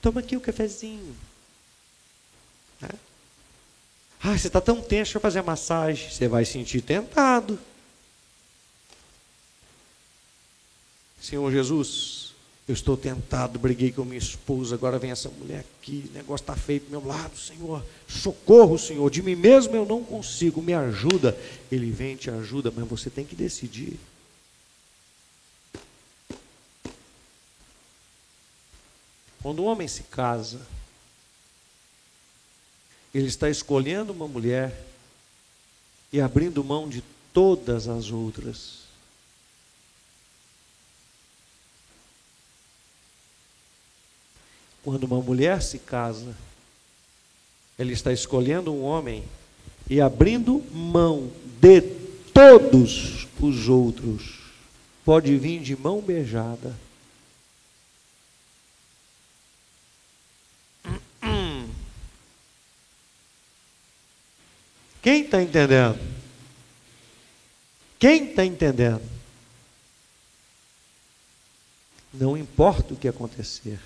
Toma 0.01 0.19
aqui 0.21 0.35
o 0.35 0.39
um 0.39 0.41
cafezinho. 0.41 1.15
Ah, 4.23 4.37
você 4.37 4.47
está 4.47 4.59
tão 4.59 4.81
tenso, 4.81 4.89
deixa 4.89 5.17
eu 5.17 5.21
fazer 5.21 5.39
a 5.39 5.43
massagem. 5.43 6.09
Você 6.09 6.27
vai 6.27 6.43
sentir 6.45 6.81
tentado. 6.81 7.59
Senhor 11.21 11.51
Jesus, 11.51 12.33
eu 12.67 12.73
estou 12.73 12.97
tentado, 12.97 13.57
briguei 13.57 13.91
com 13.91 14.03
minha 14.03 14.17
esposa, 14.17 14.75
agora 14.75 14.99
vem 14.99 15.11
essa 15.11 15.29
mulher 15.29 15.63
aqui, 15.81 16.09
o 16.09 16.13
negócio 16.13 16.43
está 16.43 16.55
feio 16.55 16.81
do 16.81 16.89
meu 16.89 17.05
lado, 17.05 17.37
Senhor. 17.37 17.83
Socorro, 18.07 18.77
Senhor, 18.77 19.09
de 19.09 19.21
mim 19.21 19.35
mesmo 19.35 19.75
eu 19.75 19.85
não 19.85 20.03
consigo, 20.03 20.61
me 20.61 20.73
ajuda. 20.73 21.37
Ele 21.71 21.91
vem 21.91 22.15
te 22.15 22.29
ajuda, 22.29 22.71
mas 22.75 22.87
você 22.87 23.09
tem 23.09 23.25
que 23.25 23.35
decidir. 23.35 23.99
Quando 29.41 29.63
um 29.63 29.65
homem 29.65 29.87
se 29.87 30.03
casa, 30.03 30.59
ele 33.13 33.27
está 33.27 33.49
escolhendo 33.49 34.13
uma 34.13 34.27
mulher 34.27 34.85
e 36.11 36.21
abrindo 36.21 36.63
mão 36.63 36.87
de 36.87 37.03
todas 37.33 37.87
as 37.87 38.11
outras. 38.11 38.87
Quando 44.83 45.03
uma 45.03 45.21
mulher 45.21 45.61
se 45.61 45.79
casa, 45.79 46.35
ela 47.77 47.91
está 47.91 48.11
escolhendo 48.11 48.71
um 48.73 48.83
homem 48.83 49.23
e 49.89 50.01
abrindo 50.01 50.63
mão 50.71 51.31
de 51.59 51.81
todos 52.33 53.27
os 53.39 53.67
outros. 53.69 54.39
Pode 55.03 55.35
vir 55.37 55.61
de 55.61 55.75
mão 55.75 56.01
beijada. 56.01 56.86
Quem 65.07 65.21
está 65.21 65.41
entendendo? 65.41 65.97
Quem 67.97 68.29
está 68.29 68.43
entendendo? 68.43 69.09
Não 72.13 72.35
importa 72.35 72.93
o 72.93 72.97
que 72.97 73.07
acontecer. 73.07 73.79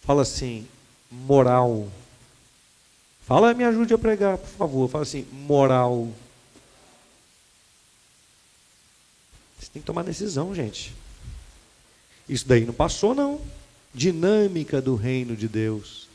Fala 0.00 0.22
assim, 0.22 0.66
moral. 1.08 1.88
Fala, 3.24 3.54
me 3.54 3.62
ajude 3.62 3.94
a 3.94 3.98
pregar, 3.98 4.36
por 4.36 4.48
favor. 4.48 4.88
Fala 4.88 5.04
assim, 5.04 5.28
moral. 5.30 6.12
Você 9.60 9.70
tem 9.72 9.80
que 9.80 9.86
tomar 9.86 10.02
decisão, 10.02 10.52
gente. 10.52 10.92
Isso 12.28 12.48
daí 12.48 12.64
não 12.64 12.74
passou, 12.74 13.14
não. 13.14 13.40
Dinâmica 13.94 14.82
do 14.82 14.96
reino 14.96 15.36
de 15.36 15.46
Deus. 15.46 16.08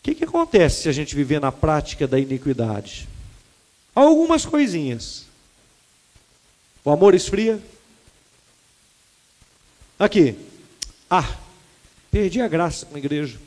O 0.00 0.02
que, 0.02 0.14
que 0.14 0.24
acontece 0.24 0.82
se 0.82 0.88
a 0.88 0.92
gente 0.92 1.14
viver 1.14 1.40
na 1.40 1.52
prática 1.52 2.08
da 2.08 2.18
iniquidade? 2.18 3.06
Algumas 3.94 4.46
coisinhas. 4.46 5.26
O 6.82 6.90
amor 6.90 7.14
esfria. 7.14 7.62
Aqui. 9.98 10.38
Ah, 11.10 11.36
perdi 12.10 12.40
a 12.40 12.48
graça 12.48 12.86
com 12.86 12.96
a 12.96 12.98
igreja. 12.98 13.38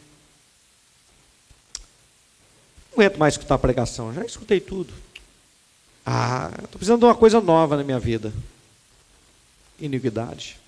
Não 2.91 3.03
aguento 3.03 3.17
mais 3.17 3.33
escutar 3.33 3.55
a 3.55 3.59
pregação, 3.59 4.13
já 4.13 4.23
escutei 4.23 4.59
tudo. 4.59 4.93
Ah, 6.05 6.51
estou 6.53 6.77
precisando 6.77 6.99
de 6.99 7.05
uma 7.05 7.15
coisa 7.15 7.41
nova 7.41 7.77
na 7.77 7.83
minha 7.83 7.99
vida. 7.99 8.31
Iniquidade. 9.79 10.59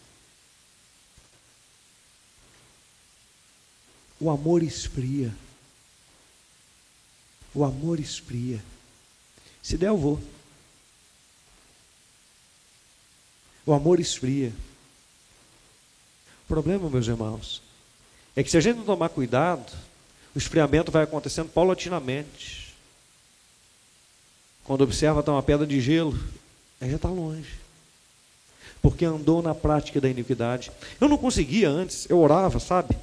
O 4.20 4.32
amor 4.32 4.64
esfria. 4.64 5.32
O 7.56 7.64
amor 7.64 8.02
esfria. 8.02 8.62
Se 9.64 9.78
der, 9.78 9.88
eu 9.88 9.98
vou. 9.98 10.22
O 13.66 13.74
amor 13.74 14.00
esfria. 14.00 14.52
O 16.44 16.48
problema, 16.48 16.90
meus 16.90 17.08
irmãos, 17.08 17.64
é 18.36 18.44
que 18.44 18.52
se 18.52 18.58
a 18.58 18.60
gente 18.62 18.78
não 18.78 18.84
tomar 18.84 19.08
cuidado, 19.10 19.72
o 20.36 20.38
esfriamento 20.38 20.92
vai 20.92 21.04
acontecendo 21.04 21.50
paulatinamente. 21.50 22.76
Quando 24.66 24.82
observa, 24.82 25.22
está 25.22 25.32
uma 25.32 25.42
pedra 25.42 25.66
de 25.66 25.80
gelo, 25.80 26.20
aí 26.82 26.90
já 26.90 26.98
está 26.98 27.10
longe. 27.10 27.58
Porque 28.82 29.06
andou 29.06 29.42
na 29.42 29.56
prática 29.56 30.02
da 30.02 30.10
iniquidade. 30.10 30.72
Eu 31.00 31.08
não 31.08 31.18
conseguia 31.18 31.70
antes, 31.70 32.08
eu 32.10 32.20
orava, 32.20 32.60
sabe? 32.60 32.96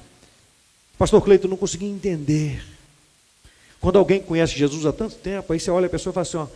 Pastor 0.97 1.21
Cleito, 1.23 1.47
não 1.47 1.57
conseguia 1.57 1.89
entender 1.89 2.63
quando 3.83 3.99
alguém 3.99 4.21
conhece 4.21 4.57
Jesus 4.57 4.85
há 4.85 4.93
tanto 4.93 5.15
tempo, 5.15 5.51
aí 5.51 5.59
você 5.59 5.69
olha 5.69 5.87
a 5.87 5.89
pessoa 5.89 6.11
e 6.11 6.13
fala 6.13 6.21
assim, 6.21 6.37
ó, 6.37 6.47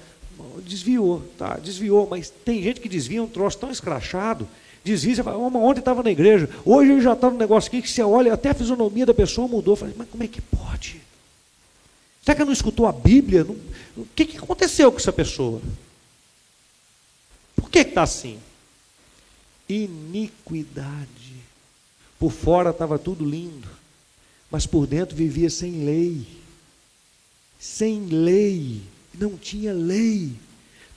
desviou, 0.62 1.22
tá, 1.38 1.58
desviou, 1.58 2.08
mas 2.10 2.30
tem 2.30 2.64
gente 2.64 2.80
que 2.80 2.88
desvia 2.88 3.22
um 3.22 3.28
troço 3.28 3.58
tão 3.58 3.70
escrachado, 3.70 4.48
desvia, 4.82 5.14
você 5.14 5.24
fala, 5.24 5.38
ontem 5.38 5.80
estava 5.80 6.02
na 6.02 6.10
igreja, 6.10 6.50
hoje 6.64 6.94
ele 6.94 7.02
já 7.02 7.12
está 7.12 7.30
no 7.30 7.38
negócio 7.38 7.68
aqui 7.68 7.82
que 7.82 7.90
você 7.90 8.02
olha, 8.02 8.34
até 8.34 8.52
a 8.52 8.54
fisionomia 8.54 9.06
da 9.06 9.14
pessoa 9.14 9.46
mudou, 9.46 9.76
fala, 9.76 9.92
mas 9.98 10.08
como 10.10 10.24
é 10.24 10.28
que 10.30 10.40
pode? 10.40 11.02
Será 12.24 12.34
que 12.34 12.42
ela 12.44 12.46
não 12.46 12.54
escutou 12.54 12.88
a 12.88 12.94
Bíblia? 12.94 13.44
Não, 13.44 13.58
o 13.98 14.08
que, 14.16 14.24
que 14.24 14.38
aconteceu 14.38 14.90
com 14.90 14.98
essa 14.98 15.12
pessoa? 15.12 15.62
Por 17.58 17.70
que 17.70 17.80
está 17.80 18.04
assim? 18.04 18.40
Iniquidade. 19.68 21.34
Por 22.18 22.32
fora 22.32 22.70
estava 22.70 22.98
tudo 22.98 23.26
lindo, 23.26 23.68
mas 24.50 24.66
por 24.66 24.88
dentro 24.88 25.14
vivia 25.14 25.50
sem 25.50 25.84
lei 25.84 26.47
sem 27.60 28.06
lei, 28.06 28.82
não 29.18 29.38
tinha 29.38 29.74
lei. 29.74 30.32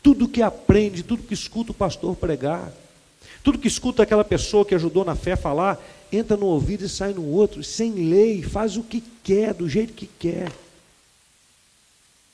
Tudo 0.02 0.28
que 0.28 0.42
aprende, 0.42 1.02
tudo 1.02 1.22
que 1.22 1.34
escuta 1.34 1.72
o 1.72 1.74
pastor 1.74 2.16
pregar, 2.16 2.72
tudo 3.42 3.58
que 3.58 3.68
escuta 3.68 4.02
aquela 4.02 4.24
pessoa 4.24 4.64
que 4.64 4.74
ajudou 4.74 5.04
na 5.04 5.14
fé 5.14 5.36
falar, 5.36 5.78
entra 6.12 6.36
no 6.36 6.46
ouvido 6.46 6.84
e 6.84 6.88
sai 6.88 7.12
no 7.12 7.24
outro, 7.24 7.62
sem 7.62 7.92
lei, 7.92 8.42
faz 8.42 8.76
o 8.76 8.82
que 8.82 9.02
quer, 9.22 9.54
do 9.54 9.68
jeito 9.68 9.92
que 9.92 10.06
quer. 10.06 10.50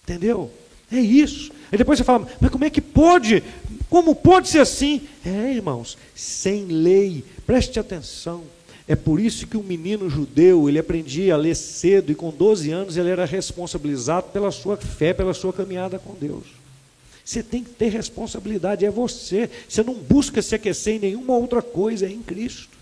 Entendeu? 0.03 0.51
É 0.91 0.99
isso. 0.99 1.51
Aí 1.71 1.79
depois 1.79 1.99
você 1.99 2.05
fala, 2.05 2.29
mas 2.41 2.51
como 2.51 2.65
é 2.65 2.71
que 2.71 2.81
pode? 2.81 3.43
Como 3.91 4.15
pode 4.15 4.49
ser 4.49 4.61
assim? 4.61 5.07
É, 5.25 5.53
irmãos, 5.53 5.99
sem 6.15 6.65
lei, 6.67 7.25
preste 7.45 7.79
atenção. 7.79 8.45
É 8.89 8.95
por 8.95 9.19
isso 9.19 9.47
que 9.47 9.57
o 9.57 9.61
um 9.61 9.65
menino 9.65 10.09
judeu, 10.09 10.69
ele 10.69 10.79
aprendia 10.79 11.35
a 11.35 11.37
ler 11.37 11.57
cedo 11.57 12.13
e 12.13 12.15
com 12.15 12.31
12 12.31 12.71
anos 12.71 12.97
ele 12.97 13.11
era 13.11 13.25
responsabilizado 13.25 14.29
pela 14.33 14.51
sua 14.53 14.77
fé, 14.77 15.13
pela 15.13 15.35
sua 15.35 15.53
caminhada 15.53 15.99
com 15.99 16.15
Deus. 16.15 16.45
Você 17.25 17.43
tem 17.43 17.65
que 17.65 17.71
ter 17.71 17.89
responsabilidade, 17.89 18.87
é 18.87 18.91
você. 18.91 19.51
Você 19.69 19.83
não 19.83 19.95
busca 19.95 20.41
se 20.41 20.55
aquecer 20.55 20.95
em 20.95 21.01
nenhuma 21.01 21.37
outra 21.37 21.61
coisa, 21.61 22.07
é 22.07 22.09
em 22.09 22.23
Cristo. 22.23 22.77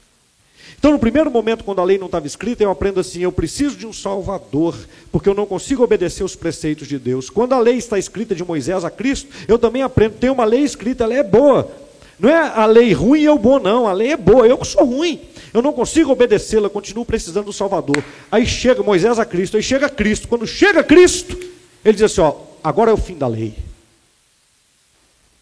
Então, 0.78 0.92
no 0.92 0.98
primeiro 0.98 1.30
momento, 1.30 1.64
quando 1.64 1.80
a 1.80 1.84
lei 1.84 1.96
não 1.96 2.06
estava 2.06 2.26
escrita, 2.26 2.62
eu 2.62 2.70
aprendo 2.70 3.00
assim: 3.00 3.20
eu 3.20 3.32
preciso 3.32 3.74
de 3.74 3.86
um 3.86 3.92
Salvador, 3.92 4.76
porque 5.10 5.30
eu 5.30 5.34
não 5.34 5.46
consigo 5.46 5.82
obedecer 5.82 6.22
os 6.22 6.36
preceitos 6.36 6.86
de 6.86 6.98
Deus. 6.98 7.30
Quando 7.30 7.54
a 7.54 7.58
lei 7.58 7.76
está 7.76 7.98
escrita 7.98 8.34
de 8.34 8.44
Moisés 8.44 8.84
a 8.84 8.90
Cristo, 8.90 9.30
eu 9.48 9.58
também 9.58 9.80
aprendo: 9.80 10.16
tem 10.16 10.28
uma 10.28 10.44
lei 10.44 10.60
escrita, 10.60 11.04
ela 11.04 11.14
é 11.14 11.22
boa. 11.22 11.83
Não 12.18 12.28
é 12.28 12.48
a 12.48 12.66
lei 12.66 12.92
ruim 12.92 13.20
e 13.20 13.24
eu 13.24 13.38
bom, 13.38 13.58
não. 13.58 13.86
A 13.86 13.92
lei 13.92 14.12
é 14.12 14.16
boa, 14.16 14.46
eu 14.46 14.58
que 14.58 14.66
sou 14.66 14.84
ruim. 14.84 15.20
Eu 15.52 15.62
não 15.62 15.72
consigo 15.72 16.10
obedecê-la, 16.10 16.68
continuo 16.68 17.04
precisando 17.04 17.46
do 17.46 17.52
Salvador. 17.52 18.02
Aí 18.30 18.46
chega 18.46 18.82
Moisés 18.82 19.18
a 19.18 19.24
Cristo, 19.24 19.56
aí 19.56 19.62
chega 19.62 19.88
Cristo. 19.88 20.28
Quando 20.28 20.46
chega 20.46 20.82
Cristo, 20.82 21.38
ele 21.84 21.94
diz 21.94 22.02
assim: 22.02 22.20
ó, 22.20 22.34
agora 22.62 22.90
é 22.90 22.94
o 22.94 22.98
fim 22.98 23.16
da 23.16 23.26
lei. 23.26 23.56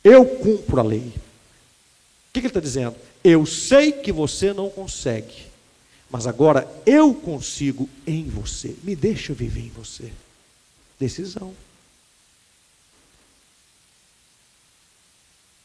Eu 0.05 0.25
cumpro 0.25 0.81
a 0.81 0.83
lei. 0.83 0.99
O 0.99 2.33
que, 2.33 2.41
que 2.41 2.47
ele 2.47 2.47
está 2.49 2.61
dizendo? 2.61 2.97
Eu 3.23 3.47
sei 3.47 3.93
que 3.93 4.11
você 4.11 4.53
não 4.53 4.69
consegue, 4.69 5.47
mas 6.11 6.27
agora 6.27 6.67
eu 6.85 7.15
consigo 7.15 7.89
em 8.07 8.25
você. 8.25 8.75
Me 8.83 8.97
deixa 8.97 9.33
viver 9.33 9.61
em 9.61 9.73
você. 9.75 10.11
Decisão. 10.99 11.55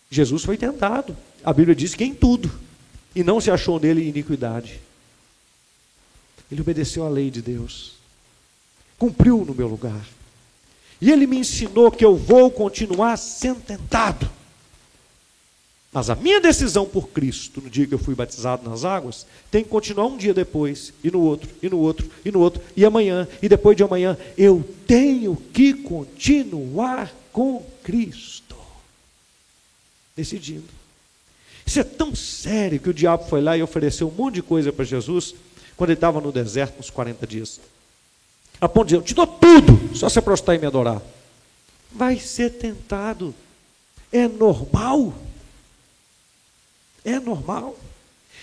Jesus 0.10 0.44
foi 0.44 0.58
tentado. 0.58 1.16
A 1.44 1.52
Bíblia 1.52 1.76
diz 1.76 1.94
que 1.96 2.04
em 2.04 2.14
tudo 2.14 2.52
e 3.16 3.24
não 3.24 3.42
se 3.42 3.50
achou 3.50 3.80
nele 3.80 4.08
iniquidade. 4.08 4.80
Ele 6.52 6.62
obedeceu 6.62 7.06
à 7.06 7.10
lei 7.10 7.30
de 7.30 7.42
Deus, 7.42 7.94
cumpriu 8.98 9.44
no 9.44 9.54
meu 9.54 9.68
lugar. 9.68 10.06
E 11.02 11.12
ele 11.12 11.28
me 11.28 11.38
ensinou 11.38 11.92
que 11.92 12.06
eu 12.06 12.16
vou 12.16 12.50
continuar 12.50 13.18
sendo 13.18 13.60
tentado. 13.62 14.30
Mas 15.92 16.10
a 16.10 16.16
minha 16.16 16.40
decisão 16.40 16.86
por 16.86 17.10
Cristo, 17.10 17.62
no 17.62 17.70
dia 17.70 17.88
que 17.88 17.94
eu 17.94 18.00
fui 18.00 18.14
batizado 18.14 18.70
nas 18.70 18.86
águas, 18.86 19.26
tem 19.50 19.64
que 19.64 19.70
continuar 19.70 20.06
um 20.06 20.18
dia 20.18 20.34
depois, 20.34 20.94
e 21.04 21.10
no 21.10 21.22
outro, 21.22 21.50
e 21.62 21.70
no 21.70 21.80
outro, 21.80 22.10
e 22.24 22.32
no 22.32 22.40
outro, 22.40 22.62
e 22.76 22.86
amanhã, 22.86 23.28
e 23.42 23.50
depois 23.50 23.76
de 23.76 23.84
amanhã. 23.84 24.18
Eu 24.38 24.64
tenho 24.86 25.36
que 25.36 25.74
continuar 25.74 27.12
com 27.32 27.66
Cristo. 27.84 28.47
Decidindo. 30.18 30.68
Isso 31.66 31.80
é 31.80 31.84
tão 31.84 32.16
sério 32.16 32.80
que 32.80 32.90
o 32.90 32.94
diabo 32.94 33.28
foi 33.30 33.40
lá 33.40 33.56
e 33.56 33.62
ofereceu 33.62 34.08
um 34.08 34.12
monte 34.12 34.36
de 34.36 34.42
coisa 34.42 34.74
para 34.74 34.84
Jesus 34.84 35.36
quando 35.76 35.92
ele 35.92 35.98
estava 35.98 36.20
no 36.20 36.32
deserto 36.32 36.80
uns 36.80 36.90
40 36.90 37.28
dias. 37.28 37.60
A 38.60 38.68
ponto 38.68 38.88
de 38.88 38.96
dizer, 38.96 39.02
eu 39.02 39.06
te 39.06 39.14
dou 39.14 39.28
tudo, 39.28 39.96
só 39.96 40.10
se 40.10 40.20
prostrar 40.20 40.58
e 40.58 40.60
me 40.60 40.66
adorar. 40.66 41.02
Vai 41.92 42.20
ser 42.20 42.50
tentado. 42.52 43.36
É 44.12 44.28
normal. 44.28 45.14
É 47.06 47.20
normal. 47.20 47.78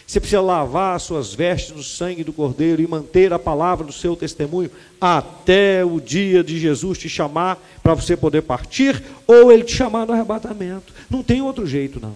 Você 0.07 0.21
precisa 0.21 0.41
lavar 0.41 0.97
as 0.97 1.03
suas 1.03 1.33
vestes 1.33 1.75
no 1.75 1.83
sangue 1.83 2.23
do 2.23 2.33
Cordeiro 2.33 2.83
e 2.83 2.87
manter 2.87 3.33
a 3.33 3.39
palavra 3.39 3.87
do 3.87 3.93
seu 3.93 4.15
testemunho 4.15 4.71
até 5.01 5.85
o 5.85 6.01
dia 6.01 6.45
de 6.45 6.59
Jesus 6.59 6.99
te 6.99 7.09
chamar 7.09 7.59
para 7.83 7.95
você 7.95 8.17
poder 8.17 8.43
partir 8.43 9.03
ou 9.27 9.51
ele 9.51 9.65
te 9.65 9.75
chamar 9.75 10.07
no 10.07 10.13
arrebatamento. 10.13 10.93
Não 11.09 11.23
tem 11.23 11.41
outro 11.41 11.67
jeito, 11.67 11.99
não. 12.01 12.15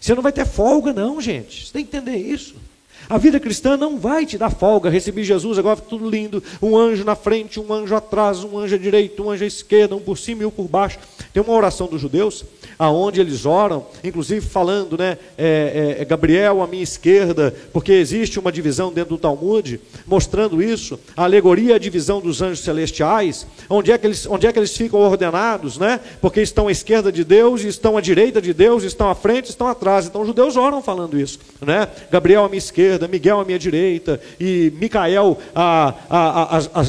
Você 0.00 0.14
não 0.14 0.22
vai 0.22 0.32
ter 0.32 0.46
folga, 0.46 0.92
não, 0.92 1.20
gente. 1.20 1.66
Você 1.66 1.72
tem 1.72 1.84
que 1.84 1.96
entender 1.96 2.16
isso. 2.16 2.56
A 3.08 3.18
vida 3.18 3.38
cristã 3.38 3.76
não 3.76 3.98
vai 3.98 4.24
te 4.24 4.38
dar 4.38 4.50
folga. 4.50 4.90
Recebi 4.90 5.24
Jesus, 5.24 5.58
agora 5.58 5.76
tudo 5.80 6.08
lindo. 6.08 6.42
Um 6.62 6.76
anjo 6.76 7.04
na 7.04 7.14
frente, 7.14 7.60
um 7.60 7.72
anjo 7.72 7.94
atrás, 7.94 8.42
um 8.42 8.58
anjo 8.58 8.74
à 8.74 8.78
direita, 8.78 9.22
um 9.22 9.30
anjo 9.30 9.44
à 9.44 9.46
esquerda, 9.46 9.96
um 9.96 10.00
por 10.00 10.16
cima 10.16 10.42
e 10.42 10.46
um 10.46 10.50
por 10.50 10.68
baixo. 10.68 10.98
Tem 11.32 11.42
uma 11.42 11.52
oração 11.52 11.86
dos 11.86 12.00
judeus, 12.00 12.44
aonde 12.78 13.20
eles 13.20 13.44
oram, 13.46 13.86
inclusive 14.02 14.40
falando, 14.46 14.96
né, 14.96 15.18
é, 15.36 15.96
é, 15.98 16.02
é, 16.02 16.04
Gabriel 16.04 16.62
à 16.62 16.66
minha 16.66 16.82
esquerda, 16.82 17.54
porque 17.72 17.92
existe 17.92 18.38
uma 18.38 18.52
divisão 18.52 18.92
dentro 18.92 19.16
do 19.16 19.20
Talmud, 19.20 19.80
mostrando 20.06 20.62
isso, 20.62 20.98
a 21.16 21.24
alegoria 21.24 21.74
a 21.74 21.78
divisão 21.78 22.20
dos 22.20 22.40
anjos 22.40 22.60
celestiais, 22.60 23.46
onde 23.68 23.90
é 23.90 23.98
que 23.98 24.06
eles, 24.06 24.26
onde 24.26 24.46
é 24.46 24.52
que 24.52 24.58
eles 24.58 24.76
ficam 24.76 25.00
ordenados, 25.00 25.78
né? 25.78 26.00
Porque 26.20 26.40
estão 26.40 26.68
à 26.68 26.72
esquerda 26.72 27.10
de 27.10 27.24
Deus, 27.24 27.62
estão 27.62 27.96
à 27.96 28.00
direita 28.00 28.40
de 28.40 28.52
Deus, 28.52 28.84
estão 28.84 29.08
à 29.08 29.14
frente, 29.14 29.50
estão 29.50 29.66
atrás. 29.66 30.06
Então 30.06 30.20
os 30.20 30.26
judeus 30.26 30.56
oram 30.56 30.82
falando 30.82 31.18
isso, 31.18 31.38
né? 31.60 31.88
Gabriel 32.10 32.44
à 32.44 32.48
minha 32.48 32.58
esquerda, 32.58 32.93
Miguel 33.08 33.40
à 33.40 33.44
minha 33.44 33.58
direita, 33.58 34.20
e 34.38 34.72
Micael 34.76 35.38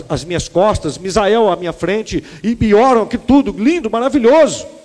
as 0.10 0.24
minhas 0.24 0.48
costas, 0.48 0.98
Misael 0.98 1.52
à 1.52 1.56
minha 1.56 1.74
frente, 1.74 2.24
e, 2.44 2.58
e 2.60 2.74
oram 2.74 3.06
que 3.08 3.18
tudo, 3.18 3.52
lindo, 3.52 3.90
maravilhoso 3.90 4.76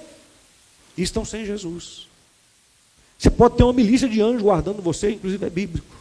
e 1.00 1.02
estão 1.02 1.24
sem 1.24 1.46
Jesus. 1.46 2.08
Você 3.18 3.30
pode 3.30 3.56
ter 3.56 3.62
uma 3.62 3.72
milícia 3.72 4.08
de 4.08 4.20
anjos 4.20 4.42
guardando 4.42 4.82
você, 4.82 5.12
inclusive 5.12 5.44
é 5.46 5.50
bíblico. 5.50 5.96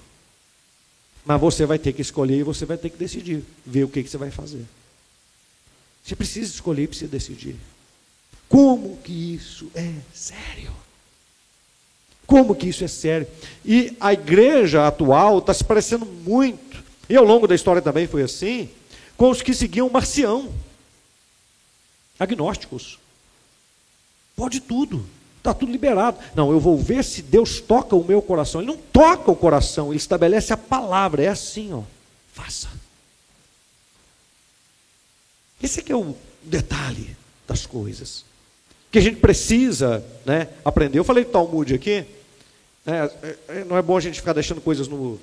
Mas 1.26 1.40
você 1.40 1.66
vai 1.66 1.80
ter 1.80 1.94
que 1.94 2.02
escolher 2.02 2.40
e 2.40 2.44
você 2.44 2.66
vai 2.66 2.78
ter 2.78 2.90
que 2.90 2.98
decidir, 2.98 3.44
ver 3.66 3.84
o 3.84 3.90
que, 3.90 4.04
que 4.04 4.10
você 4.10 4.18
vai 4.18 4.32
fazer. 4.32 4.66
Você 6.04 6.16
precisa 6.16 6.52
escolher 6.52 6.84
e 6.84 6.88
precisa 6.88 7.10
decidir. 7.10 7.56
Como 8.48 8.98
que 8.98 9.36
isso 9.36 9.70
é 9.76 9.94
sério? 10.14 10.72
Como 12.30 12.54
que 12.54 12.70
isso 12.70 12.84
é 12.84 12.88
sério? 12.88 13.28
E 13.66 13.98
a 14.00 14.14
igreja 14.14 14.88
atual 14.88 15.40
está 15.40 15.52
se 15.52 15.64
parecendo 15.64 16.06
muito, 16.06 16.84
e 17.10 17.16
ao 17.16 17.26
longo 17.26 17.48
da 17.48 17.56
história 17.56 17.82
também 17.82 18.06
foi 18.06 18.22
assim, 18.22 18.70
com 19.18 19.32
os 19.32 19.42
que 19.42 19.52
seguiam 19.52 19.90
Marcião, 19.90 20.54
agnósticos. 22.20 23.00
Pode 24.36 24.60
tudo. 24.60 25.04
Está 25.40 25.56
tudo 25.56 25.72
liberado. 25.72 26.20
Não, 26.36 26.52
eu 26.52 26.60
vou 26.60 26.78
ver 26.78 27.04
se 27.04 27.24
Deus 27.24 27.60
toca 27.60 27.96
o 27.96 28.04
meu 28.04 28.22
coração. 28.22 28.62
Ele 28.62 28.70
não 28.70 28.78
toca 28.78 29.32
o 29.32 29.36
coração, 29.36 29.88
ele 29.88 29.98
estabelece 29.98 30.54
a 30.54 30.58
palavra. 30.58 31.24
É 31.24 31.30
assim, 31.30 31.74
ó. 31.74 31.82
Faça. 32.32 32.70
Esse 35.64 35.80
aqui 35.80 35.92
é 35.92 35.96
o 35.96 36.16
detalhe 36.44 37.18
das 37.48 37.66
coisas. 37.66 38.24
Que 38.92 39.00
a 39.00 39.02
gente 39.02 39.18
precisa 39.18 40.06
né, 40.26 40.50
aprender. 40.64 41.00
Eu 41.00 41.04
falei 41.04 41.26
de 41.26 41.32
Talmud 41.32 41.74
aqui. 41.74 42.06
Né, 42.86 43.10
não 43.68 43.78
é 43.78 43.82
bom 43.82 43.98
a 43.98 44.02
gente 44.02 44.20
ficar 44.20 44.34
deixando 44.34 44.62
coisas 44.62 44.88
no, 44.88 45.20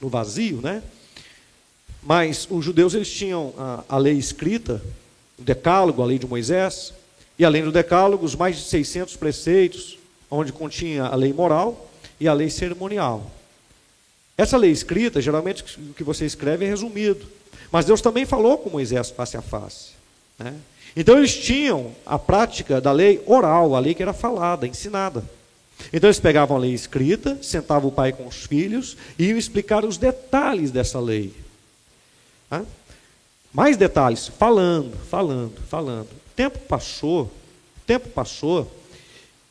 no 0.00 0.08
vazio, 0.08 0.60
né? 0.60 0.82
Mas 2.02 2.46
os 2.50 2.64
judeus 2.64 2.94
eles 2.94 3.10
tinham 3.10 3.52
a, 3.58 3.84
a 3.88 3.98
lei 3.98 4.14
escrita, 4.14 4.82
o 5.38 5.42
decálogo, 5.42 6.02
a 6.02 6.06
lei 6.06 6.18
de 6.18 6.26
Moisés, 6.26 6.92
e 7.38 7.44
além 7.44 7.62
do 7.62 7.72
decálogo, 7.72 8.24
os 8.24 8.34
mais 8.34 8.56
de 8.56 8.62
600 8.62 9.16
preceitos, 9.16 9.98
onde 10.30 10.52
continha 10.52 11.04
a 11.04 11.14
lei 11.14 11.32
moral 11.32 11.90
e 12.20 12.28
a 12.28 12.32
lei 12.32 12.50
cerimonial. 12.50 13.30
Essa 14.36 14.56
lei 14.56 14.70
escrita, 14.70 15.20
geralmente 15.20 15.64
o 15.78 15.94
que 15.94 16.04
você 16.04 16.24
escreve 16.24 16.64
é 16.64 16.68
resumido. 16.68 17.26
Mas 17.70 17.84
Deus 17.84 18.00
também 18.00 18.24
falou 18.24 18.58
com 18.58 18.70
Moisés 18.70 19.10
face 19.10 19.36
a 19.36 19.42
face. 19.42 19.90
Né? 20.38 20.54
Então 20.96 21.18
eles 21.18 21.36
tinham 21.36 21.92
a 22.06 22.18
prática 22.18 22.80
da 22.80 22.92
lei 22.92 23.22
oral, 23.26 23.74
a 23.74 23.80
lei 23.80 23.94
que 23.94 24.02
era 24.02 24.12
falada, 24.12 24.66
ensinada. 24.66 25.24
Então 25.92 26.08
eles 26.08 26.20
pegavam 26.20 26.56
a 26.56 26.60
lei 26.60 26.74
escrita, 26.74 27.38
sentavam 27.42 27.88
o 27.88 27.92
pai 27.92 28.12
com 28.12 28.26
os 28.26 28.44
filhos 28.44 28.96
e 29.18 29.26
iam 29.26 29.38
explicar 29.38 29.84
os 29.84 29.96
detalhes 29.96 30.70
dessa 30.70 31.00
lei. 31.00 31.34
Mais 33.52 33.76
detalhes, 33.76 34.28
falando, 34.28 34.96
falando, 35.08 35.60
falando 35.68 36.18
tempo 36.38 36.60
passou, 36.60 37.22
o 37.22 37.30
tempo 37.84 38.08
passou, 38.10 38.72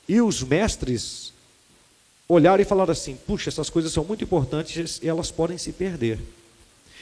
e 0.07 0.21
os 0.21 0.41
mestres 0.41 1.33
olharam 2.29 2.61
e 2.61 2.65
falaram 2.65 2.93
assim: 2.93 3.17
puxa, 3.27 3.49
essas 3.49 3.69
coisas 3.69 3.91
são 3.91 4.05
muito 4.05 4.23
importantes 4.23 5.01
e 5.03 5.09
elas 5.09 5.29
podem 5.29 5.57
se 5.57 5.73
perder. 5.73 6.17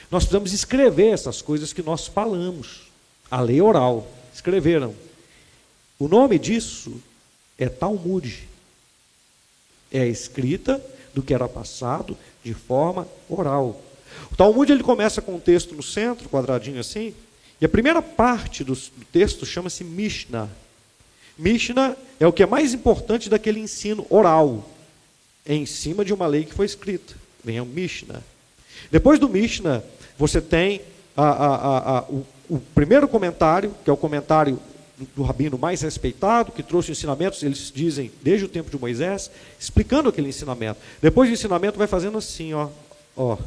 Nós 0.10 0.24
precisamos 0.24 0.54
escrever 0.54 1.14
essas 1.14 1.44
coisas 1.44 1.72
que 1.72 1.84
nós 1.84 2.08
falamos. 2.08 2.82
A 3.30 3.42
lei 3.42 3.62
oral. 3.62 4.08
Escreveram. 4.34 4.94
O 6.00 6.08
nome 6.08 6.38
disso 6.40 7.02
é 7.58 7.70
Talmud. 7.70 8.48
É 9.96 10.08
escrita 10.08 10.84
do 11.14 11.22
que 11.22 11.34
era 11.34 11.48
passado 11.48 12.18
de 12.44 12.54
forma 12.54 13.08
oral. 13.30 13.82
O 14.32 14.36
Talmud 14.36 14.72
ele 14.72 14.84
começa 14.84 15.22
com 15.22 15.36
um 15.36 15.40
texto 15.40 15.76
no 15.76 15.84
centro, 15.84 16.30
quadradinho 16.30 16.80
assim, 16.80 17.14
e 17.60 17.66
a 17.66 17.70
primeira 17.70 18.02
parte 18.02 18.64
do, 18.64 18.74
do 18.74 19.06
texto 19.12 19.46
chama-se 19.46 19.84
Mishnah. 19.84 20.50
Mishnah 21.38 21.96
é 22.20 22.28
o 22.28 22.34
que 22.34 22.44
é 22.44 22.46
mais 22.46 22.74
importante 22.74 23.30
daquele 23.30 23.60
ensino 23.60 24.06
oral, 24.10 24.70
em 25.46 25.66
cima 25.66 26.04
de 26.04 26.14
uma 26.14 26.28
lei 26.28 26.46
que 26.46 26.54
foi 26.54 26.66
escrita. 26.66 27.14
Vem 27.44 27.60
o 27.62 27.66
Mishnah. 27.66 28.22
Depois 28.92 29.20
do 29.20 29.30
Mishnah, 29.30 29.84
você 30.18 30.42
tem 30.42 30.82
a, 31.16 31.24
a, 31.24 31.98
a, 31.98 32.04
o, 32.04 32.26
o, 32.50 32.60
primeiro 32.60 33.08
comentário, 33.08 33.74
que 33.84 33.90
é 33.90 33.94
o 33.94 33.98
comentário 33.98 34.60
do, 35.16 35.24
rabino 35.24 35.58
mais 35.58 35.82
respeitado, 35.82 36.52
que 36.52 36.64
trouxe 36.64 36.92
ensinamentos, 36.92 37.44
eles 37.44 37.72
dizem, 37.74 38.12
desde 38.22 38.46
o 38.46 38.50
tempo 38.50 38.70
de 38.70 38.78
Moisés, 38.78 39.30
explicando 39.60 40.10
aquele 40.10 40.30
ensinamento. 40.30 40.80
Depois 41.02 41.30
do 41.30 41.34
ensinamento, 41.34 41.78
vai 41.78 41.88
fazendo 41.88 42.18
assim, 42.18 42.54
ó, 42.54 42.70
ó, 43.16 43.38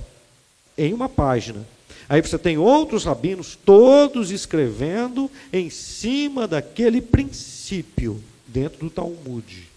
em 0.76 0.92
uma 0.92 1.08
página. 1.08 1.66
Aí 2.08 2.22
você 2.22 2.38
tem 2.38 2.56
outros 2.56 3.04
rabinos, 3.04 3.58
todos 3.64 4.30
escrevendo 4.30 5.30
em 5.52 5.68
cima 5.68 6.46
daquele 6.46 7.02
princípio, 7.02 8.22
dentro 8.46 8.78
do 8.80 8.90
Talmud, 8.90 9.68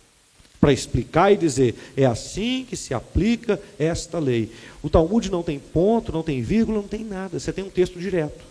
para 0.60 0.72
explicar 0.72 1.34
e 1.34 1.38
dizer: 1.38 1.76
é 1.98 2.06
assim 2.06 2.66
que 2.70 2.78
se 2.78 2.94
aplica 2.94 3.60
esta 3.78 4.18
lei. 4.18 4.50
O 4.82 4.90
Talmud 4.90 5.30
não 5.30 5.44
tem 5.44 5.60
ponto, 5.60 6.12
não 6.12 6.24
tem 6.24 6.42
vírgula, 6.42 6.80
não 6.80 6.88
tem 6.88 7.04
nada, 7.04 7.38
você 7.38 7.52
tem 7.52 7.66
um 7.66 7.70
texto 7.70 8.00
direto. 8.00 8.51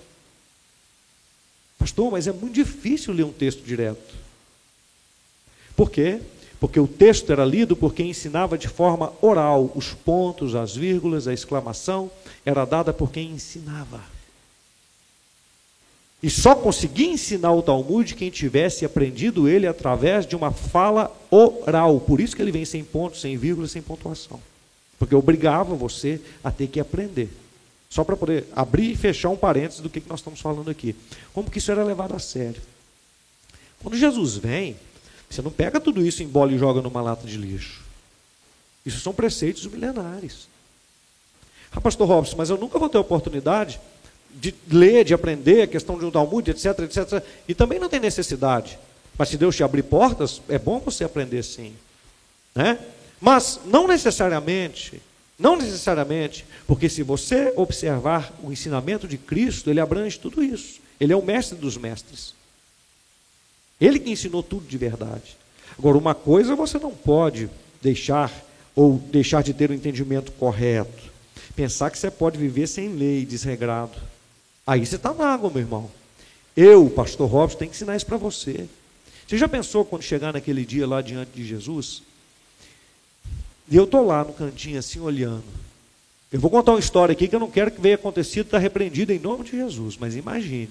Pastor, 1.80 2.12
mas 2.12 2.26
é 2.26 2.32
muito 2.32 2.52
difícil 2.52 3.14
ler 3.14 3.24
um 3.24 3.32
texto 3.32 3.64
direto. 3.64 4.14
Por 5.74 5.90
quê? 5.90 6.20
Porque 6.60 6.78
o 6.78 6.86
texto 6.86 7.32
era 7.32 7.42
lido 7.42 7.74
por 7.74 7.94
quem 7.94 8.10
ensinava 8.10 8.58
de 8.58 8.68
forma 8.68 9.14
oral, 9.22 9.72
os 9.74 9.94
pontos, 9.94 10.54
as 10.54 10.76
vírgulas, 10.76 11.26
a 11.26 11.32
exclamação, 11.32 12.10
era 12.44 12.66
dada 12.66 12.92
por 12.92 13.10
quem 13.10 13.30
ensinava. 13.30 13.98
E 16.22 16.28
só 16.28 16.54
conseguia 16.54 17.08
ensinar 17.08 17.54
o 17.54 17.62
Talmud 17.62 18.14
quem 18.14 18.28
tivesse 18.28 18.84
aprendido 18.84 19.48
ele 19.48 19.66
através 19.66 20.26
de 20.26 20.36
uma 20.36 20.52
fala 20.52 21.10
oral. 21.30 21.98
Por 21.98 22.20
isso 22.20 22.36
que 22.36 22.42
ele 22.42 22.52
vem 22.52 22.66
sem 22.66 22.84
pontos, 22.84 23.22
sem 23.22 23.38
vírgulas, 23.38 23.70
sem 23.70 23.80
pontuação. 23.80 24.38
Porque 24.98 25.14
obrigava 25.14 25.74
você 25.74 26.20
a 26.44 26.50
ter 26.50 26.66
que 26.66 26.78
aprender. 26.78 27.30
Só 27.90 28.04
para 28.04 28.16
poder 28.16 28.46
abrir 28.54 28.92
e 28.92 28.96
fechar 28.96 29.28
um 29.30 29.36
parênteses 29.36 29.80
do 29.80 29.90
que 29.90 30.02
nós 30.08 30.20
estamos 30.20 30.40
falando 30.40 30.70
aqui. 30.70 30.94
Como 31.34 31.50
que 31.50 31.58
isso 31.58 31.72
era 31.72 31.82
levado 31.82 32.14
a 32.14 32.20
sério. 32.20 32.62
Quando 33.82 33.96
Jesus 33.96 34.36
vem, 34.36 34.76
você 35.28 35.42
não 35.42 35.50
pega 35.50 35.80
tudo 35.80 36.04
isso, 36.06 36.22
embola 36.22 36.52
e 36.52 36.58
joga 36.58 36.80
numa 36.80 37.02
lata 37.02 37.26
de 37.26 37.36
lixo. 37.36 37.82
Isso 38.86 39.00
são 39.00 39.12
preceitos 39.12 39.66
milenares. 39.66 40.48
Ah, 41.72 41.80
pastor 41.80 42.08
Robson, 42.08 42.36
mas 42.36 42.48
eu 42.48 42.56
nunca 42.56 42.78
vou 42.78 42.88
ter 42.88 42.98
oportunidade 42.98 43.80
de 44.34 44.54
ler, 44.70 45.04
de 45.04 45.14
aprender 45.14 45.62
a 45.62 45.66
questão 45.66 45.98
de 45.98 46.04
um 46.04 46.10
Talmud, 46.10 46.48
etc, 46.50 46.78
etc. 46.80 47.22
E 47.48 47.54
também 47.54 47.78
não 47.78 47.88
tem 47.88 48.00
necessidade. 48.00 48.78
Mas 49.18 49.28
se 49.28 49.36
Deus 49.36 49.56
te 49.56 49.62
abrir 49.62 49.82
portas, 49.82 50.40
é 50.48 50.58
bom 50.58 50.78
você 50.78 51.04
aprender 51.04 51.42
sim. 51.42 51.74
Né? 52.54 52.78
Mas 53.20 53.60
não 53.66 53.86
necessariamente, 53.86 55.02
não 55.40 55.56
necessariamente, 55.56 56.44
porque 56.66 56.88
se 56.88 57.02
você 57.02 57.52
observar 57.56 58.30
o 58.42 58.52
ensinamento 58.52 59.08
de 59.08 59.16
Cristo, 59.16 59.70
ele 59.70 59.80
abrange 59.80 60.18
tudo 60.18 60.44
isso. 60.44 60.80
Ele 61.00 61.14
é 61.14 61.16
o 61.16 61.24
mestre 61.24 61.56
dos 61.56 61.78
mestres. 61.78 62.34
Ele 63.80 63.98
que 63.98 64.10
ensinou 64.10 64.42
tudo 64.42 64.66
de 64.68 64.76
verdade. 64.76 65.38
Agora, 65.78 65.96
uma 65.96 66.14
coisa 66.14 66.54
você 66.54 66.78
não 66.78 66.90
pode 66.90 67.48
deixar 67.80 68.30
ou 68.76 68.98
deixar 69.10 69.42
de 69.42 69.54
ter 69.54 69.70
o 69.70 69.74
entendimento 69.74 70.30
correto. 70.32 71.10
Pensar 71.56 71.90
que 71.90 71.98
você 71.98 72.10
pode 72.10 72.38
viver 72.38 72.66
sem 72.66 72.90
lei, 72.90 73.24
desregrado. 73.24 73.96
Aí 74.66 74.84
você 74.84 74.96
está 74.96 75.14
na 75.14 75.26
água, 75.26 75.48
meu 75.48 75.60
irmão. 75.60 75.90
Eu, 76.54 76.90
pastor 76.90 77.30
Robson, 77.30 77.58
tenho 77.58 77.70
que 77.70 77.76
ensinar 77.76 77.96
isso 77.96 78.04
para 78.04 78.18
você. 78.18 78.68
Você 79.26 79.38
já 79.38 79.48
pensou 79.48 79.86
quando 79.86 80.02
chegar 80.02 80.34
naquele 80.34 80.66
dia 80.66 80.86
lá 80.86 81.00
diante 81.00 81.30
de 81.32 81.46
Jesus? 81.46 82.02
E 83.70 83.76
eu 83.76 83.84
estou 83.84 84.04
lá 84.04 84.24
no 84.24 84.32
cantinho 84.32 84.78
assim 84.78 84.98
olhando. 84.98 85.44
Eu 86.32 86.40
vou 86.40 86.50
contar 86.50 86.72
uma 86.72 86.80
história 86.80 87.12
aqui 87.12 87.28
que 87.28 87.34
eu 87.34 87.40
não 87.40 87.50
quero 87.50 87.70
que 87.70 87.80
venha 87.80 87.94
acontecido, 87.94 88.46
está 88.46 88.58
repreendido 88.58 89.12
em 89.12 89.18
nome 89.18 89.44
de 89.44 89.52
Jesus, 89.52 89.96
mas 89.98 90.16
imagine. 90.16 90.70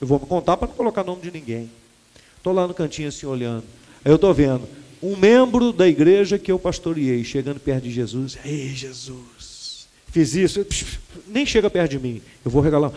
Eu 0.00 0.06
vou 0.06 0.18
contar 0.18 0.56
para 0.56 0.68
não 0.68 0.74
colocar 0.74 1.04
nome 1.04 1.22
de 1.22 1.30
ninguém. 1.30 1.70
Estou 2.36 2.52
lá 2.52 2.66
no 2.66 2.74
cantinho 2.74 3.08
assim 3.08 3.24
olhando. 3.26 3.64
Aí 4.04 4.10
eu 4.10 4.16
estou 4.16 4.34
vendo 4.34 4.68
um 5.00 5.16
membro 5.16 5.72
da 5.72 5.86
igreja 5.86 6.38
que 6.38 6.50
eu 6.50 6.58
pastoreei 6.58 7.24
chegando 7.24 7.58
perto 7.58 7.84
de 7.84 7.90
Jesus. 7.90 8.38
Ei, 8.44 8.68
Jesus. 8.68 9.88
fiz 10.06 10.34
isso, 10.34 10.66
nem 11.26 11.46
chega 11.46 11.68
perto 11.68 11.92
de 11.92 11.98
mim. 11.98 12.22
Eu 12.44 12.50
vou 12.50 12.62
regalar. 12.62 12.92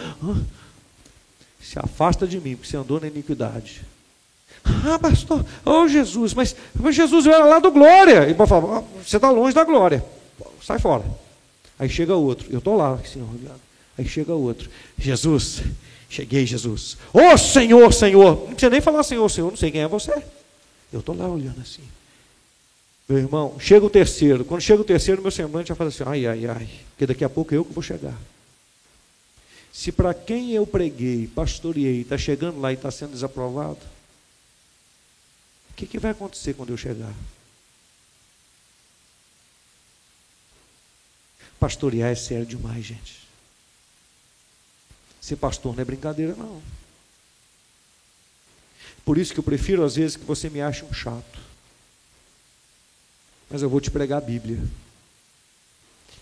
Se 1.60 1.80
afasta 1.80 2.28
de 2.28 2.40
mim, 2.40 2.56
porque 2.56 2.70
você 2.70 2.78
andou 2.78 3.00
na 3.00 3.08
iniquidade. 3.08 3.82
Ah, 4.66 4.98
pastor, 4.98 5.46
oh 5.64 5.88
Jesus, 5.88 6.34
mas, 6.34 6.56
Jesus 6.92 7.26
era 7.28 7.46
lá 7.46 7.60
do 7.60 7.72
glória. 7.72 8.30
E 8.30 8.34
para 8.34 8.48
falar, 8.48 8.84
você 9.04 9.18
está 9.18 9.30
longe 9.30 9.54
da 9.54 9.64
glória. 9.64 10.04
Sai 10.62 10.80
fora. 10.80 11.04
Aí 11.78 11.90
chega 11.90 12.16
outro. 12.16 12.48
Eu 12.50 12.60
estou 12.60 12.76
lá, 12.76 12.98
Senhor. 13.06 13.28
Aí 13.98 14.08
chega 14.08 14.34
outro. 14.34 14.70
Jesus, 14.98 15.62
cheguei, 16.10 16.46
Jesus. 16.46 16.98
Ô 17.14 17.20
oh, 17.34 17.38
Senhor, 17.38 17.94
Senhor. 17.94 18.36
Não 18.36 18.48
precisa 18.48 18.70
nem 18.70 18.82
falar 18.82 19.04
Senhor, 19.04 19.30
Senhor. 19.30 19.50
Não 19.50 19.58
sei 19.58 19.72
quem 19.72 19.82
é 19.82 19.88
você. 19.88 20.12
Eu 20.92 21.00
estou 21.00 21.16
lá 21.16 21.28
olhando 21.28 21.62
assim. 21.62 21.84
Meu 23.08 23.20
irmão, 23.20 23.56
chega 23.60 23.86
o 23.86 23.90
terceiro. 23.90 24.44
Quando 24.44 24.62
chega 24.62 24.82
o 24.82 24.86
terceiro, 24.86 25.22
meu 25.22 25.32
semblante 25.32 25.70
já 25.70 25.76
fala 25.76 25.90
assim: 25.90 26.04
ai, 26.06 26.26
ai, 26.26 26.48
ai. 26.48 26.70
Porque 26.92 27.06
daqui 27.06 27.24
a 27.24 27.30
pouco 27.30 27.54
é 27.54 27.58
eu 27.58 27.66
que 27.66 27.74
vou 27.74 27.84
chegar. 27.84 28.18
Se 29.72 29.92
para 29.92 30.14
quem 30.14 30.54
eu 30.54 30.66
preguei, 30.66 31.28
pastoreei, 31.28 32.02
está 32.02 32.18
chegando 32.18 32.62
lá 32.62 32.72
e 32.72 32.76
está 32.76 32.90
sendo 32.90 33.12
desaprovado, 33.12 33.78
o 35.76 35.78
que, 35.78 35.86
que 35.86 36.00
vai 36.00 36.12
acontecer 36.12 36.54
quando 36.54 36.70
eu 36.70 36.78
chegar? 36.78 37.14
Pastorear 41.60 42.10
é 42.10 42.16
sério 42.16 42.46
demais, 42.46 42.86
gente. 42.86 43.28
Ser 45.20 45.36
pastor 45.36 45.76
não 45.76 45.82
é 45.82 45.86
brincadeira, 45.86 46.34
não. 46.34 46.64
Por 49.04 49.18
isso 49.18 49.34
que 49.34 49.40
eu 49.42 49.44
prefiro, 49.44 49.84
às 49.84 49.98
vezes, 49.98 50.16
que 50.16 50.24
você 50.24 50.50
me 50.50 50.62
ache 50.62 50.86
um 50.86 50.94
chato. 50.94 51.42
Mas 53.50 53.62
eu 53.62 53.70
vou 53.70 53.82
te 53.82 53.92
pregar 53.92 54.20
a 54.20 54.26
Bíblia. 54.26 54.64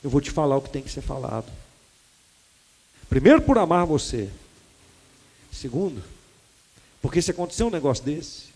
Eu 0.03 0.09
vou 0.09 0.19
te 0.19 0.31
falar 0.31 0.57
o 0.57 0.61
que 0.63 0.71
tem 0.71 0.81
que 0.81 0.89
ser 0.89 1.01
falado. 1.01 1.51
Primeiro, 3.07 3.43
por 3.43 3.59
amar 3.59 3.85
você. 3.85 4.31
Segundo, 5.51 6.03
porque 7.03 7.21
se 7.21 7.29
acontecer 7.29 7.63
um 7.63 7.69
negócio 7.69 8.03
desse, 8.03 8.52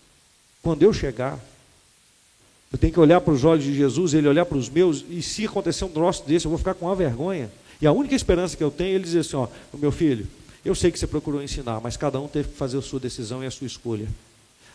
quando 0.68 0.82
eu 0.82 0.92
chegar, 0.92 1.42
eu 2.70 2.76
tenho 2.76 2.92
que 2.92 3.00
olhar 3.00 3.22
para 3.22 3.32
os 3.32 3.42
olhos 3.42 3.64
de 3.64 3.74
Jesus, 3.74 4.12
ele 4.12 4.28
olhar 4.28 4.44
para 4.44 4.58
os 4.58 4.68
meus, 4.68 5.02
e 5.08 5.22
se 5.22 5.46
acontecer 5.46 5.82
um 5.86 5.88
troço 5.88 6.26
desse, 6.26 6.44
eu 6.44 6.50
vou 6.50 6.58
ficar 6.58 6.74
com 6.74 6.84
uma 6.84 6.94
vergonha. 6.94 7.50
E 7.80 7.86
a 7.86 7.92
única 7.92 8.14
esperança 8.14 8.54
que 8.54 8.62
eu 8.62 8.70
tenho 8.70 8.90
é 8.90 8.94
ele 8.96 9.04
dizer 9.04 9.20
assim: 9.20 9.36
ó, 9.36 9.48
meu 9.72 9.90
filho, 9.90 10.26
eu 10.62 10.74
sei 10.74 10.92
que 10.92 10.98
você 10.98 11.06
procurou 11.06 11.42
ensinar, 11.42 11.80
mas 11.80 11.96
cada 11.96 12.20
um 12.20 12.28
teve 12.28 12.50
que 12.50 12.54
fazer 12.54 12.76
a 12.76 12.82
sua 12.82 13.00
decisão 13.00 13.42
e 13.42 13.46
a 13.46 13.50
sua 13.50 13.66
escolha. 13.66 14.06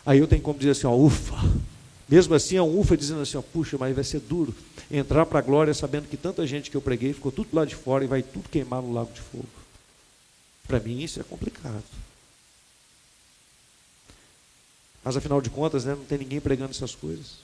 Aí 0.04 0.18
eu 0.18 0.26
tenho 0.26 0.42
como 0.42 0.58
dizer 0.58 0.72
assim: 0.72 0.88
ó, 0.88 0.96
ufa. 0.96 1.36
Mesmo 2.08 2.34
assim, 2.34 2.56
é 2.56 2.62
um 2.62 2.76
ufa 2.76 2.96
dizendo 2.96 3.20
assim: 3.20 3.36
ó, 3.36 3.42
puxa, 3.42 3.76
mas 3.78 3.94
vai 3.94 4.02
ser 4.02 4.18
duro 4.18 4.52
entrar 4.90 5.24
para 5.26 5.38
a 5.38 5.42
glória 5.42 5.72
sabendo 5.72 6.08
que 6.08 6.16
tanta 6.16 6.44
gente 6.44 6.72
que 6.72 6.76
eu 6.76 6.82
preguei 6.82 7.12
ficou 7.12 7.30
tudo 7.30 7.50
lá 7.52 7.64
de 7.64 7.76
fora 7.76 8.02
e 8.02 8.08
vai 8.08 8.20
tudo 8.20 8.48
queimar 8.50 8.82
no 8.82 8.92
lago 8.92 9.12
de 9.14 9.20
fogo. 9.20 9.46
Para 10.66 10.80
mim, 10.80 11.04
isso 11.04 11.20
é 11.20 11.22
complicado. 11.22 11.84
Mas 15.04 15.16
afinal 15.16 15.40
de 15.40 15.50
contas, 15.50 15.84
né, 15.84 15.94
não 15.94 16.04
tem 16.04 16.16
ninguém 16.16 16.40
pregando 16.40 16.70
essas 16.70 16.94
coisas. 16.94 17.36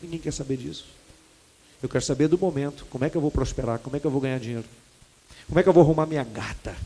Ninguém 0.00 0.20
quer 0.20 0.32
saber 0.32 0.56
disso. 0.56 0.86
Eu 1.82 1.88
quero 1.88 2.04
saber 2.04 2.28
do 2.28 2.38
momento. 2.38 2.86
Como 2.88 3.04
é 3.04 3.10
que 3.10 3.16
eu 3.16 3.20
vou 3.20 3.30
prosperar? 3.30 3.80
Como 3.80 3.96
é 3.96 4.00
que 4.00 4.06
eu 4.06 4.10
vou 4.10 4.20
ganhar 4.20 4.38
dinheiro? 4.38 4.64
Como 5.48 5.58
é 5.58 5.62
que 5.62 5.68
eu 5.68 5.72
vou 5.72 5.82
arrumar 5.82 6.06
minha 6.06 6.22
gata? 6.22 6.76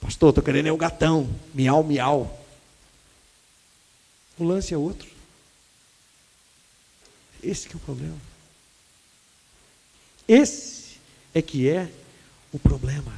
Pastor, 0.00 0.30
estou 0.30 0.42
querendo 0.42 0.66
é 0.66 0.72
o 0.72 0.78
gatão. 0.78 1.28
Miau, 1.52 1.84
miau. 1.84 2.42
O 4.38 4.44
lance 4.44 4.72
é 4.72 4.78
outro. 4.78 5.08
Esse 7.42 7.68
que 7.68 7.74
é 7.74 7.76
o 7.76 7.80
problema. 7.80 8.16
Esse 10.26 10.96
é 11.34 11.42
que 11.42 11.68
é 11.68 11.90
o 12.50 12.58
problema. 12.58 13.12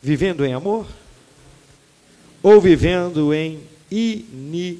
Vivendo 0.00 0.46
em 0.46 0.54
amor 0.54 0.86
ou 2.48 2.60
vivendo 2.62 3.34
em 3.34 3.60
iniquidade. 3.90 4.78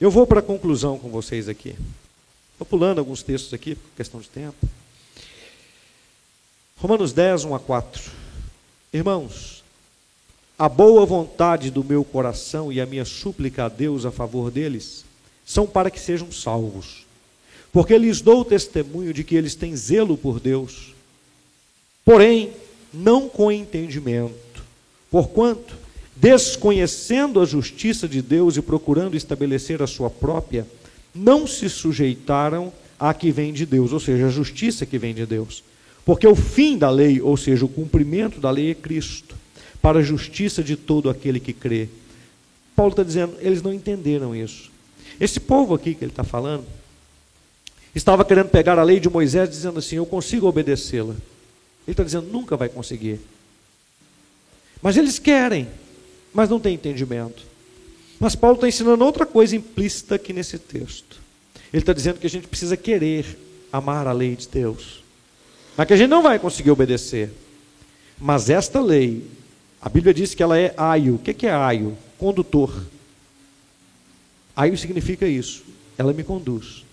Eu 0.00 0.10
vou 0.10 0.26
para 0.26 0.40
a 0.40 0.42
conclusão 0.42 0.98
com 0.98 1.10
vocês 1.10 1.46
aqui. 1.46 1.76
Estou 2.52 2.66
pulando 2.66 3.00
alguns 3.00 3.22
textos 3.22 3.52
aqui, 3.52 3.74
por 3.74 3.90
questão 3.96 4.18
de 4.18 4.28
tempo. 4.30 4.66
Romanos 6.78 7.12
10, 7.12 7.44
1 7.44 7.54
a 7.54 7.60
4. 7.60 8.10
Irmãos, 8.94 9.62
a 10.58 10.70
boa 10.70 11.04
vontade 11.04 11.70
do 11.70 11.84
meu 11.84 12.02
coração 12.02 12.72
e 12.72 12.80
a 12.80 12.86
minha 12.86 13.04
súplica 13.04 13.66
a 13.66 13.68
Deus 13.68 14.06
a 14.06 14.10
favor 14.10 14.50
deles 14.50 15.04
são 15.44 15.66
para 15.66 15.90
que 15.90 16.00
sejam 16.00 16.32
salvos. 16.32 17.04
Porque 17.70 17.98
lhes 17.98 18.22
dou 18.22 18.42
testemunho 18.42 19.12
de 19.12 19.22
que 19.22 19.34
eles 19.34 19.54
têm 19.54 19.76
zelo 19.76 20.16
por 20.16 20.40
Deus. 20.40 20.94
Porém, 22.06 22.54
não 22.92 23.28
com 23.28 23.50
entendimento. 23.50 24.62
Porquanto, 25.10 25.76
desconhecendo 26.16 27.40
a 27.40 27.44
justiça 27.44 28.08
de 28.08 28.20
Deus 28.20 28.56
e 28.56 28.62
procurando 28.62 29.16
estabelecer 29.16 29.82
a 29.82 29.86
sua 29.86 30.10
própria, 30.10 30.66
não 31.14 31.46
se 31.46 31.68
sujeitaram 31.68 32.72
à 32.98 33.14
que 33.14 33.30
vem 33.30 33.52
de 33.52 33.64
Deus, 33.64 33.92
ou 33.92 34.00
seja, 34.00 34.26
a 34.26 34.30
justiça 34.30 34.84
que 34.84 34.98
vem 34.98 35.14
de 35.14 35.24
Deus. 35.24 35.62
Porque 36.04 36.26
o 36.26 36.34
fim 36.34 36.76
da 36.76 36.90
lei, 36.90 37.20
ou 37.20 37.36
seja, 37.36 37.64
o 37.64 37.68
cumprimento 37.68 38.40
da 38.40 38.50
lei 38.50 38.70
é 38.70 38.74
Cristo, 38.74 39.36
para 39.80 40.00
a 40.00 40.02
justiça 40.02 40.62
de 40.62 40.76
todo 40.76 41.08
aquele 41.08 41.38
que 41.38 41.52
crê. 41.52 41.88
Paulo 42.74 42.92
está 42.92 43.02
dizendo, 43.02 43.34
eles 43.40 43.62
não 43.62 43.72
entenderam 43.72 44.34
isso. 44.34 44.70
Esse 45.20 45.40
povo 45.40 45.74
aqui 45.74 45.94
que 45.94 46.04
ele 46.04 46.12
está 46.12 46.24
falando, 46.24 46.64
estava 47.94 48.24
querendo 48.24 48.48
pegar 48.48 48.78
a 48.78 48.82
lei 48.82 49.00
de 49.00 49.08
Moisés, 49.10 49.50
dizendo 49.50 49.78
assim: 49.78 49.96
Eu 49.96 50.06
consigo 50.06 50.46
obedecê-la. 50.46 51.14
Ele 51.88 51.94
está 51.94 52.04
dizendo: 52.04 52.30
Nunca 52.30 52.54
vai 52.54 52.68
conseguir. 52.68 53.18
Mas 54.82 54.98
eles 54.98 55.18
querem, 55.18 55.66
mas 56.34 56.50
não 56.50 56.60
tem 56.60 56.74
entendimento. 56.74 57.42
Mas 58.20 58.36
Paulo 58.36 58.56
está 58.56 58.68
ensinando 58.68 59.02
outra 59.02 59.24
coisa 59.24 59.56
implícita 59.56 60.16
aqui 60.16 60.34
nesse 60.34 60.58
texto. 60.58 61.18
Ele 61.72 61.82
está 61.82 61.94
dizendo 61.94 62.18
que 62.20 62.26
a 62.26 62.30
gente 62.30 62.46
precisa 62.46 62.76
querer 62.76 63.38
amar 63.72 64.06
a 64.06 64.12
lei 64.12 64.36
de 64.36 64.46
Deus, 64.46 65.02
mas 65.78 65.86
que 65.86 65.94
a 65.94 65.96
gente 65.96 66.10
não 66.10 66.22
vai 66.22 66.38
conseguir 66.38 66.70
obedecer. 66.70 67.30
Mas 68.20 68.50
esta 68.50 68.82
lei, 68.82 69.24
a 69.80 69.88
Bíblia 69.88 70.12
diz 70.12 70.34
que 70.34 70.42
ela 70.42 70.58
é 70.58 70.74
aio. 70.76 71.14
O 71.14 71.18
que 71.18 71.46
é 71.46 71.52
aio? 71.52 71.96
Condutor. 72.18 72.84
Aio 74.54 74.76
significa 74.76 75.26
isso. 75.26 75.64
Ela 75.96 76.12
me 76.12 76.22
conduz. 76.22 76.84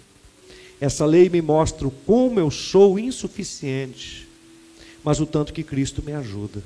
Essa 0.79 1.05
lei 1.05 1.29
me 1.29 1.41
mostra 1.41 1.89
como 2.05 2.39
eu 2.39 2.49
sou 2.49 2.97
insuficiente, 2.97 4.24
mas 5.05 5.19
o 5.19 5.25
tanto 5.27 5.53
que 5.53 5.63
Cristo 5.63 6.01
me 6.01 6.13
ajuda. 6.13 6.63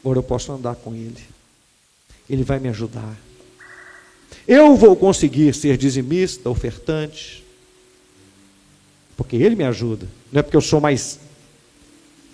Agora 0.00 0.18
eu 0.18 0.22
posso 0.22 0.50
andar 0.50 0.74
com 0.74 0.92
Ele. 0.92 1.22
Ele 2.28 2.42
vai 2.42 2.58
me 2.58 2.68
ajudar. 2.68 3.16
Eu 4.46 4.74
vou 4.74 4.96
conseguir 4.96 5.54
ser 5.54 5.76
dizimista, 5.76 6.50
ofertante, 6.50 7.44
porque 9.16 9.36
Ele 9.36 9.54
me 9.54 9.62
ajuda. 9.62 10.08
Não 10.32 10.40
é 10.40 10.42
porque 10.42 10.56
eu 10.56 10.60
sou 10.60 10.80
mais 10.80 11.20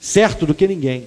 certo 0.01 0.47
do 0.47 0.55
que 0.55 0.67
ninguém. 0.67 1.07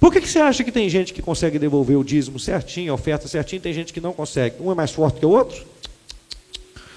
Por 0.00 0.12
que, 0.12 0.20
que 0.20 0.28
você 0.28 0.40
acha 0.40 0.64
que 0.64 0.72
tem 0.72 0.88
gente 0.88 1.14
que 1.14 1.22
consegue 1.22 1.60
devolver 1.60 1.96
o 1.96 2.02
dízimo 2.02 2.40
certinho, 2.40 2.90
a 2.90 2.94
oferta 2.96 3.28
certinho, 3.28 3.62
tem 3.62 3.72
gente 3.72 3.92
que 3.92 4.00
não 4.00 4.12
consegue? 4.12 4.56
Um 4.60 4.72
é 4.72 4.74
mais 4.74 4.90
forte 4.90 5.20
que 5.20 5.26
o 5.26 5.30
outro? 5.30 5.64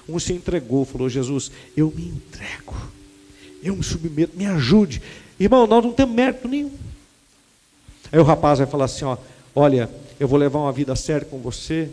Um 0.09 0.17
se 0.17 0.33
entregou, 0.33 0.83
falou: 0.83 1.07
Jesus, 1.07 1.51
eu 1.77 1.93
me 1.95 2.07
entrego, 2.07 2.75
eu 3.61 3.75
me 3.75 3.83
submeto, 3.83 4.35
me 4.35 4.47
ajude. 4.47 4.99
Irmão, 5.39 5.67
nós 5.67 5.83
não 5.83 5.91
temos 5.91 6.15
mérito 6.15 6.47
nenhum. 6.47 6.71
Aí 8.11 8.19
o 8.19 8.23
rapaz 8.23 8.59
vai 8.59 8.67
falar 8.67 8.85
assim: 8.85 9.05
ó, 9.05 9.17
olha, 9.55 9.89
eu 10.19 10.27
vou 10.27 10.39
levar 10.39 10.59
uma 10.59 10.71
vida 10.71 10.95
séria 10.95 11.25
com 11.25 11.39
você, 11.39 11.89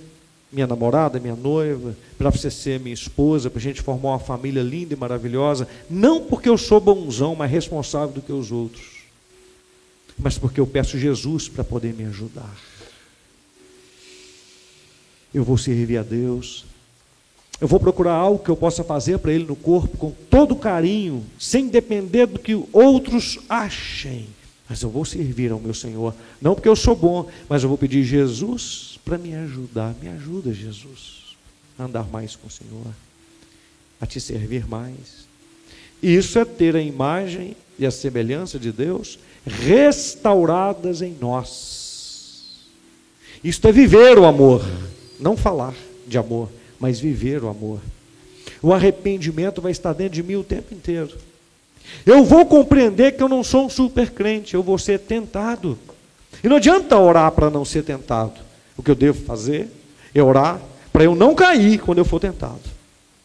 minha 0.53 0.67
namorada, 0.67 1.19
minha 1.19 1.35
noiva, 1.35 1.97
para 2.19 2.31
você 2.31 2.51
ser 2.51 2.79
minha 2.79 2.95
esposa, 2.95 3.51
para 3.51 3.59
a 3.59 3.63
gente 3.63 3.81
formar 3.81 4.11
uma 4.11 4.19
família 4.19 4.63
linda 4.63 4.93
e 4.95 4.97
maravilhosa, 4.97 5.67
não 5.89 6.21
porque 6.21 6.49
eu 6.49 6.59
sou 6.59 6.81
bonzão, 6.81 7.35
mais 7.35 7.51
responsável 7.51 8.15
do 8.15 8.21
que 8.21 8.33
os 8.33 8.53
outros, 8.53 9.03
mas 10.19 10.39
porque 10.39 10.61
eu 10.61 10.67
peço 10.67 10.99
Jesus 10.99 11.49
para 11.49 11.65
poder 11.65 11.95
me 11.95 12.05
ajudar. 12.05 12.55
Eu 15.35 15.43
vou 15.43 15.57
servir 15.57 15.97
a 15.97 16.03
Deus, 16.03 16.67
eu 17.63 17.67
vou 17.69 17.81
procurar 17.81 18.13
algo 18.13 18.45
que 18.45 18.51
eu 18.51 18.57
possa 18.57 18.85
fazer 18.85 19.17
para 19.19 19.33
Ele 19.33 19.45
no 19.45 19.57
corpo 19.57 19.97
com 19.97 20.11
todo 20.29 20.55
carinho, 20.55 21.25
sem 21.39 21.69
depender 21.69 22.27
do 22.27 22.39
que 22.39 22.63
outros 22.73 23.39
achem 23.49 24.27
mas 24.73 24.81
eu 24.81 24.89
vou 24.89 25.05
servir 25.05 25.53
ao 25.53 25.61
meu 25.61 25.75
Senhor, 25.75 26.15
não 26.41 26.55
porque 26.55 26.67
eu 26.67 26.75
sou 26.75 26.97
bom, 26.97 27.29
mas 27.47 27.63
eu 27.63 27.69
vou 27.69 27.77
pedir 27.77 28.03
Jesus 28.05 28.99
para 29.05 29.19
me 29.19 29.35
ajudar. 29.35 29.95
Me 30.01 30.09
ajuda, 30.09 30.51
Jesus, 30.51 31.37
a 31.79 31.85
andar 31.85 32.09
mais 32.09 32.35
com 32.35 32.47
o 32.47 32.51
Senhor, 32.51 32.87
a 34.01 34.07
te 34.07 34.19
servir 34.19 34.67
mais. 34.67 35.27
Isso 36.03 36.39
é 36.39 36.47
ter 36.47 36.75
a 36.75 36.81
imagem 36.81 37.55
e 37.79 37.85
a 37.85 37.91
semelhança 37.91 38.59
de 38.59 38.73
Deus 38.73 39.19
restauradas 39.45 41.03
em 41.03 41.15
nós. 41.21 42.63
Isto 43.45 43.69
é 43.69 43.73
viver 43.73 44.19
o 44.19 44.25
amor, 44.25 44.65
não 45.21 45.37
falar 45.37 45.75
de 46.07 46.17
amor, 46.17 46.49
mas 46.83 46.99
viver 46.99 47.45
o 47.45 47.49
amor. 47.49 47.79
o 48.61 48.73
arrependimento 48.73 49.63
vai 49.63 49.71
estar 49.71 49.93
dentro 49.93 50.15
de 50.15 50.23
mim 50.23 50.35
o 50.35 50.43
tempo 50.43 50.75
inteiro. 50.75 51.17
Eu 52.05 52.25
vou 52.25 52.45
compreender 52.45 53.13
que 53.13 53.23
eu 53.23 53.29
não 53.29 53.45
sou 53.45 53.67
um 53.67 53.71
super 53.71 54.11
crente, 54.11 54.55
eu 54.55 54.65
vou 54.65 54.77
ser 54.77 54.99
tentado. 54.99 55.79
E 56.43 56.49
não 56.49 56.57
adianta 56.57 56.99
orar 56.99 57.31
para 57.31 57.49
não 57.49 57.65
ser 57.65 57.85
tentado. 57.85 58.33
O 58.77 58.83
que 58.83 58.91
eu 58.91 58.97
devo 58.97 59.25
fazer 59.25 59.69
é 60.13 60.21
orar 60.21 60.61
para 60.93 61.05
eu 61.05 61.15
não 61.15 61.37
cair 61.37 61.79
quando 61.79 61.99
eu 61.99 62.05
for 62.05 62.19
tentado. 62.19 62.61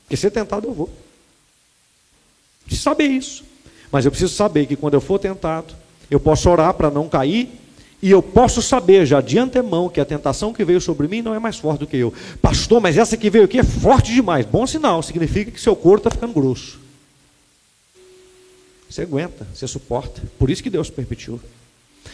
Porque 0.03 0.15
ser 0.15 0.29
tentado 0.29 0.67
eu 0.67 0.73
vou. 0.73 0.89
Preciso 2.63 2.83
saber 2.83 3.05
isso. 3.05 3.43
Mas 3.91 4.05
eu 4.05 4.11
preciso 4.11 4.35
saber 4.35 4.67
que 4.67 4.75
quando 4.75 4.93
eu 4.93 5.01
for 5.01 5.17
tentado, 5.17 5.73
eu 6.11 6.19
posso 6.19 6.47
orar 6.47 6.75
para 6.75 6.91
não 6.91 7.09
cair 7.09 7.49
e 8.07 8.11
eu 8.11 8.23
posso 8.23 8.61
saber 8.61 9.05
já 9.05 9.19
de 9.19 9.37
antemão 9.37 9.89
que 9.89 9.99
a 9.99 10.05
tentação 10.05 10.53
que 10.53 10.63
veio 10.63 10.79
sobre 10.79 11.09
mim 11.09 11.21
não 11.21 11.35
é 11.35 11.39
mais 11.39 11.57
forte 11.57 11.81
do 11.81 11.87
que 11.87 11.97
eu. 11.97 12.13
Pastor, 12.41 12.79
mas 12.79 12.97
essa 12.97 13.17
que 13.17 13.29
veio 13.29 13.43
aqui 13.43 13.59
é 13.59 13.63
forte 13.65 14.13
demais. 14.13 14.45
Bom 14.45 14.65
sinal, 14.65 15.03
significa 15.03 15.51
que 15.51 15.59
seu 15.59 15.75
corpo 15.75 16.07
está 16.07 16.11
ficando 16.11 16.31
grosso. 16.31 16.79
Você 18.89 19.01
aguenta, 19.01 19.45
você 19.53 19.67
suporta. 19.67 20.21
Por 20.39 20.49
isso 20.49 20.63
que 20.63 20.69
Deus 20.69 20.89
permitiu. 20.89 21.37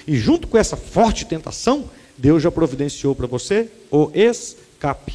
E 0.07 0.17
junto 0.17 0.47
com 0.47 0.57
essa 0.57 0.75
forte 0.75 1.27
tentação, 1.27 1.87
Deus 2.17 2.41
já 2.41 2.49
providenciou 2.49 3.13
para 3.13 3.27
você 3.27 3.69
o 3.91 4.09
escape. 4.15 5.13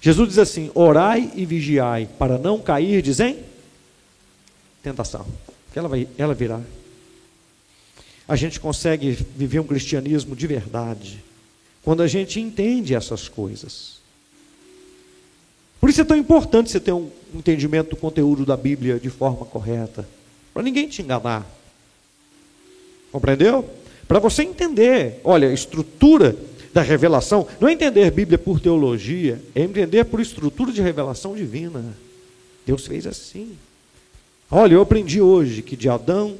Jesus 0.00 0.28
diz 0.30 0.38
assim: 0.38 0.72
orai 0.74 1.30
e 1.36 1.46
vigiai, 1.46 2.08
para 2.18 2.36
não 2.36 2.58
cair, 2.58 3.00
dizem, 3.00 3.38
tentação. 4.82 5.24
Que 5.72 5.78
ela, 5.78 5.88
vai, 5.88 6.08
ela 6.18 6.34
virá 6.34 6.60
a 8.28 8.34
gente 8.34 8.58
consegue 8.58 9.12
viver 9.36 9.60
um 9.60 9.66
cristianismo 9.66 10.34
de 10.34 10.46
verdade 10.46 11.22
quando 11.82 12.02
a 12.02 12.08
gente 12.08 12.40
entende 12.40 12.94
essas 12.94 13.28
coisas. 13.28 13.96
Por 15.80 15.88
isso 15.88 16.00
é 16.00 16.04
tão 16.04 16.16
importante 16.16 16.70
você 16.70 16.80
ter 16.80 16.92
um 16.92 17.10
entendimento 17.32 17.90
do 17.90 17.96
conteúdo 17.96 18.44
da 18.44 18.56
Bíblia 18.56 18.98
de 18.98 19.08
forma 19.08 19.46
correta, 19.46 20.08
para 20.52 20.62
ninguém 20.62 20.88
te 20.88 21.02
enganar. 21.02 21.46
Compreendeu? 23.12 23.68
Para 24.08 24.18
você 24.18 24.42
entender, 24.42 25.20
olha, 25.22 25.48
a 25.48 25.52
estrutura 25.52 26.36
da 26.74 26.82
revelação, 26.82 27.46
não 27.60 27.68
é 27.68 27.72
entender 27.72 28.10
Bíblia 28.10 28.36
por 28.36 28.58
teologia, 28.58 29.40
é 29.54 29.62
entender 29.62 30.04
por 30.04 30.20
estrutura 30.20 30.72
de 30.72 30.82
revelação 30.82 31.36
divina. 31.36 31.96
Deus 32.66 32.86
fez 32.86 33.06
assim. 33.06 33.56
Olha, 34.50 34.74
eu 34.74 34.82
aprendi 34.82 35.20
hoje 35.20 35.62
que 35.62 35.76
de 35.76 35.88
Adão 35.88 36.36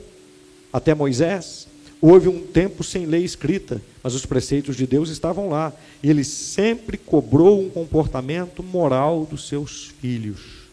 até 0.73 0.95
Moisés, 0.95 1.67
Houve 2.09 2.29
um 2.29 2.41
tempo 2.41 2.85
sem 2.85 3.05
lei 3.05 3.25
escrita, 3.25 3.83
mas 4.01 4.15
os 4.15 4.25
preceitos 4.25 4.77
de 4.77 4.87
Deus 4.87 5.09
estavam 5.11 5.49
lá. 5.49 5.73
E 6.01 6.09
ele 6.09 6.23
sempre 6.23 6.97
cobrou 6.97 7.61
um 7.61 7.69
comportamento 7.69 8.63
moral 8.63 9.27
dos 9.29 9.49
seus 9.49 9.93
filhos. 10.01 10.69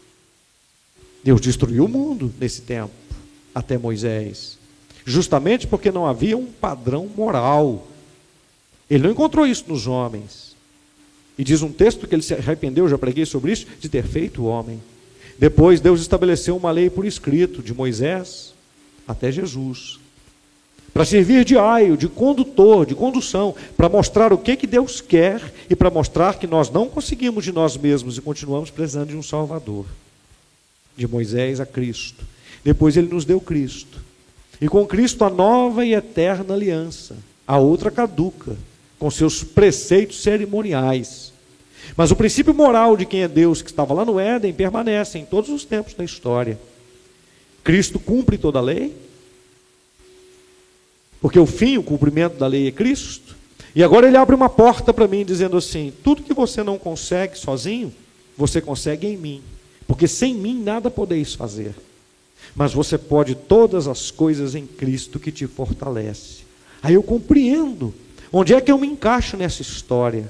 Deus 1.23 1.41
destruiu 1.41 1.85
o 1.85 1.89
mundo 1.89 2.31
nesse 2.39 2.61
tempo, 2.61 2.93
até 3.55 3.79
Moisés, 3.79 4.59
justamente 5.03 5.65
porque 5.65 5.91
não 5.91 6.05
havia 6.05 6.37
um 6.37 6.45
padrão 6.45 7.09
moral. 7.17 7.87
Ele 8.87 9.01
não 9.01 9.09
encontrou 9.09 9.47
isso 9.47 9.65
nos 9.67 9.87
homens. 9.87 10.55
E 11.35 11.43
diz 11.43 11.63
um 11.63 11.71
texto 11.71 12.07
que 12.07 12.13
ele 12.13 12.21
se 12.21 12.35
arrependeu, 12.35 12.87
já 12.87 12.95
preguei 12.99 13.25
sobre 13.25 13.53
isso, 13.53 13.65
de 13.79 13.89
ter 13.89 14.03
feito 14.03 14.43
o 14.43 14.45
homem. 14.45 14.79
Depois 15.39 15.81
Deus 15.81 15.99
estabeleceu 15.99 16.55
uma 16.55 16.69
lei 16.69 16.91
por 16.91 17.07
escrito, 17.07 17.63
de 17.63 17.73
Moisés 17.73 18.53
até 19.07 19.31
Jesus 19.31 20.02
para 20.93 21.05
servir 21.05 21.43
de 21.43 21.57
aio, 21.57 21.97
de 21.97 22.07
condutor, 22.07 22.85
de 22.85 22.93
condução, 22.93 23.55
para 23.75 23.89
mostrar 23.89 24.31
o 24.31 24.37
que, 24.37 24.55
que 24.55 24.67
Deus 24.67 25.01
quer 25.01 25.41
e 25.67 25.75
para 25.75 25.89
mostrar 25.89 26.37
que 26.37 26.45
nós 26.45 26.69
não 26.69 26.87
conseguimos 26.87 27.43
de 27.43 27.51
nós 27.51 27.75
mesmos 27.75 28.17
e 28.17 28.21
continuamos 28.21 28.69
precisando 28.69 29.09
de 29.09 29.17
um 29.17 29.23
Salvador. 29.23 29.85
De 30.95 31.07
Moisés 31.07 31.59
a 31.59 31.65
Cristo. 31.65 32.23
Depois 32.63 32.95
ele 32.95 33.07
nos 33.07 33.25
deu 33.25 33.41
Cristo. 33.41 33.99
E 34.61 34.67
com 34.69 34.85
Cristo 34.85 35.25
a 35.25 35.29
nova 35.31 35.83
e 35.83 35.95
eterna 35.95 36.53
aliança. 36.53 37.17
A 37.47 37.57
outra 37.57 37.89
caduca, 37.89 38.55
com 38.99 39.09
seus 39.09 39.43
preceitos 39.43 40.21
cerimoniais. 40.21 41.33
Mas 41.97 42.11
o 42.11 42.15
princípio 42.15 42.53
moral 42.53 42.95
de 42.95 43.05
quem 43.05 43.23
é 43.23 43.27
Deus, 43.27 43.63
que 43.63 43.69
estava 43.69 43.95
lá 43.95 44.05
no 44.05 44.19
Éden, 44.19 44.53
permanece 44.53 45.17
em 45.17 45.25
todos 45.25 45.49
os 45.49 45.65
tempos 45.65 45.95
da 45.95 46.03
história. 46.03 46.57
Cristo 47.63 47.99
cumpre 47.99 48.37
toda 48.37 48.59
a 48.59 48.61
lei, 48.61 48.95
porque 51.23 51.39
o 51.39 51.45
fim, 51.45 51.77
o 51.77 51.83
cumprimento 51.83 52.37
da 52.37 52.45
lei 52.47 52.67
é 52.67 52.71
Cristo. 52.71 53.37
E 53.73 53.81
agora 53.81 54.05
ele 54.05 54.17
abre 54.17 54.35
uma 54.35 54.49
porta 54.49 54.93
para 54.93 55.07
mim, 55.07 55.23
dizendo 55.23 55.55
assim: 55.55 55.93
tudo 56.03 56.21
que 56.21 56.33
você 56.33 56.61
não 56.61 56.77
consegue 56.77 57.37
sozinho, 57.37 57.93
você 58.37 58.59
consegue 58.59 59.07
em 59.07 59.15
mim. 59.15 59.41
Porque 59.87 60.05
sem 60.05 60.35
mim 60.35 60.61
nada 60.61 60.91
podeis 60.91 61.33
fazer. 61.33 61.73
Mas 62.53 62.73
você 62.73 62.97
pode 62.97 63.35
todas 63.35 63.87
as 63.87 64.11
coisas 64.11 64.53
em 64.53 64.67
Cristo 64.67 65.17
que 65.17 65.31
te 65.31 65.47
fortalece. 65.47 66.43
Aí 66.81 66.95
eu 66.95 67.01
compreendo 67.01 67.93
onde 68.29 68.53
é 68.53 68.59
que 68.59 68.69
eu 68.69 68.77
me 68.77 68.87
encaixo 68.87 69.37
nessa 69.37 69.61
história. 69.61 70.29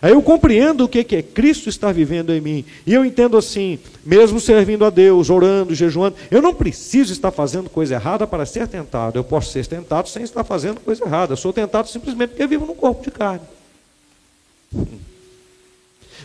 Aí 0.00 0.12
eu 0.12 0.22
compreendo 0.22 0.84
o 0.84 0.88
que 0.88 1.16
é 1.16 1.22
Cristo 1.22 1.68
estar 1.68 1.92
vivendo 1.92 2.32
em 2.32 2.40
mim. 2.40 2.64
E 2.86 2.94
eu 2.94 3.04
entendo 3.04 3.36
assim, 3.36 3.78
mesmo 4.04 4.40
servindo 4.40 4.84
a 4.84 4.90
Deus, 4.90 5.28
orando, 5.28 5.74
jejuando, 5.74 6.16
eu 6.30 6.40
não 6.40 6.54
preciso 6.54 7.12
estar 7.12 7.32
fazendo 7.32 7.68
coisa 7.68 7.94
errada 7.94 8.26
para 8.26 8.46
ser 8.46 8.68
tentado. 8.68 9.18
Eu 9.18 9.24
posso 9.24 9.50
ser 9.50 9.66
tentado 9.66 10.08
sem 10.08 10.22
estar 10.22 10.44
fazendo 10.44 10.80
coisa 10.80 11.04
errada. 11.04 11.32
Eu 11.32 11.36
sou 11.36 11.52
tentado 11.52 11.88
simplesmente 11.88 12.30
porque 12.30 12.46
vivo 12.46 12.64
num 12.64 12.76
corpo 12.76 13.02
de 13.02 13.10
carne. 13.10 13.44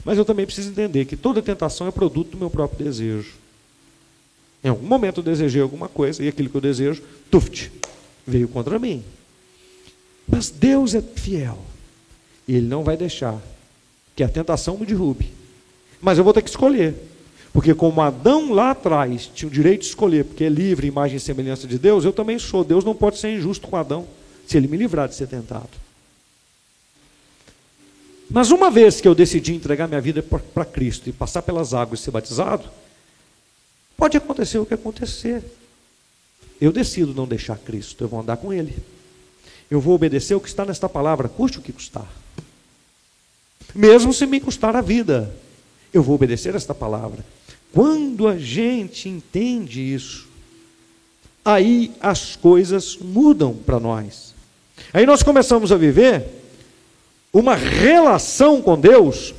Mas 0.05 0.17
eu 0.17 0.25
também 0.25 0.45
preciso 0.45 0.69
entender 0.69 1.05
que 1.05 1.17
toda 1.17 1.41
tentação 1.41 1.87
é 1.87 1.91
produto 1.91 2.31
do 2.31 2.37
meu 2.37 2.49
próprio 2.49 2.85
desejo. 2.85 3.33
Em 4.63 4.69
algum 4.69 4.85
momento 4.85 5.19
eu 5.19 5.23
desejei 5.23 5.61
alguma 5.61 5.89
coisa 5.89 6.23
e 6.23 6.27
aquilo 6.27 6.49
que 6.49 6.55
eu 6.55 6.61
desejo, 6.61 7.01
tuft, 7.31 7.71
veio 8.25 8.47
contra 8.47 8.77
mim. 8.77 9.03
Mas 10.27 10.49
Deus 10.49 10.93
é 10.93 11.01
fiel. 11.01 11.57
E 12.47 12.55
Ele 12.55 12.67
não 12.67 12.83
vai 12.83 12.95
deixar 12.95 13.41
que 14.15 14.23
a 14.23 14.29
tentação 14.29 14.77
me 14.77 14.85
derrube. 14.85 15.31
Mas 16.01 16.17
eu 16.17 16.23
vou 16.23 16.33
ter 16.33 16.41
que 16.41 16.49
escolher. 16.49 16.95
Porque 17.51 17.73
como 17.73 18.01
Adão 18.01 18.51
lá 18.51 18.71
atrás 18.71 19.29
tinha 19.33 19.47
o 19.47 19.51
direito 19.51 19.81
de 19.81 19.87
escolher, 19.87 20.25
porque 20.25 20.43
é 20.43 20.49
livre, 20.49 20.87
imagem 20.87 21.17
e 21.17 21.19
semelhança 21.19 21.67
de 21.67 21.77
Deus, 21.77 22.03
eu 22.03 22.11
também 22.11 22.39
sou. 22.39 22.63
Deus 22.63 22.83
não 22.83 22.95
pode 22.95 23.19
ser 23.19 23.29
injusto 23.29 23.67
com 23.67 23.75
Adão, 23.75 24.07
se 24.47 24.57
ele 24.57 24.67
me 24.67 24.75
livrar 24.75 25.07
de 25.07 25.15
ser 25.15 25.27
tentado. 25.27 25.69
Mas 28.29 28.49
uma 28.49 28.71
vez 28.71 28.99
que 28.99 29.07
eu 29.07 29.13
decidi 29.13 29.53
entregar 29.53 29.87
minha 29.87 30.01
vida 30.01 30.23
para 30.23 30.65
Cristo 30.65 31.07
e 31.07 31.13
passar 31.13 31.43
pelas 31.43 31.75
águas 31.75 31.99
e 31.99 32.03
ser 32.03 32.11
batizado, 32.11 32.67
pode 33.95 34.17
acontecer 34.17 34.57
o 34.57 34.65
que 34.65 34.73
acontecer. 34.73 35.43
Eu 36.59 36.71
decido 36.71 37.13
não 37.13 37.27
deixar 37.27 37.57
Cristo, 37.59 38.03
eu 38.03 38.07
vou 38.07 38.19
andar 38.19 38.37
com 38.37 38.51
Ele. 38.51 38.75
Eu 39.69 39.79
vou 39.79 39.93
obedecer 39.93 40.33
o 40.33 40.39
que 40.39 40.47
está 40.47 40.65
nesta 40.65 40.89
palavra, 40.89 41.29
custe 41.29 41.59
o 41.59 41.61
que 41.61 41.71
custar 41.71 42.22
mesmo 43.73 44.13
se 44.13 44.25
me 44.25 44.39
custar 44.39 44.75
a 44.75 44.81
vida. 44.81 45.33
Eu 45.93 46.03
vou 46.03 46.15
obedecer 46.15 46.55
esta 46.55 46.73
palavra. 46.73 47.23
Quando 47.71 48.27
a 48.27 48.37
gente 48.37 49.09
entende 49.09 49.81
isso, 49.81 50.27
aí 51.43 51.91
as 51.99 52.35
coisas 52.35 52.97
mudam 52.97 53.53
para 53.53 53.79
nós. 53.79 54.33
Aí 54.93 55.05
nós 55.05 55.23
começamos 55.23 55.71
a 55.71 55.77
viver 55.77 56.23
uma 57.31 57.55
relação 57.55 58.61
com 58.61 58.79
Deus 58.79 59.33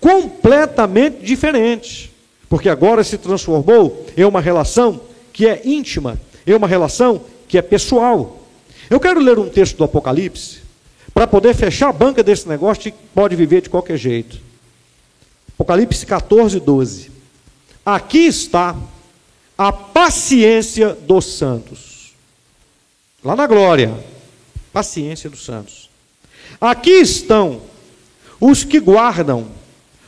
completamente 0.00 1.24
diferente, 1.24 2.12
porque 2.48 2.68
agora 2.68 3.04
se 3.04 3.18
transformou 3.18 4.06
em 4.16 4.24
uma 4.24 4.40
relação 4.40 5.00
que 5.32 5.46
é 5.46 5.60
íntima, 5.64 6.18
em 6.46 6.54
uma 6.54 6.66
relação 6.66 7.20
que 7.48 7.58
é 7.58 7.62
pessoal. 7.62 8.40
Eu 8.88 8.98
quero 8.98 9.20
ler 9.20 9.38
um 9.38 9.48
texto 9.48 9.76
do 9.76 9.84
Apocalipse, 9.84 10.60
para 11.12 11.26
poder 11.26 11.54
fechar 11.54 11.88
a 11.88 11.92
banca 11.92 12.22
desse 12.22 12.48
negócio, 12.48 12.92
pode 13.14 13.36
viver 13.36 13.62
de 13.62 13.70
qualquer 13.70 13.96
jeito. 13.96 14.40
Apocalipse 15.52 16.06
14, 16.06 16.58
12. 16.60 17.10
Aqui 17.84 18.26
está 18.26 18.76
a 19.56 19.72
paciência 19.72 20.94
dos 20.94 21.36
santos. 21.36 22.14
Lá 23.22 23.36
na 23.36 23.46
glória, 23.46 23.94
paciência 24.72 25.28
dos 25.28 25.44
santos. 25.44 25.90
Aqui 26.60 26.92
estão 26.92 27.60
os 28.40 28.64
que 28.64 28.80
guardam 28.80 29.48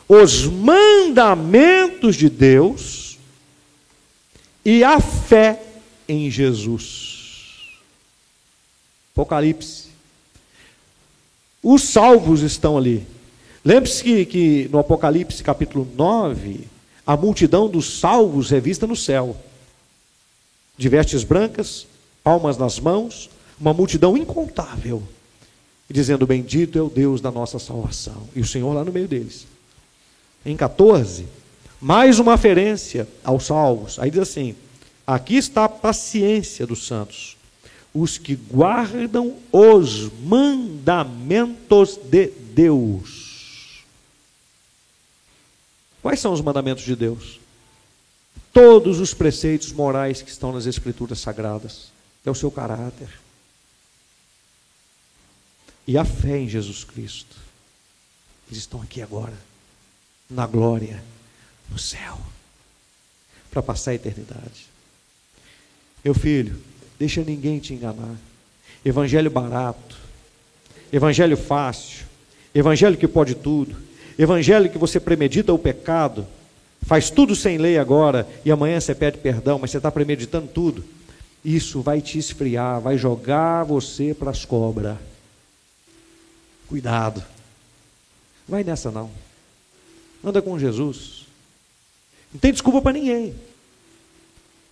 os 0.08 0.44
mandamentos 0.44 2.16
de 2.16 2.30
Deus 2.30 3.18
e 4.64 4.82
a 4.82 5.00
fé 5.00 5.62
em 6.08 6.30
Jesus. 6.30 7.68
Apocalipse 9.12 9.81
os 11.62 11.82
salvos 11.84 12.42
estão 12.42 12.76
ali. 12.76 13.06
Lembre-se 13.64 14.02
que, 14.02 14.26
que, 14.26 14.68
no 14.72 14.78
Apocalipse 14.78 15.42
capítulo 15.42 15.86
9, 15.96 16.66
a 17.06 17.16
multidão 17.16 17.68
dos 17.68 18.00
salvos 18.00 18.50
é 18.50 18.58
vista 18.58 18.86
no 18.86 18.96
céu. 18.96 19.36
De 20.76 20.88
vestes 20.88 21.22
brancas, 21.22 21.86
palmas 22.24 22.58
nas 22.58 22.80
mãos, 22.80 23.30
uma 23.60 23.72
multidão 23.72 24.16
incontável, 24.16 25.02
dizendo: 25.88 26.26
Bendito 26.26 26.78
é 26.78 26.82
o 26.82 26.90
Deus 26.90 27.20
da 27.20 27.30
nossa 27.30 27.58
salvação. 27.58 28.28
E 28.34 28.40
o 28.40 28.46
Senhor 28.46 28.72
lá 28.72 28.84
no 28.84 28.92
meio 28.92 29.06
deles. 29.06 29.46
Em 30.44 30.56
14, 30.56 31.26
Mais 31.80 32.20
uma 32.20 32.34
aferência 32.34 33.08
aos 33.24 33.46
salvos. 33.46 33.98
Aí 33.98 34.08
diz 34.08 34.20
assim: 34.20 34.54
aqui 35.04 35.36
está 35.36 35.64
a 35.64 35.68
paciência 35.68 36.64
dos 36.64 36.86
santos, 36.86 37.36
os 37.94 38.18
que 38.18 38.34
guardam 38.34 39.38
os 39.50 40.10
mandamentos 40.22 41.96
de 41.96 42.26
Deus. 42.26 43.82
Quais 46.00 46.20
são 46.20 46.32
os 46.32 46.40
mandamentos 46.40 46.84
de 46.84 46.96
Deus? 46.96 47.38
Todos 48.52 48.98
os 49.00 49.14
preceitos 49.14 49.72
morais 49.72 50.22
que 50.22 50.30
estão 50.30 50.52
nas 50.52 50.66
Escrituras 50.66 51.20
Sagradas. 51.20 51.92
É 52.24 52.30
o 52.30 52.34
seu 52.34 52.50
caráter. 52.50 53.08
E 55.86 55.98
a 55.98 56.04
fé 56.04 56.38
em 56.38 56.48
Jesus 56.48 56.84
Cristo. 56.84 57.36
Eles 58.48 58.58
estão 58.58 58.80
aqui 58.82 59.00
agora, 59.00 59.36
na 60.28 60.46
glória 60.46 61.02
no 61.70 61.78
céu 61.78 62.20
para 63.50 63.62
passar 63.62 63.92
a 63.92 63.94
eternidade. 63.94 64.66
Meu 66.02 66.14
filho, 66.14 66.60
deixa 67.02 67.24
ninguém 67.24 67.58
te 67.58 67.74
enganar. 67.74 68.14
Evangelho 68.84 69.28
barato, 69.28 69.96
evangelho 70.92 71.36
fácil, 71.36 72.06
evangelho 72.54 72.96
que 72.96 73.08
pode 73.08 73.34
tudo, 73.34 73.74
evangelho 74.16 74.70
que 74.70 74.78
você 74.78 75.00
premedita 75.00 75.52
o 75.52 75.58
pecado, 75.58 76.24
faz 76.82 77.10
tudo 77.10 77.34
sem 77.34 77.58
lei 77.58 77.76
agora 77.76 78.28
e 78.44 78.52
amanhã 78.52 78.78
você 78.78 78.94
pede 78.94 79.18
perdão, 79.18 79.58
mas 79.58 79.72
você 79.72 79.78
está 79.78 79.90
premeditando 79.90 80.46
tudo. 80.46 80.84
Isso 81.44 81.82
vai 81.82 82.00
te 82.00 82.18
esfriar, 82.18 82.80
vai 82.80 82.96
jogar 82.96 83.64
você 83.64 84.14
para 84.14 84.30
as 84.30 84.44
cobras. 84.44 84.96
Cuidado. 86.68 87.20
Vai 88.48 88.62
nessa 88.62 88.92
não. 88.92 89.10
Anda 90.24 90.40
com 90.40 90.56
Jesus. 90.56 91.26
Não 92.32 92.38
tem 92.38 92.52
desculpa 92.52 92.80
para 92.80 92.92
ninguém. 92.92 93.34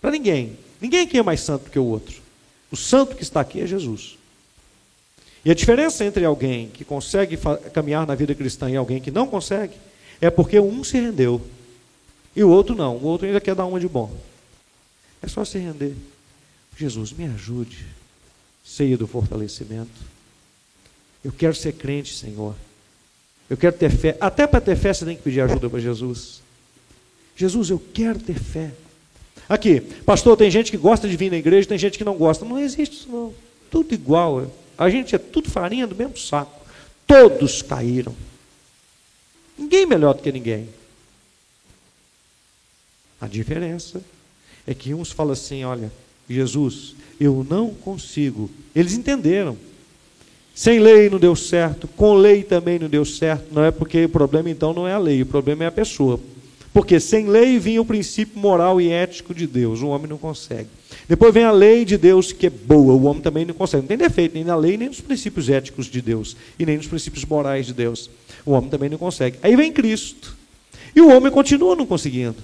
Para 0.01 0.13
ninguém. 0.13 0.57
Ninguém 0.81 1.03
aqui 1.03 1.19
é 1.19 1.23
mais 1.25 1.41
santo 1.41 1.69
que 1.71 1.79
o 1.79 1.85
outro. 1.85 2.20
O 2.71 2.77
santo 2.77 3.17
que 3.17 3.23
está 3.23 3.41
aqui 3.41 3.61
é 3.61 3.67
Jesus. 3.67 4.19
E 5.45 5.51
a 5.51 5.55
diferença 5.55 6.05
entre 6.05 6.25
alguém 6.25 6.69
que 6.69 6.85
consegue 6.85 7.39
caminhar 7.73 8.07
na 8.07 8.15
vida 8.15 8.35
cristã 8.35 8.71
e 8.71 8.77
alguém 8.77 9.01
que 9.01 9.11
não 9.11 9.27
consegue 9.27 9.75
é 10.21 10.29
porque 10.29 10.61
um 10.61 10.85
se 10.85 11.01
rendeu 11.01 11.41
e 12.35 12.45
o 12.45 12.49
outro 12.49 12.75
não. 12.75 12.97
O 12.97 13.05
outro 13.05 13.27
ainda 13.27 13.41
quer 13.41 13.55
dar 13.55 13.67
uma 13.67 13.81
de 13.81 13.89
bom. 13.89 14.15
É 15.23 15.29
só 15.29 15.45
se 15.45 15.59
render. 15.59 15.95
Jesus, 16.77 17.13
me 17.13 17.25
ajude. 17.27 17.87
Ceia 18.65 18.97
do 18.97 19.07
fortalecimento. 19.07 19.91
Eu 21.25 21.33
quero 21.33 21.55
ser 21.55 21.73
crente, 21.73 22.15
Senhor. 22.15 22.55
Eu 23.49 23.57
quero 23.57 23.77
ter 23.77 23.91
fé. 23.91 24.17
Até 24.21 24.47
para 24.47 24.61
ter 24.61 24.77
fé 24.77 24.93
você 24.95 25.05
tem 25.05 25.17
que 25.17 25.23
pedir 25.23 25.41
ajuda 25.41 25.69
para 25.69 25.81
Jesus. 25.81 26.41
Jesus, 27.37 27.71
eu 27.71 27.83
quero 27.93 28.19
ter 28.19 28.39
fé. 28.39 28.73
Aqui, 29.51 29.81
pastor, 29.81 30.37
tem 30.37 30.49
gente 30.49 30.71
que 30.71 30.77
gosta 30.77 31.09
de 31.09 31.17
vir 31.17 31.29
na 31.29 31.37
igreja, 31.37 31.67
tem 31.67 31.77
gente 31.77 31.99
que 31.99 32.05
não 32.05 32.15
gosta. 32.15 32.45
Não 32.45 32.57
existe 32.57 32.99
isso, 32.99 33.09
não. 33.11 33.35
Tudo 33.69 33.93
igual. 33.93 34.49
A 34.79 34.89
gente 34.89 35.13
é 35.13 35.19
tudo 35.19 35.51
farinha 35.51 35.89
do 35.89 35.97
mesmo 35.97 36.17
saco. 36.17 36.65
Todos 37.05 37.61
caíram. 37.61 38.15
Ninguém 39.59 39.87
melhor 39.87 40.15
do 40.15 40.23
que 40.23 40.31
ninguém. 40.31 40.69
A 43.21 43.27
diferença 43.27 44.01
é 44.65 44.73
que 44.73 44.95
uns 44.95 45.11
falam 45.11 45.33
assim: 45.33 45.65
olha, 45.65 45.91
Jesus, 46.29 46.95
eu 47.19 47.45
não 47.51 47.75
consigo. 47.75 48.49
Eles 48.73 48.93
entenderam. 48.93 49.59
Sem 50.55 50.79
lei 50.79 51.11
não 51.11 51.19
deu 51.19 51.35
certo, 51.35 51.89
com 51.89 52.15
lei 52.15 52.45
também 52.45 52.79
não 52.79 52.89
deu 52.89 53.05
certo. 53.05 53.53
Não 53.53 53.65
é 53.65 53.73
porque 53.73 54.05
o 54.05 54.09
problema 54.09 54.49
então 54.49 54.73
não 54.73 54.87
é 54.87 54.93
a 54.93 54.99
lei, 54.99 55.23
o 55.23 55.27
problema 55.27 55.65
é 55.65 55.67
a 55.67 55.73
pessoa. 55.73 56.21
Porque 56.73 57.01
sem 57.01 57.27
lei 57.27 57.59
vinha 57.59 57.83
o 57.83 57.85
princípio 57.85 58.39
moral 58.39 58.81
e 58.81 58.91
ético 58.91 59.35
de 59.35 59.47
Deus, 59.47 59.83
o 59.83 59.89
homem 59.89 60.09
não 60.09 60.19
consegue. 60.19 60.69
Depois 61.09 61.35
vem 61.35 61.43
a 61.43 61.51
lei 61.51 61.85
de 61.85 61.99
Deus, 61.99 62.33
que 62.33 62.47
é 62.47 62.51
boa, 62.51 62.95
o 62.95 63.05
homem 63.05 63.21
também 63.21 63.45
não 63.45 63.55
consegue. 63.55 63.83
Não 63.83 63.89
tem 63.89 63.99
defeito 63.99 64.35
nem 64.35 64.45
na 64.45 64.55
lei, 64.55 64.77
nem 64.77 64.89
nos 64.89 65.01
princípios 65.01 65.49
éticos 65.49 65.87
de 65.87 66.01
Deus, 66.01 66.37
e 66.59 66.65
nem 66.65 66.77
nos 66.77 66.87
princípios 66.87 67.25
morais 67.25 67.67
de 67.67 67.75
Deus. 67.75 68.09
O 68.47 68.53
homem 68.53 68.71
também 68.71 68.89
não 68.89 68.99
consegue. 68.99 69.37
Aí 69.43 69.57
vem 69.57 69.73
Cristo. 69.73 70.37
E 70.95 71.01
o 71.01 71.09
homem 71.09 71.31
continua 71.31 71.75
não 71.75 71.87
conseguindo. 71.87 72.37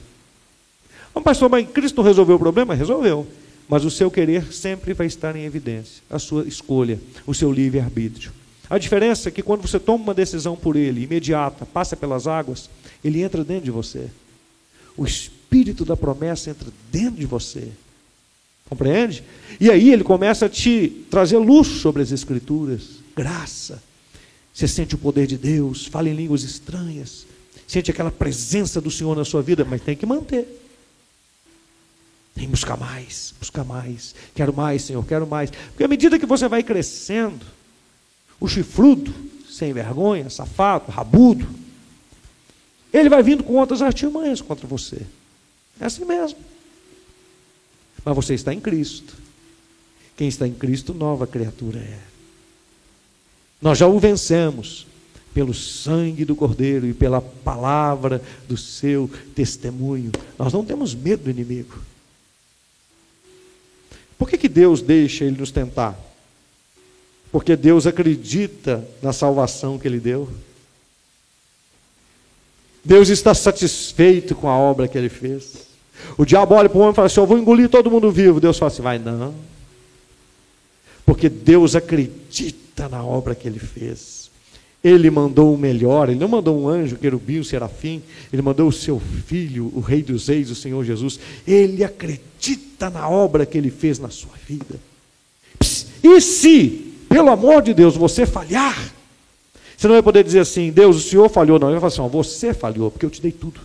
Mas, 1.14 1.24
pastor, 1.24 1.48
mas 1.48 1.68
Cristo 1.68 1.96
não 1.96 2.04
resolveu 2.04 2.36
o 2.36 2.38
problema? 2.38 2.74
Resolveu. 2.74 3.26
Mas 3.68 3.84
o 3.84 3.90
seu 3.90 4.10
querer 4.10 4.52
sempre 4.52 4.92
vai 4.92 5.06
estar 5.06 5.34
em 5.34 5.44
evidência, 5.44 6.02
a 6.10 6.18
sua 6.18 6.46
escolha, 6.46 7.00
o 7.26 7.34
seu 7.34 7.52
livre-arbítrio. 7.52 8.32
A 8.68 8.78
diferença 8.78 9.28
é 9.28 9.32
que 9.32 9.42
quando 9.42 9.62
você 9.62 9.78
toma 9.78 10.04
uma 10.04 10.14
decisão 10.14 10.56
por 10.56 10.76
ele, 10.76 11.04
imediata, 11.04 11.64
passa 11.64 11.96
pelas 11.96 12.26
águas, 12.26 12.68
ele 13.04 13.22
entra 13.22 13.44
dentro 13.44 13.64
de 13.64 13.70
você. 13.70 14.08
O 14.96 15.04
espírito 15.04 15.84
da 15.84 15.96
promessa 15.96 16.50
entra 16.50 16.68
dentro 16.90 17.20
de 17.20 17.26
você. 17.26 17.68
Compreende? 18.68 19.22
E 19.60 19.70
aí 19.70 19.92
ele 19.92 20.02
começa 20.02 20.46
a 20.46 20.48
te 20.48 21.06
trazer 21.08 21.38
luz 21.38 21.68
sobre 21.68 22.02
as 22.02 22.10
escrituras, 22.10 22.96
graça. 23.14 23.80
Você 24.52 24.66
sente 24.66 24.94
o 24.94 24.98
poder 24.98 25.26
de 25.26 25.36
Deus, 25.36 25.86
fala 25.86 26.08
em 26.08 26.14
línguas 26.14 26.42
estranhas, 26.42 27.26
sente 27.68 27.90
aquela 27.90 28.10
presença 28.10 28.80
do 28.80 28.90
Senhor 28.90 29.16
na 29.16 29.24
sua 29.24 29.42
vida, 29.42 29.64
mas 29.64 29.82
tem 29.82 29.94
que 29.94 30.06
manter. 30.06 30.62
Tem 32.34 32.44
que 32.44 32.50
buscar 32.50 32.76
mais, 32.76 33.32
buscar 33.38 33.64
mais. 33.64 34.14
Quero 34.34 34.52
mais, 34.52 34.82
Senhor, 34.82 35.04
quero 35.06 35.26
mais. 35.26 35.50
Porque 35.50 35.84
à 35.84 35.88
medida 35.88 36.18
que 36.18 36.26
você 36.26 36.48
vai 36.48 36.62
crescendo, 36.62 37.46
o 38.40 38.48
chifrudo, 38.48 39.12
sem 39.48 39.72
vergonha, 39.72 40.28
safado, 40.28 40.90
rabudo, 40.90 41.46
ele 42.92 43.08
vai 43.08 43.22
vindo 43.22 43.42
com 43.42 43.54
outras 43.54 43.82
artimanhas 43.82 44.40
contra 44.40 44.66
você. 44.66 45.02
É 45.80 45.86
assim 45.86 46.04
mesmo. 46.04 46.38
Mas 48.04 48.14
você 48.14 48.34
está 48.34 48.52
em 48.52 48.60
Cristo. 48.60 49.14
Quem 50.16 50.28
está 50.28 50.46
em 50.46 50.54
Cristo, 50.54 50.94
nova 50.94 51.26
criatura 51.26 51.78
é. 51.78 51.98
Nós 53.60 53.78
já 53.78 53.86
o 53.86 53.98
vencemos 53.98 54.86
pelo 55.34 55.52
sangue 55.52 56.24
do 56.24 56.34
Cordeiro 56.34 56.86
e 56.86 56.94
pela 56.94 57.20
palavra 57.20 58.22
do 58.48 58.56
seu 58.56 59.10
testemunho. 59.34 60.10
Nós 60.38 60.52
não 60.52 60.64
temos 60.64 60.94
medo 60.94 61.24
do 61.24 61.30
inimigo. 61.30 61.78
Por 64.16 64.28
que, 64.28 64.38
que 64.38 64.48
Deus 64.48 64.80
deixa 64.80 65.24
ele 65.24 65.38
nos 65.38 65.50
tentar? 65.50 65.98
Porque 67.30 67.56
Deus 67.56 67.86
acredita 67.86 68.86
na 69.02 69.12
salvação 69.12 69.78
que 69.78 69.86
ele 69.86 70.00
deu. 70.00 70.28
Deus 72.84 73.08
está 73.08 73.34
satisfeito 73.34 74.34
com 74.34 74.48
a 74.48 74.56
obra 74.56 74.86
que 74.86 74.96
ele 74.96 75.08
fez. 75.08 75.66
O 76.16 76.24
diabo 76.24 76.54
olha 76.54 76.68
para 76.68 76.78
o 76.78 76.80
homem 76.80 76.92
e 76.92 76.94
fala 76.94 77.06
assim: 77.06 77.20
Eu 77.20 77.26
vou 77.26 77.38
engolir 77.38 77.68
todo 77.68 77.90
mundo 77.90 78.10
vivo. 78.10 78.40
Deus 78.40 78.58
fala 78.58 78.70
assim: 78.70 78.82
Vai 78.82 78.98
não. 78.98 79.34
Porque 81.04 81.28
Deus 81.28 81.74
acredita 81.74 82.88
na 82.88 83.02
obra 83.02 83.34
que 83.34 83.46
ele 83.46 83.58
fez. 83.58 84.30
Ele 84.82 85.10
mandou 85.10 85.52
o 85.52 85.58
melhor, 85.58 86.08
ele 86.08 86.18
não 86.18 86.28
mandou 86.28 86.60
um 86.60 86.68
anjo, 86.68 86.96
querubim, 86.96 87.40
um 87.40 87.44
serafim, 87.44 88.00
ele 88.32 88.40
mandou 88.40 88.68
o 88.68 88.72
seu 88.72 89.00
filho, 89.26 89.72
o 89.74 89.80
Rei 89.80 90.00
dos 90.00 90.28
Reis, 90.28 90.48
o 90.48 90.54
Senhor 90.54 90.84
Jesus. 90.84 91.18
Ele 91.46 91.82
acredita 91.82 92.88
na 92.88 93.08
obra 93.08 93.44
que 93.44 93.58
ele 93.58 93.70
fez 93.70 93.98
na 93.98 94.10
sua 94.10 94.34
vida. 94.46 94.78
E 96.04 96.20
se, 96.20 96.85
pelo 97.08 97.30
amor 97.30 97.62
de 97.62 97.72
Deus, 97.72 97.96
você 97.96 98.26
falhar, 98.26 98.92
você 99.76 99.86
não 99.86 99.94
vai 99.94 100.02
poder 100.02 100.24
dizer 100.24 100.40
assim, 100.40 100.70
Deus, 100.70 100.96
o 100.96 101.00
Senhor 101.00 101.28
falhou, 101.28 101.58
não. 101.58 101.68
Ele 101.68 101.78
vai 101.78 101.90
falar 101.90 102.06
assim, 102.06 102.12
você 102.12 102.54
falhou, 102.54 102.90
porque 102.90 103.04
eu 103.04 103.10
te 103.10 103.20
dei 103.20 103.32
tudo. 103.32 103.60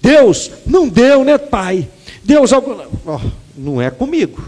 Deus 0.00 0.50
não 0.66 0.88
deu, 0.88 1.24
né, 1.24 1.36
Pai? 1.36 1.88
Deus, 2.22 2.50
oh, 2.52 3.20
não 3.56 3.80
é 3.80 3.90
comigo. 3.90 4.42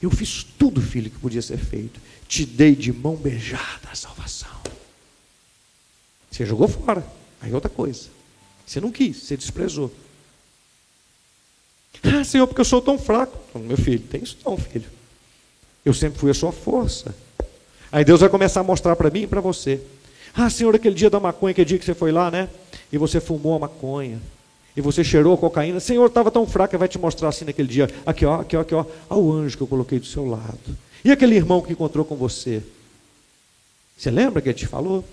Eu 0.00 0.10
fiz 0.10 0.44
tudo, 0.58 0.80
filho, 0.80 1.10
que 1.10 1.18
podia 1.18 1.40
ser 1.40 1.58
feito. 1.58 2.00
Te 2.26 2.44
dei 2.44 2.74
de 2.74 2.92
mão 2.92 3.14
beijada 3.14 3.88
a 3.90 3.94
salvação. 3.94 4.50
Você 6.30 6.44
jogou 6.44 6.66
fora. 6.66 7.06
Aí 7.40 7.52
é 7.52 7.54
outra 7.54 7.70
coisa. 7.70 8.08
Você 8.66 8.80
não 8.80 8.90
quis, 8.90 9.16
você 9.18 9.36
desprezou. 9.36 9.92
Ah, 12.02 12.24
Senhor, 12.24 12.46
porque 12.46 12.60
eu 12.60 12.64
sou 12.64 12.82
tão 12.82 12.98
fraco. 12.98 13.38
Meu 13.58 13.76
filho, 13.76 14.00
tem 14.00 14.22
isso 14.22 14.38
não, 14.44 14.56
filho. 14.56 14.88
Eu 15.84 15.92
sempre 15.92 16.18
fui 16.18 16.30
a 16.30 16.34
sua 16.34 16.52
força. 16.52 17.14
Aí 17.90 18.04
Deus 18.04 18.20
vai 18.20 18.28
começar 18.28 18.60
a 18.60 18.64
mostrar 18.64 18.96
para 18.96 19.10
mim 19.10 19.22
e 19.22 19.26
para 19.26 19.40
você. 19.40 19.80
Ah, 20.34 20.48
Senhor, 20.48 20.74
aquele 20.74 20.94
dia 20.94 21.10
da 21.10 21.20
maconha, 21.20 21.50
aquele 21.50 21.66
dia 21.66 21.78
que 21.78 21.84
você 21.84 21.94
foi 21.94 22.10
lá, 22.10 22.30
né? 22.30 22.48
E 22.90 22.96
você 22.96 23.20
fumou 23.20 23.56
a 23.56 23.58
maconha. 23.58 24.20
E 24.74 24.80
você 24.80 25.04
cheirou 25.04 25.34
a 25.34 25.38
cocaína. 25.38 25.78
Senhor, 25.80 26.06
estava 26.06 26.30
tão 26.30 26.46
fraco, 26.46 26.78
vai 26.78 26.88
te 26.88 26.98
mostrar 26.98 27.28
assim 27.28 27.44
naquele 27.44 27.68
dia. 27.68 27.90
Aqui, 28.06 28.24
ó, 28.24 28.40
aqui, 28.40 28.56
ó, 28.56 28.60
aqui, 28.60 28.74
ó. 28.74 28.86
Olha 29.10 29.20
o 29.20 29.32
anjo 29.32 29.56
que 29.56 29.62
eu 29.62 29.66
coloquei 29.66 29.98
do 29.98 30.06
seu 30.06 30.26
lado. 30.26 30.58
E 31.04 31.10
aquele 31.10 31.36
irmão 31.36 31.60
que 31.60 31.72
encontrou 31.72 32.04
com 32.04 32.16
você. 32.16 32.62
Você 33.96 34.10
lembra 34.10 34.40
que 34.40 34.48
ele 34.48 34.58
te 34.58 34.66
falou? 34.66 35.04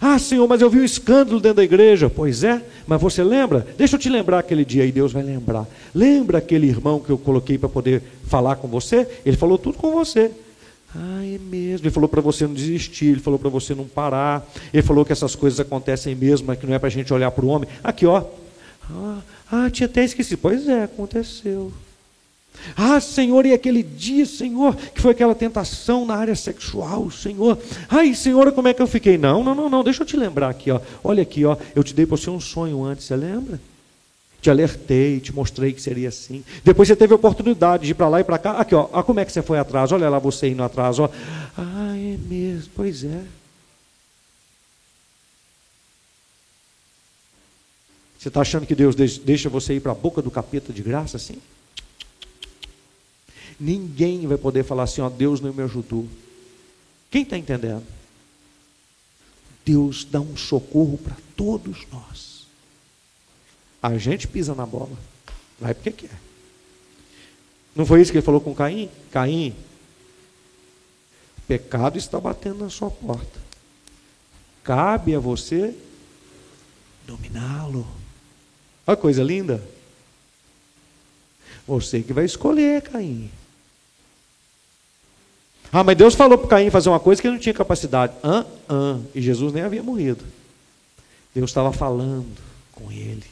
Ah, 0.00 0.18
Senhor, 0.18 0.48
mas 0.48 0.60
eu 0.60 0.68
vi 0.68 0.80
um 0.80 0.84
escândalo 0.84 1.40
dentro 1.40 1.56
da 1.56 1.64
igreja. 1.64 2.10
Pois 2.10 2.42
é, 2.42 2.60
mas 2.86 3.00
você 3.00 3.22
lembra? 3.22 3.66
Deixa 3.76 3.96
eu 3.96 4.00
te 4.00 4.08
lembrar 4.08 4.40
aquele 4.40 4.64
dia 4.64 4.84
e 4.84 4.92
Deus 4.92 5.12
vai 5.12 5.22
lembrar. 5.22 5.66
Lembra 5.94 6.38
aquele 6.38 6.66
irmão 6.66 6.98
que 6.98 7.10
eu 7.10 7.18
coloquei 7.18 7.56
para 7.56 7.68
poder 7.68 8.02
falar 8.26 8.56
com 8.56 8.68
você? 8.68 9.06
Ele 9.24 9.36
falou 9.36 9.58
tudo 9.58 9.78
com 9.78 9.92
você. 9.92 10.30
Ah, 10.94 11.24
é 11.24 11.38
mesmo. 11.38 11.86
Ele 11.86 11.94
falou 11.94 12.08
para 12.08 12.20
você 12.20 12.46
não 12.46 12.54
desistir, 12.54 13.06
ele 13.06 13.20
falou 13.20 13.38
para 13.38 13.48
você 13.48 13.74
não 13.74 13.84
parar. 13.84 14.46
Ele 14.72 14.82
falou 14.82 15.04
que 15.04 15.12
essas 15.12 15.34
coisas 15.34 15.60
acontecem 15.60 16.14
mesmo, 16.14 16.54
que 16.56 16.66
não 16.66 16.74
é 16.74 16.78
para 16.78 16.88
a 16.88 16.90
gente 16.90 17.12
olhar 17.12 17.30
para 17.30 17.44
o 17.44 17.48
homem. 17.48 17.68
Aqui, 17.82 18.04
ó. 18.06 18.24
Ah, 18.90 19.18
ah, 19.50 19.70
tinha 19.70 19.86
até 19.86 20.04
esquecido. 20.04 20.38
Pois 20.38 20.68
é, 20.68 20.84
aconteceu. 20.84 21.72
Ah, 22.76 23.00
Senhor, 23.00 23.44
e 23.44 23.52
aquele 23.52 23.82
dia, 23.82 24.24
Senhor, 24.24 24.76
que 24.76 25.00
foi 25.00 25.12
aquela 25.12 25.34
tentação 25.34 26.06
na 26.06 26.14
área 26.14 26.34
sexual, 26.34 27.10
Senhor. 27.10 27.58
Ai, 27.88 28.14
Senhor, 28.14 28.52
como 28.52 28.68
é 28.68 28.74
que 28.74 28.80
eu 28.80 28.86
fiquei? 28.86 29.18
Não, 29.18 29.42
não, 29.42 29.54
não, 29.54 29.68
não, 29.68 29.84
deixa 29.84 30.02
eu 30.02 30.06
te 30.06 30.16
lembrar 30.16 30.48
aqui, 30.48 30.70
ó. 30.70 30.80
Olha 31.02 31.22
aqui, 31.22 31.44
ó, 31.44 31.56
eu 31.74 31.82
te 31.82 31.94
dei 31.94 32.06
para 32.06 32.16
você 32.16 32.30
um 32.30 32.40
sonho 32.40 32.82
antes, 32.84 33.06
você 33.06 33.16
lembra? 33.16 33.60
Te 34.40 34.50
alertei, 34.50 35.20
te 35.20 35.32
mostrei 35.32 35.72
que 35.72 35.80
seria 35.80 36.08
assim. 36.08 36.44
Depois 36.64 36.88
você 36.88 36.96
teve 36.96 37.12
a 37.12 37.16
oportunidade 37.16 37.84
de 37.84 37.92
ir 37.92 37.94
para 37.94 38.08
lá 38.08 38.20
e 38.20 38.24
para 38.24 38.38
cá. 38.38 38.52
Aqui, 38.52 38.74
ó, 38.74 38.88
ó, 38.92 39.02
como 39.02 39.20
é 39.20 39.24
que 39.24 39.32
você 39.32 39.42
foi 39.42 39.58
atrás? 39.58 39.92
Olha 39.92 40.08
lá 40.08 40.18
você 40.18 40.48
indo 40.48 40.62
atrás, 40.62 40.98
ó. 40.98 41.08
Ah, 41.56 41.94
é 41.96 42.16
mesmo, 42.28 42.70
pois 42.74 43.04
é. 43.04 43.22
Você 48.18 48.28
está 48.28 48.40
achando 48.40 48.66
que 48.66 48.74
Deus 48.74 48.94
deixa 48.94 49.48
você 49.48 49.74
ir 49.74 49.80
para 49.80 49.92
a 49.92 49.96
boca 49.96 50.22
do 50.22 50.30
capeta 50.30 50.72
de 50.72 50.80
graça 50.80 51.16
assim? 51.16 51.38
Ninguém 53.62 54.26
vai 54.26 54.36
poder 54.36 54.64
falar 54.64 54.82
assim, 54.82 55.00
ó, 55.00 55.08
Deus 55.08 55.40
não 55.40 55.52
me 55.54 55.62
ajudou. 55.62 56.08
Quem 57.08 57.22
está 57.22 57.38
entendendo? 57.38 57.86
Deus 59.64 60.04
dá 60.04 60.20
um 60.20 60.36
socorro 60.36 60.98
para 60.98 61.16
todos 61.36 61.86
nós. 61.92 62.48
A 63.80 63.96
gente 63.98 64.26
pisa 64.26 64.52
na 64.52 64.66
bola. 64.66 64.98
Vai 65.60 65.74
porque 65.74 65.92
quer. 65.92 66.18
Não 67.76 67.86
foi 67.86 68.02
isso 68.02 68.10
que 68.10 68.18
ele 68.18 68.26
falou 68.26 68.40
com 68.40 68.52
Caim? 68.52 68.90
Caim, 69.12 69.54
pecado 71.46 71.96
está 71.96 72.18
batendo 72.18 72.64
na 72.64 72.68
sua 72.68 72.90
porta. 72.90 73.40
Cabe 74.64 75.14
a 75.14 75.20
você 75.20 75.72
dominá-lo. 77.06 77.86
Olha 78.84 78.96
coisa 78.96 79.22
linda. 79.22 79.62
Você 81.64 82.02
que 82.02 82.12
vai 82.12 82.24
escolher, 82.24 82.82
Caim. 82.82 83.30
Ah, 85.72 85.82
mas 85.82 85.96
Deus 85.96 86.14
falou 86.14 86.36
para 86.36 86.48
Caim 86.48 86.68
fazer 86.68 86.90
uma 86.90 87.00
coisa 87.00 87.20
que 87.20 87.26
ele 87.26 87.36
não 87.36 87.40
tinha 87.40 87.54
capacidade. 87.54 88.12
Ah, 88.22 88.44
ah. 88.68 88.98
E 89.14 89.22
Jesus 89.22 89.54
nem 89.54 89.62
havia 89.62 89.82
morrido. 89.82 90.22
Deus 91.34 91.48
estava 91.48 91.72
falando 91.72 92.36
com 92.72 92.92
ele. 92.92 93.24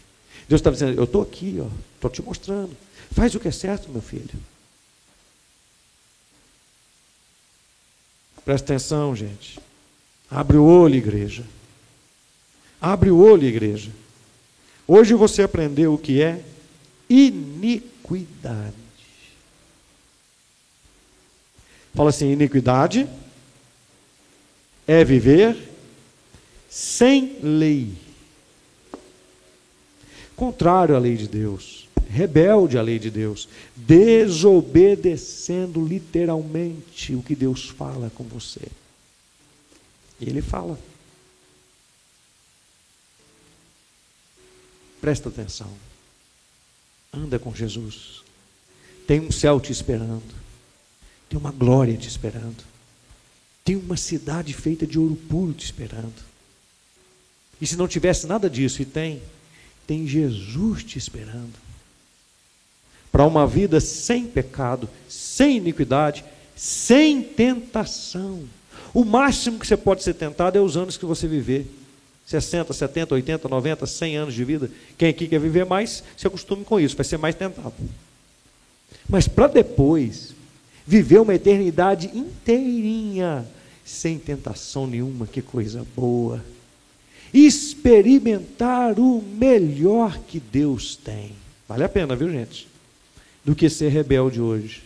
Deus 0.49 0.61
estava 0.61 0.73
dizendo: 0.73 0.99
Eu 0.99 1.05
estou 1.05 1.21
aqui, 1.21 1.63
estou 1.95 2.11
te 2.11 2.23
mostrando. 2.23 2.75
Faz 3.11 3.35
o 3.35 3.41
que 3.41 3.49
é 3.49 3.51
certo, 3.51 3.91
meu 3.91 4.01
filho. 4.01 4.31
Presta 8.43 8.73
atenção, 8.73 9.15
gente. 9.15 9.61
Abre 10.31 10.57
o 10.57 10.65
olho, 10.65 10.95
igreja. 10.95 11.45
Abre 12.81 13.11
o 13.11 13.19
olho, 13.19 13.47
igreja. 13.47 13.91
Hoje 14.89 15.13
você 15.13 15.43
aprendeu 15.43 15.93
o 15.93 15.99
que 15.99 16.23
é 16.23 16.43
iniquidade. 17.09 18.80
Fala 21.95 22.11
assim: 22.11 22.31
iniquidade 22.31 23.09
é 24.87 25.05
viver 25.05 25.57
sem 26.69 27.39
lei 27.43 27.93
contrário 30.41 30.97
à 30.97 30.99
lei 30.99 31.19
de 31.19 31.29
Deus, 31.29 31.87
rebelde 32.09 32.79
à 32.79 32.83
lei 32.83 32.99
de 32.99 33.11
Deus, 33.11 33.47
desobedecendo 33.77 35.85
literalmente 35.85 37.15
o 37.15 37.23
que 37.23 37.37
Deus 37.37 37.69
fala 37.69 38.11
com 38.15 38.25
você. 38.25 38.67
E 40.19 40.25
ele 40.25 40.41
fala. 40.41 40.81
Presta 44.99 45.29
atenção. 45.29 45.71
Anda 47.13 47.39
com 47.39 47.55
Jesus. 47.55 48.23
Tem 49.07 49.21
um 49.21 49.31
céu 49.31 49.61
te 49.61 49.73
esperando. 49.73 50.40
Tem 51.31 51.39
uma 51.39 51.53
glória 51.53 51.97
te 51.97 52.09
esperando. 52.09 52.65
Tem 53.65 53.77
uma 53.77 53.97
cidade 53.97 54.53
feita 54.53 54.85
de 54.85 54.99
ouro 54.99 55.15
puro 55.15 55.53
te 55.53 55.65
esperando. 55.65 56.13
E 57.61 57.67
se 57.67 57.77
não 57.77 57.87
tivesse 57.87 58.27
nada 58.27 58.51
disso, 58.51 58.83
e 58.83 58.85
tem, 58.85 59.23
tem 59.87 60.09
Jesus 60.09 60.83
te 60.83 60.99
esperando. 60.99 61.55
Para 63.13 63.25
uma 63.25 63.47
vida 63.47 63.79
sem 63.81 64.27
pecado, 64.27 64.91
sem 65.09 65.59
iniquidade, 65.59 66.25
sem 66.57 67.23
tentação. 67.23 68.43
O 68.93 69.05
máximo 69.05 69.61
que 69.61 69.67
você 69.69 69.77
pode 69.77 70.03
ser 70.03 70.15
tentado 70.15 70.59
é 70.59 70.61
os 70.61 70.77
anos 70.77 70.97
que 70.97 71.07
você 71.07 71.29
viver. 71.29 71.65
60, 72.27 72.73
70, 72.73 73.15
80, 73.15 73.49
90, 73.49 73.87
100 73.87 74.17
anos 74.17 74.35
de 74.35 74.45
vida. 74.45 74.69
Quem 74.99 75.11
aqui 75.11 75.29
quer 75.29 75.39
viver 75.39 75.65
mais, 75.65 76.03
se 76.17 76.27
acostume 76.27 76.65
com 76.65 76.81
isso, 76.81 76.97
vai 76.97 77.05
ser 77.05 77.19
mais 77.19 77.37
tentado. 77.37 77.75
Mas 79.09 79.29
para 79.29 79.47
depois, 79.47 80.35
viver 80.91 81.21
uma 81.21 81.37
eternidade 81.37 82.11
inteirinha, 82.13 83.47
sem 83.85 84.19
tentação 84.19 84.89
nenhuma, 84.89 85.25
que 85.25 85.41
coisa 85.41 85.87
boa 85.95 86.43
experimentar 87.33 88.99
o 88.99 89.23
melhor 89.23 90.19
que 90.19 90.41
Deus 90.41 90.97
tem. 90.97 91.33
Vale 91.69 91.85
a 91.85 91.89
pena, 91.89 92.17
viu, 92.17 92.29
gente? 92.29 92.67
Do 93.45 93.55
que 93.55 93.71
ser 93.71 93.89
rebelde 93.89 94.41
hoje. 94.41 94.83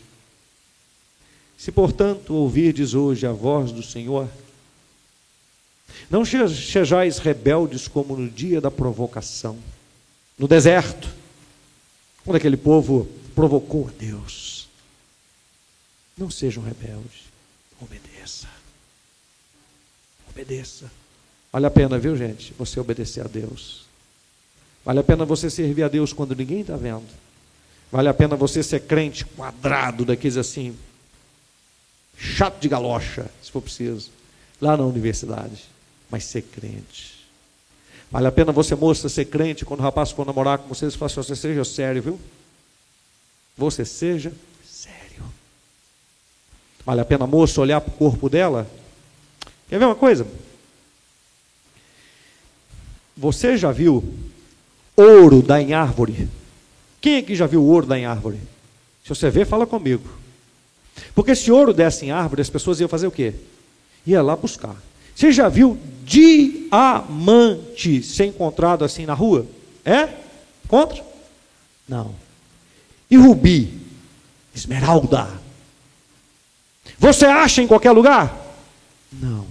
Se, 1.57 1.73
portanto, 1.73 2.35
ouvirdes 2.35 2.93
hoje 2.93 3.27
a 3.27 3.33
voz 3.33 3.73
do 3.73 3.83
Senhor, 3.83 4.29
não 6.11 6.23
sejais 6.25 7.19
rebeldes 7.19 7.89
como 7.89 8.15
no 8.15 8.29
dia 8.29 8.61
da 8.61 8.71
provocação, 8.71 9.57
no 10.39 10.47
deserto, 10.47 11.09
quando 12.25 12.37
aquele 12.37 12.57
povo 12.57 13.09
provocou 13.35 13.89
a 13.89 13.91
Deus. 13.99 14.54
Não 16.17 16.31
sejam 16.31 16.63
rebeldes, 16.63 17.23
obedeça. 17.81 18.49
Obedeça. 20.31 20.91
Vale 21.53 21.67
a 21.67 21.71
pena, 21.71 21.99
viu, 21.99 22.17
gente, 22.17 22.53
você 22.59 22.81
obedecer 22.81 23.25
a 23.25 23.29
Deus. 23.29 23.85
Vale 24.85 25.01
a 25.01 25.05
pena 25.05 25.25
você 25.25 25.49
servir 25.49 25.83
a 25.83 25.89
Deus 25.89 26.13
quando 26.13 26.35
ninguém 26.35 26.61
está 26.61 26.77
vendo. 26.77 27.07
Vale 27.91 28.09
a 28.09 28.15
pena 28.15 28.37
você 28.37 28.63
ser 28.63 28.81
crente 28.81 29.25
quadrado, 29.25 30.05
daqueles 30.05 30.37
assim, 30.37 30.77
chato 32.19 32.61
de 32.61 32.69
galocha, 32.69 33.31
se 33.43 33.51
for 33.51 33.63
preciso, 33.63 34.11
lá 34.61 34.77
na 34.77 34.85
universidade, 34.85 35.65
mas 36.11 36.25
ser 36.25 36.43
crente. 36.43 37.15
Vale 38.11 38.27
a 38.27 38.33
pena 38.33 38.53
você, 38.53 38.75
moça, 38.75 39.09
ser 39.09 39.25
crente 39.27 39.65
quando 39.65 39.81
o 39.81 39.83
rapaz 39.83 40.11
for 40.11 40.27
namorar 40.27 40.59
com 40.59 40.69
vocês, 40.69 40.95
falar 40.95 41.07
assim, 41.07 41.23
você 41.23 41.37
seja 41.37 41.65
sério, 41.65 42.03
viu? 42.03 42.21
Você 43.57 43.85
seja. 43.85 44.33
Vale 46.85 47.01
a 47.01 47.05
pena, 47.05 47.27
moça, 47.27 47.61
olhar 47.61 47.81
para 47.81 47.93
o 47.93 47.97
corpo 47.97 48.29
dela? 48.29 48.67
Quer 49.69 49.79
ver 49.79 49.87
uma 49.87 49.95
coisa? 49.95 50.27
Você 53.17 53.57
já 53.57 53.73
viu 53.73 54.05
ouro 54.97 55.41
dar 55.41 55.63
em 55.63 55.73
árvore? 55.73 56.29
Quem 57.01 57.19
aqui 57.19 57.35
já 57.35 57.47
viu 57.47 57.65
ouro 57.65 57.87
dar 57.87 57.99
em 57.99 58.05
árvore? 58.05 58.39
Se 59.03 59.09
você 59.09 59.31
vê, 59.31 59.45
fala 59.45 59.67
comigo. 59.67 60.09
Porque 61.15 61.35
se 61.35 61.51
ouro 61.51 61.73
desse 61.73 62.07
em 62.07 62.11
árvore, 62.11 62.43
as 62.43 62.51
pessoas 62.51 62.81
iam 62.81 62.89
fazer 62.89 63.07
o 63.07 63.13
quê? 63.13 63.35
Ia 64.07 64.23
lá 64.23 64.37
buscar. 64.37 64.77
Você 65.15 65.33
já 65.33 65.49
viu 65.49 65.79
diamante 66.03 66.73
ser 68.03 68.27
encontrado 68.27 68.85
assim 68.85 69.07
na 69.07 69.15
rua? 69.15 69.47
É? 69.85 70.09
Contra? 70.67 71.05
Não. 71.89 72.15
E 73.11 73.17
rubi? 73.17 73.81
Esmeralda? 74.55 75.44
Você 76.99 77.27
acha 77.27 77.63
em 77.63 77.67
qualquer 77.67 77.93
lugar? 77.93 78.35
Não. 79.13 79.47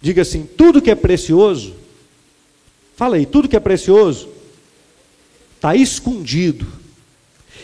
Diga 0.00 0.22
assim: 0.22 0.44
tudo 0.44 0.82
que 0.82 0.90
é 0.90 0.94
precioso 0.94 1.84
Fala 2.96 3.16
aí, 3.16 3.26
tudo 3.26 3.48
que 3.48 3.56
é 3.56 3.60
precioso 3.60 4.28
está 5.56 5.74
escondido. 5.74 6.66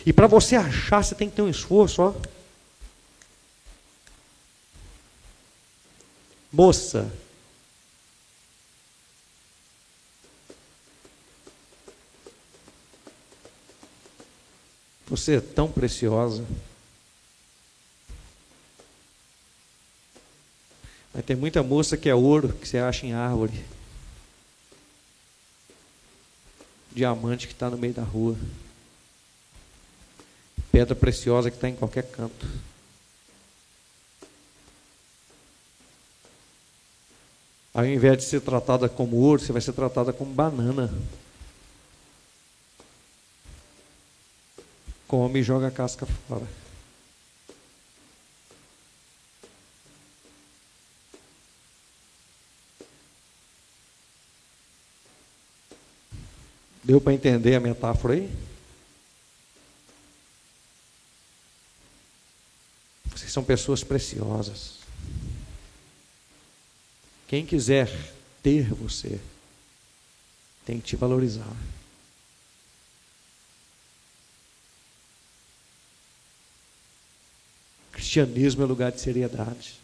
E 0.05 0.11
para 0.11 0.27
você 0.27 0.55
achar, 0.55 1.03
você 1.03 1.15
tem 1.15 1.29
que 1.29 1.35
ter 1.35 1.41
um 1.41 1.49
esforço, 1.49 2.01
ó. 2.01 2.13
Moça, 6.51 7.09
você 15.07 15.35
é 15.35 15.41
tão 15.41 15.71
preciosa. 15.71 16.43
Mas 21.13 21.25
tem 21.25 21.35
muita 21.35 21.61
moça 21.61 21.97
que 21.97 22.09
é 22.09 22.15
ouro 22.15 22.53
que 22.53 22.67
você 22.67 22.77
acha 22.77 23.05
em 23.05 23.13
árvore. 23.13 23.63
Diamante 26.91 27.47
que 27.47 27.53
está 27.53 27.69
no 27.69 27.77
meio 27.77 27.93
da 27.93 28.03
rua. 28.03 28.37
Pedra 30.71 30.95
preciosa 30.95 31.49
que 31.49 31.57
está 31.57 31.67
em 31.67 31.75
qualquer 31.75 32.09
canto. 32.09 32.47
Ao 37.73 37.85
invés 37.85 38.17
de 38.17 38.23
ser 38.25 38.41
tratada 38.41 38.89
como 38.89 39.17
ouro, 39.17 39.41
você 39.41 39.51
vai 39.51 39.61
ser 39.61 39.73
tratada 39.73 40.11
como 40.11 40.33
banana. 40.33 40.93
Come 45.07 45.39
e 45.39 45.43
joga 45.43 45.67
a 45.67 45.71
casca 45.71 46.05
fora. 46.05 46.60
Deu 56.83 56.99
para 56.99 57.13
entender 57.13 57.55
a 57.55 57.59
metáfora 57.59 58.15
aí? 58.15 58.31
Vocês 63.05 63.31
são 63.31 63.43
pessoas 63.43 63.83
preciosas. 63.83 64.79
Quem 67.27 67.45
quiser 67.45 67.89
ter 68.41 68.73
você, 68.73 69.19
tem 70.65 70.79
que 70.79 70.87
te 70.87 70.95
valorizar. 70.95 71.55
Cristianismo 77.91 78.63
é 78.63 78.65
lugar 78.65 78.91
de 78.91 78.99
seriedade. 78.99 79.75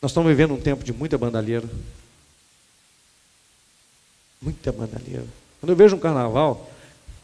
Nós 0.00 0.10
estamos 0.10 0.28
vivendo 0.30 0.54
um 0.54 0.60
tempo 0.60 0.82
de 0.82 0.92
muita 0.92 1.18
bandalheira. 1.18 1.68
Muita 4.40 4.72
bandalheira. 4.72 5.24
Quando 5.60 5.70
eu 5.70 5.76
vejo 5.76 5.96
um 5.96 5.98
carnaval, 5.98 6.70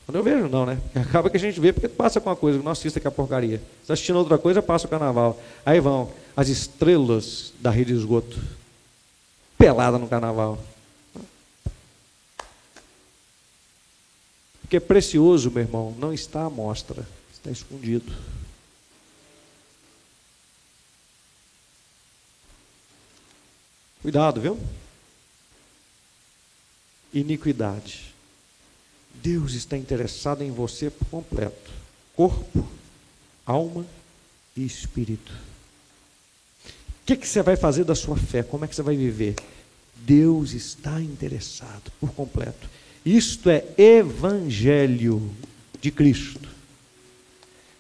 quando 0.06 0.16
eu 0.16 0.22
vejo, 0.22 0.48
não, 0.48 0.66
né? 0.66 0.78
Acaba 0.94 1.30
que 1.30 1.36
a 1.36 1.40
gente 1.40 1.60
vê 1.60 1.72
porque 1.72 1.88
passa 1.88 2.20
com 2.20 2.28
uma 2.28 2.36
coisa, 2.36 2.62
não 2.62 2.72
assista 2.72 2.98
que 2.98 3.06
é 3.06 3.10
porcaria. 3.10 3.58
Se 3.58 3.82
está 3.82 3.94
assistindo 3.94 4.16
outra 4.16 4.38
coisa, 4.38 4.60
passa 4.60 4.86
o 4.86 4.90
carnaval. 4.90 5.40
Aí 5.64 5.80
vão 5.80 6.10
as 6.36 6.48
estrelas 6.48 7.52
da 7.60 7.70
rede 7.70 7.92
de 7.92 7.98
esgoto. 7.98 8.38
Pelada 9.56 9.98
no 9.98 10.08
carnaval. 10.08 10.58
Porque 14.60 14.76
é 14.76 14.80
precioso, 14.80 15.50
meu 15.50 15.62
irmão, 15.62 15.94
não 15.98 16.12
está 16.12 16.46
à 16.46 16.50
mostra, 16.50 17.06
está 17.32 17.50
escondido. 17.50 18.10
Cuidado, 24.00 24.40
viu? 24.40 24.58
Iniquidade. 27.12 28.12
Deus 29.22 29.52
está 29.52 29.76
interessado 29.76 30.42
em 30.42 30.50
você 30.50 30.90
por 30.90 31.06
completo: 31.06 31.70
corpo, 32.16 32.66
alma 33.46 33.84
e 34.56 34.64
espírito. 34.64 35.32
O 36.64 37.04
que, 37.04 37.16
que 37.16 37.28
você 37.28 37.42
vai 37.42 37.56
fazer 37.56 37.84
da 37.84 37.94
sua 37.94 38.16
fé? 38.16 38.42
Como 38.42 38.64
é 38.64 38.68
que 38.68 38.74
você 38.74 38.82
vai 38.82 38.96
viver? 38.96 39.34
Deus 39.96 40.52
está 40.52 41.00
interessado 41.00 41.92
por 42.00 42.12
completo. 42.12 42.68
Isto 43.04 43.50
é 43.50 43.64
evangelho 43.76 45.30
de 45.80 45.90
Cristo. 45.90 46.48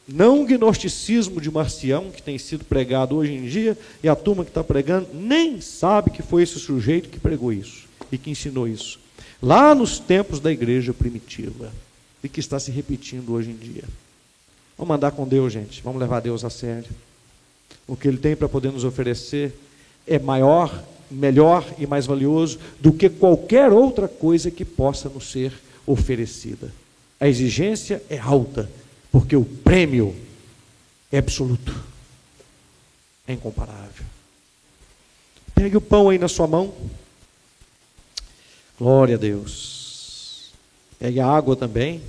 Não 0.06 0.42
o 0.42 0.46
gnosticismo 0.46 1.40
de 1.40 1.50
Marcião, 1.50 2.10
que 2.10 2.20
tem 2.20 2.36
sido 2.36 2.64
pregado 2.64 3.16
hoje 3.16 3.32
em 3.32 3.46
dia, 3.46 3.78
e 4.02 4.08
a 4.08 4.16
turma 4.16 4.44
que 4.44 4.50
está 4.50 4.62
pregando 4.62 5.08
nem 5.14 5.60
sabe 5.60 6.10
que 6.10 6.22
foi 6.22 6.42
esse 6.42 6.58
sujeito 6.58 7.08
que 7.08 7.20
pregou 7.20 7.52
isso 7.52 7.88
e 8.10 8.18
que 8.18 8.30
ensinou 8.30 8.66
isso 8.66 9.01
lá 9.42 9.74
nos 9.74 9.98
tempos 9.98 10.38
da 10.38 10.52
igreja 10.52 10.94
primitiva 10.94 11.72
e 12.22 12.28
que 12.28 12.38
está 12.38 12.60
se 12.60 12.70
repetindo 12.70 13.32
hoje 13.32 13.50
em 13.50 13.56
dia. 13.56 13.84
Vamos 14.78 14.94
andar 14.94 15.10
com 15.10 15.26
Deus, 15.26 15.52
gente. 15.52 15.82
Vamos 15.82 16.00
levar 16.00 16.20
Deus 16.20 16.44
a 16.44 16.50
sério. 16.50 16.88
O 17.86 17.96
que 17.96 18.06
Ele 18.06 18.16
tem 18.16 18.36
para 18.36 18.48
poder 18.48 18.70
nos 18.70 18.84
oferecer 18.84 19.52
é 20.06 20.18
maior, 20.18 20.84
melhor 21.10 21.66
e 21.78 21.86
mais 21.86 22.06
valioso 22.06 22.58
do 22.80 22.92
que 22.92 23.08
qualquer 23.10 23.72
outra 23.72 24.06
coisa 24.06 24.50
que 24.50 24.64
possa 24.64 25.08
nos 25.08 25.30
ser 25.30 25.52
oferecida. 25.84 26.72
A 27.18 27.28
exigência 27.28 28.02
é 28.08 28.18
alta, 28.18 28.70
porque 29.10 29.36
o 29.36 29.44
prêmio 29.44 30.14
é 31.10 31.18
absoluto, 31.18 31.74
é 33.26 33.32
incomparável. 33.32 34.04
Pegue 35.54 35.76
o 35.76 35.80
pão 35.80 36.08
aí 36.08 36.18
na 36.18 36.28
sua 36.28 36.46
mão. 36.46 36.72
Glória 38.82 39.14
a 39.14 39.18
Deus. 39.18 40.50
Pegue 40.98 41.20
a 41.20 41.26
água 41.28 41.54
também. 41.54 42.02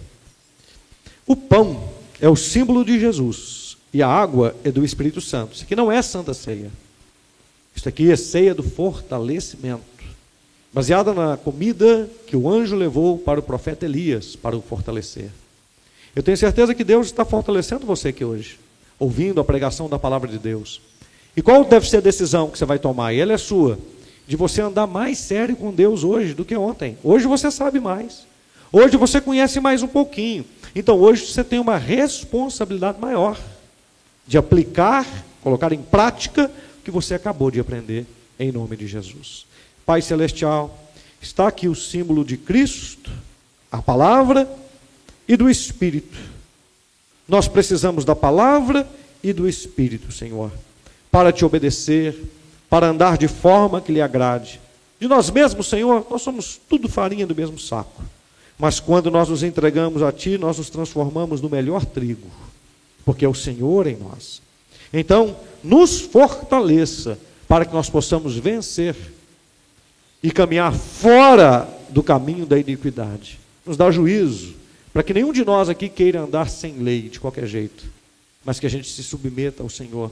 O 1.27 1.35
pão 1.35 1.87
é 2.19 2.27
o 2.27 2.35
símbolo 2.35 2.83
de 2.83 2.99
Jesus 2.99 3.77
e 3.93 4.01
a 4.01 4.07
água 4.07 4.55
é 4.63 4.71
do 4.71 4.83
Espírito 4.83 5.21
Santo. 5.21 5.53
Isso 5.53 5.65
aqui 5.65 5.75
não 5.75 5.91
é 5.91 6.01
santa 6.01 6.33
ceia. 6.33 6.71
Isso 7.75 7.87
aqui 7.87 8.11
é 8.11 8.15
ceia 8.15 8.55
do 8.55 8.63
fortalecimento. 8.63 9.83
Baseada 10.73 11.13
na 11.13 11.37
comida 11.37 12.09
que 12.25 12.35
o 12.35 12.49
anjo 12.49 12.75
levou 12.75 13.19
para 13.19 13.39
o 13.39 13.43
profeta 13.43 13.85
Elias 13.85 14.35
para 14.35 14.57
o 14.57 14.61
fortalecer. 14.63 15.29
Eu 16.15 16.23
tenho 16.23 16.37
certeza 16.37 16.73
que 16.73 16.83
Deus 16.83 17.05
está 17.05 17.23
fortalecendo 17.23 17.85
você 17.85 18.07
aqui 18.07 18.25
hoje, 18.25 18.57
ouvindo 18.97 19.39
a 19.39 19.45
pregação 19.45 19.87
da 19.87 19.99
palavra 19.99 20.27
de 20.27 20.39
Deus. 20.39 20.81
E 21.37 21.41
qual 21.43 21.63
deve 21.63 21.87
ser 21.87 21.97
a 21.97 22.01
decisão 22.01 22.49
que 22.49 22.57
você 22.57 22.65
vai 22.65 22.79
tomar? 22.79 23.13
E 23.13 23.19
ela 23.19 23.33
é 23.33 23.37
sua 23.37 23.77
de 24.27 24.35
você 24.35 24.61
andar 24.61 24.87
mais 24.87 25.17
sério 25.17 25.55
com 25.55 25.71
Deus 25.71 26.03
hoje 26.03 26.33
do 26.33 26.45
que 26.45 26.55
ontem. 26.55 26.97
Hoje 27.03 27.27
você 27.27 27.51
sabe 27.51 27.79
mais. 27.79 28.25
Hoje 28.71 28.97
você 28.97 29.19
conhece 29.19 29.59
mais 29.59 29.83
um 29.83 29.87
pouquinho. 29.87 30.45
Então 30.75 30.99
hoje 30.99 31.25
você 31.25 31.43
tem 31.43 31.59
uma 31.59 31.77
responsabilidade 31.77 32.99
maior 32.99 33.39
de 34.25 34.37
aplicar, 34.37 35.05
colocar 35.41 35.71
em 35.73 35.81
prática 35.81 36.49
o 36.79 36.83
que 36.83 36.91
você 36.91 37.13
acabou 37.13 37.51
de 37.51 37.59
aprender 37.59 38.05
em 38.39 38.51
nome 38.51 38.75
de 38.75 38.87
Jesus. 38.87 39.45
Pai 39.85 40.01
celestial, 40.01 40.91
está 41.21 41.47
aqui 41.47 41.67
o 41.67 41.75
símbolo 41.75 42.23
de 42.23 42.37
Cristo, 42.37 43.11
a 43.71 43.81
palavra 43.81 44.49
e 45.27 45.35
do 45.35 45.49
Espírito. 45.49 46.17
Nós 47.27 47.47
precisamos 47.47 48.03
da 48.05 48.15
palavra 48.15 48.87
e 49.21 49.31
do 49.31 49.47
Espírito, 49.47 50.11
Senhor, 50.11 50.51
para 51.11 51.31
te 51.31 51.45
obedecer 51.45 52.15
para 52.73 52.87
andar 52.87 53.19
de 53.19 53.27
forma 53.27 53.79
que 53.79 53.91
lhe 53.91 54.01
agrade. 54.01 54.59
De 54.99 55.07
nós 55.07 55.29
mesmos, 55.29 55.67
Senhor, 55.67 56.07
nós 56.09 56.23
somos 56.23 56.59
tudo 56.67 56.89
farinha 56.89 57.27
do 57.27 57.35
mesmo 57.35 57.59
saco. 57.59 58.01
Mas 58.57 58.79
quando 58.79 59.11
nós 59.11 59.29
nos 59.29 59.43
entregamos 59.43 60.01
a 60.01 60.11
Ti, 60.11 60.39
nós 60.39 60.57
nos 60.57 60.71
transformamos 60.71 61.39
no 61.39 61.51
melhor 61.51 61.85
trigo, 61.85 62.27
porque 63.05 63.25
é 63.25 63.29
o 63.29 63.33
Senhor 63.35 63.85
em 63.85 63.95
nós. 63.95 64.41
Então, 64.91 65.37
nos 65.63 66.01
fortaleça 66.01 67.19
para 67.47 67.63
que 67.63 67.71
nós 67.75 67.91
possamos 67.91 68.37
vencer 68.37 68.95
e 70.23 70.31
caminhar 70.31 70.73
fora 70.73 71.69
do 71.89 72.01
caminho 72.01 72.43
da 72.43 72.57
iniquidade. 72.57 73.39
Nos 73.63 73.77
dá 73.77 73.91
juízo, 73.91 74.55
para 74.91 75.03
que 75.03 75.13
nenhum 75.13 75.31
de 75.31 75.45
nós 75.45 75.69
aqui 75.69 75.89
queira 75.89 76.21
andar 76.21 76.49
sem 76.49 76.79
lei 76.79 77.03
de 77.03 77.19
qualquer 77.19 77.45
jeito, 77.45 77.85
mas 78.43 78.59
que 78.59 78.65
a 78.65 78.69
gente 78.69 78.89
se 78.89 79.03
submeta 79.03 79.61
ao 79.61 79.69
Senhor, 79.69 80.09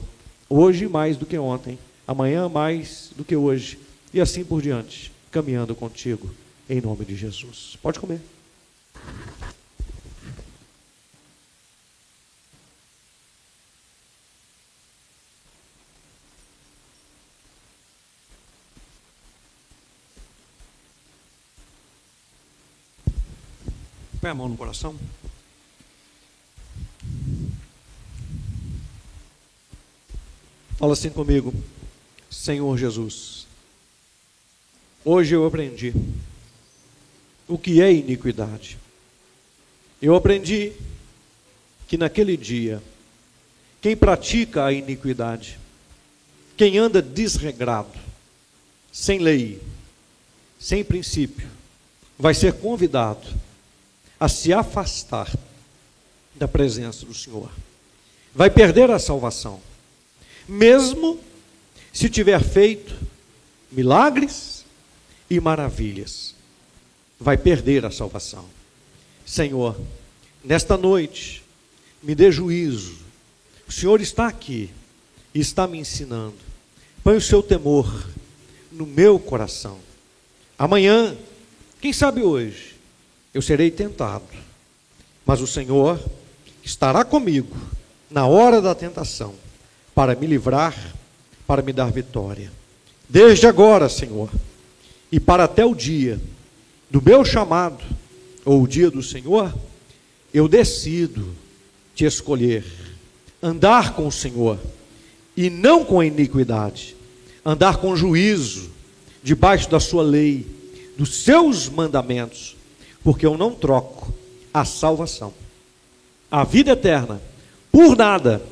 hoje 0.48 0.86
mais 0.86 1.16
do 1.16 1.26
que 1.26 1.36
ontem 1.36 1.76
amanhã 2.06 2.48
mais 2.48 3.10
do 3.16 3.24
que 3.24 3.36
hoje, 3.36 3.78
e 4.12 4.20
assim 4.20 4.44
por 4.44 4.60
diante, 4.60 5.12
caminhando 5.30 5.74
contigo, 5.74 6.30
em 6.68 6.80
nome 6.80 7.04
de 7.04 7.16
Jesus. 7.16 7.76
Pode 7.80 7.98
comer. 7.98 8.20
Põe 24.20 24.30
a 24.30 24.34
mão 24.34 24.48
no 24.48 24.56
coração. 24.56 24.94
Fala 30.78 30.92
assim 30.92 31.10
comigo. 31.10 31.52
Senhor 32.32 32.78
Jesus. 32.78 33.46
Hoje 35.04 35.34
eu 35.34 35.44
aprendi 35.44 35.92
o 37.46 37.58
que 37.58 37.82
é 37.82 37.92
iniquidade. 37.92 38.78
Eu 40.00 40.14
aprendi 40.14 40.72
que 41.86 41.98
naquele 41.98 42.36
dia, 42.36 42.82
quem 43.82 43.94
pratica 43.94 44.64
a 44.64 44.72
iniquidade, 44.72 45.58
quem 46.56 46.78
anda 46.78 47.02
desregrado, 47.02 47.98
sem 48.90 49.18
lei, 49.18 49.60
sem 50.58 50.82
princípio, 50.82 51.48
vai 52.18 52.32
ser 52.32 52.54
convidado 52.54 53.28
a 54.18 54.28
se 54.28 54.54
afastar 54.54 55.30
da 56.34 56.48
presença 56.48 57.04
do 57.04 57.12
Senhor. 57.12 57.50
Vai 58.34 58.48
perder 58.48 58.90
a 58.90 58.98
salvação, 58.98 59.60
mesmo 60.48 61.20
se 61.92 62.08
tiver 62.08 62.42
feito 62.42 62.94
milagres 63.70 64.64
e 65.28 65.40
maravilhas, 65.40 66.34
vai 67.18 67.36
perder 67.36 67.84
a 67.84 67.90
salvação. 67.90 68.44
Senhor, 69.24 69.78
nesta 70.44 70.76
noite, 70.76 71.42
me 72.02 72.14
dê 72.14 72.30
juízo. 72.30 72.96
O 73.68 73.72
Senhor 73.72 74.00
está 74.00 74.26
aqui 74.26 74.70
e 75.34 75.40
está 75.40 75.66
me 75.66 75.78
ensinando. 75.78 76.36
Põe 77.02 77.16
o 77.16 77.20
seu 77.20 77.42
temor 77.42 78.08
no 78.70 78.86
meu 78.86 79.18
coração. 79.18 79.78
Amanhã, 80.58 81.16
quem 81.80 81.92
sabe 81.92 82.22
hoje, 82.22 82.76
eu 83.34 83.42
serei 83.42 83.70
tentado, 83.70 84.26
mas 85.24 85.40
o 85.40 85.46
Senhor 85.46 86.00
estará 86.62 87.04
comigo 87.04 87.56
na 88.10 88.26
hora 88.26 88.60
da 88.60 88.74
tentação 88.74 89.34
para 89.94 90.14
me 90.14 90.26
livrar, 90.26 90.76
para 91.52 91.60
me 91.60 91.70
dar 91.70 91.92
vitória. 91.92 92.50
Desde 93.06 93.46
agora, 93.46 93.86
Senhor, 93.86 94.30
e 95.12 95.20
para 95.20 95.44
até 95.44 95.62
o 95.62 95.74
dia 95.74 96.18
do 96.90 97.02
meu 97.02 97.26
chamado, 97.26 97.84
ou 98.42 98.62
o 98.62 98.66
dia 98.66 98.90
do 98.90 99.02
Senhor, 99.02 99.54
eu 100.32 100.48
decido 100.48 101.28
te 101.94 102.06
escolher, 102.06 102.64
andar 103.42 103.92
com 103.92 104.06
o 104.06 104.10
Senhor 104.10 104.58
e 105.36 105.50
não 105.50 105.84
com 105.84 106.00
a 106.00 106.06
iniquidade, 106.06 106.96
andar 107.44 107.76
com 107.76 107.94
juízo, 107.94 108.70
debaixo 109.22 109.68
da 109.68 109.78
sua 109.78 110.02
lei, 110.02 110.46
dos 110.96 111.16
seus 111.22 111.68
mandamentos, 111.68 112.56
porque 113.04 113.26
eu 113.26 113.36
não 113.36 113.52
troco 113.54 114.10
a 114.54 114.64
salvação, 114.64 115.34
a 116.30 116.44
vida 116.44 116.70
eterna, 116.70 117.20
por 117.70 117.94
nada 117.94 118.42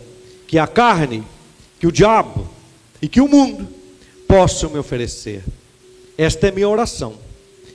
que 0.46 0.58
a 0.58 0.66
carne, 0.66 1.24
que 1.78 1.86
o 1.86 1.92
diabo 1.92 2.59
e 3.00 3.08
que 3.08 3.20
o 3.20 3.28
mundo 3.28 3.68
possam 4.26 4.70
me 4.70 4.78
oferecer. 4.78 5.42
Esta 6.16 6.48
é 6.48 6.50
minha 6.50 6.68
oração 6.68 7.14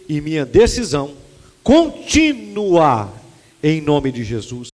e 0.08 0.22
minha 0.22 0.46
decisão 0.46 1.16
continuar 1.64 3.12
em 3.64 3.82
nome 3.82 4.12
de 4.12 4.24
Jesus. 4.24 4.75